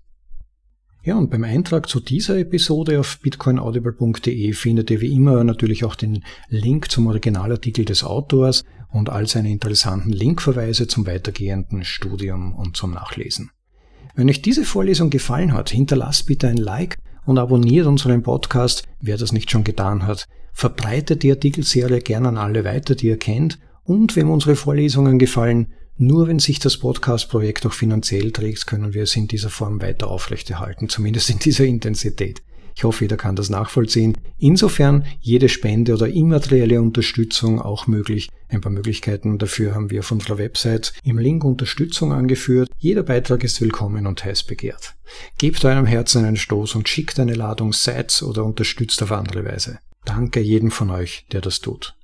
Ja, 1.04 1.16
und 1.16 1.30
beim 1.30 1.44
Eintrag 1.44 1.88
zu 1.88 2.00
dieser 2.00 2.40
Episode 2.40 3.00
auf 3.00 3.20
bitcoinaudible.de 3.22 4.54
findet 4.54 4.90
ihr 4.90 5.02
wie 5.02 5.14
immer 5.14 5.44
natürlich 5.44 5.86
auch 5.86 5.94
den 5.94 6.24
Link 6.50 6.90
zum 6.90 7.06
Originalartikel 7.06 7.86
des 7.86 8.04
Autors 8.04 8.64
und 8.90 9.10
all 9.10 9.28
seine 9.28 9.52
interessanten 9.52 10.12
Linkverweise 10.12 10.88
zum 10.88 11.06
weitergehenden 11.06 11.84
Studium 11.84 12.56
und 12.56 12.76
zum 12.76 12.92
Nachlesen. 12.92 13.52
Wenn 14.16 14.30
euch 14.30 14.42
diese 14.42 14.64
Vorlesung 14.64 15.10
gefallen 15.10 15.52
hat, 15.52 15.70
hinterlasst 15.70 16.26
bitte 16.26 16.48
ein 16.48 16.56
Like 16.56 16.98
und 17.26 17.38
abonniert 17.38 17.86
unseren 17.86 18.24
Podcast, 18.24 18.84
wer 19.02 19.18
das 19.18 19.34
nicht 19.34 19.52
schon 19.52 19.66
getan 19.66 20.08
hat. 20.08 20.28
Verbreitet 20.54 21.24
die 21.24 21.32
Artikelserie 21.32 22.00
gerne 22.00 22.30
an 22.30 22.38
alle 22.38 22.64
weiter, 22.64 22.96
die 22.96 23.08
ihr 23.08 23.20
kennt. 23.20 23.60
Und 23.84 24.16
wenn 24.16 24.28
unsere 24.28 24.56
Vorlesungen 24.56 25.20
gefallen, 25.20 25.68
nur 25.98 26.30
wenn 26.30 26.40
sich 26.40 26.60
das 26.60 26.78
Podcast-Projekt 26.78 27.66
auch 27.66 27.74
finanziell 27.74 28.32
trägt, 28.32 28.68
können 28.68 28.94
wir 28.94 29.04
es 29.04 29.18
in 29.18 29.28
dieser 29.28 29.50
Form 29.50 29.82
weiter 29.82 30.08
aufrechterhalten, 30.08 30.88
zumindest 30.88 31.30
in 31.30 31.40
dieser 31.40 31.66
Intensität. 31.66 32.42
Ich 32.76 32.84
hoffe, 32.84 33.06
jeder 33.06 33.16
kann 33.16 33.38
das 33.38 33.50
nachvollziehen. 33.50 34.18
Insofern 34.38 35.06
jede 35.22 35.48
Spende 35.48 35.94
oder 35.94 36.10
immaterielle 36.10 36.82
Unterstützung 36.82 37.62
auch 37.62 37.88
möglich. 37.88 38.30
Ein 38.50 38.60
paar 38.60 38.72
Möglichkeiten 38.72 39.38
dafür 39.38 39.74
haben 39.74 39.90
wir 39.92 40.02
auf 40.02 40.12
unserer 40.12 40.38
Website 40.38 40.94
im 41.04 41.18
Link 41.18 41.46
Unterstützung 41.46 42.12
angeführt. 42.12 42.70
Jeder 42.78 43.04
Beitrag 43.04 43.46
ist 43.46 43.62
willkommen 43.62 44.08
und 44.08 44.24
heiß 44.26 44.44
begehrt. 44.44 44.96
Gebt 45.38 45.64
eurem 45.64 45.86
Herzen 45.86 46.26
einen 46.26 46.36
Stoß 46.36 46.76
und 46.76 46.90
schickt 46.90 47.18
eine 47.20 47.34
Ladung 47.34 47.72
Sites 47.72 48.22
oder 48.22 48.44
unterstützt 48.44 49.02
auf 49.02 49.14
andere 49.14 49.46
Weise. 49.46 49.80
Danke 50.04 50.42
jedem 50.42 50.70
von 50.70 50.90
euch, 50.90 51.26
der 51.32 51.42
das 51.42 51.62
tut. 51.62 51.96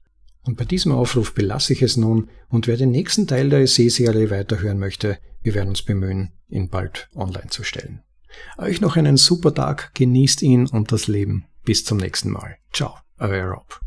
Und 0.43 0.57
bei 0.57 0.65
diesem 0.65 0.93
Aufruf 0.93 1.33
belasse 1.33 1.73
ich 1.73 1.81
es 1.81 1.97
nun 1.97 2.29
und 2.49 2.67
wer 2.67 2.77
den 2.77 2.91
nächsten 2.91 3.27
Teil 3.27 3.49
der 3.49 3.59
Essay-Serie 3.59 4.31
weiterhören 4.31 4.79
möchte, 4.79 5.19
wir 5.43 5.53
werden 5.53 5.69
uns 5.69 5.83
bemühen, 5.83 6.31
ihn 6.49 6.69
bald 6.69 7.09
online 7.13 7.49
zu 7.49 7.63
stellen. 7.63 8.01
Euch 8.57 8.81
noch 8.81 8.95
einen 8.97 9.17
super 9.17 9.53
Tag, 9.53 9.91
genießt 9.95 10.41
ihn 10.41 10.67
und 10.67 10.91
das 10.91 11.07
Leben. 11.07 11.45
Bis 11.63 11.85
zum 11.85 11.97
nächsten 11.97 12.31
Mal. 12.31 12.57
Ciao, 12.71 12.95
euer 13.19 13.51
Rob. 13.51 13.79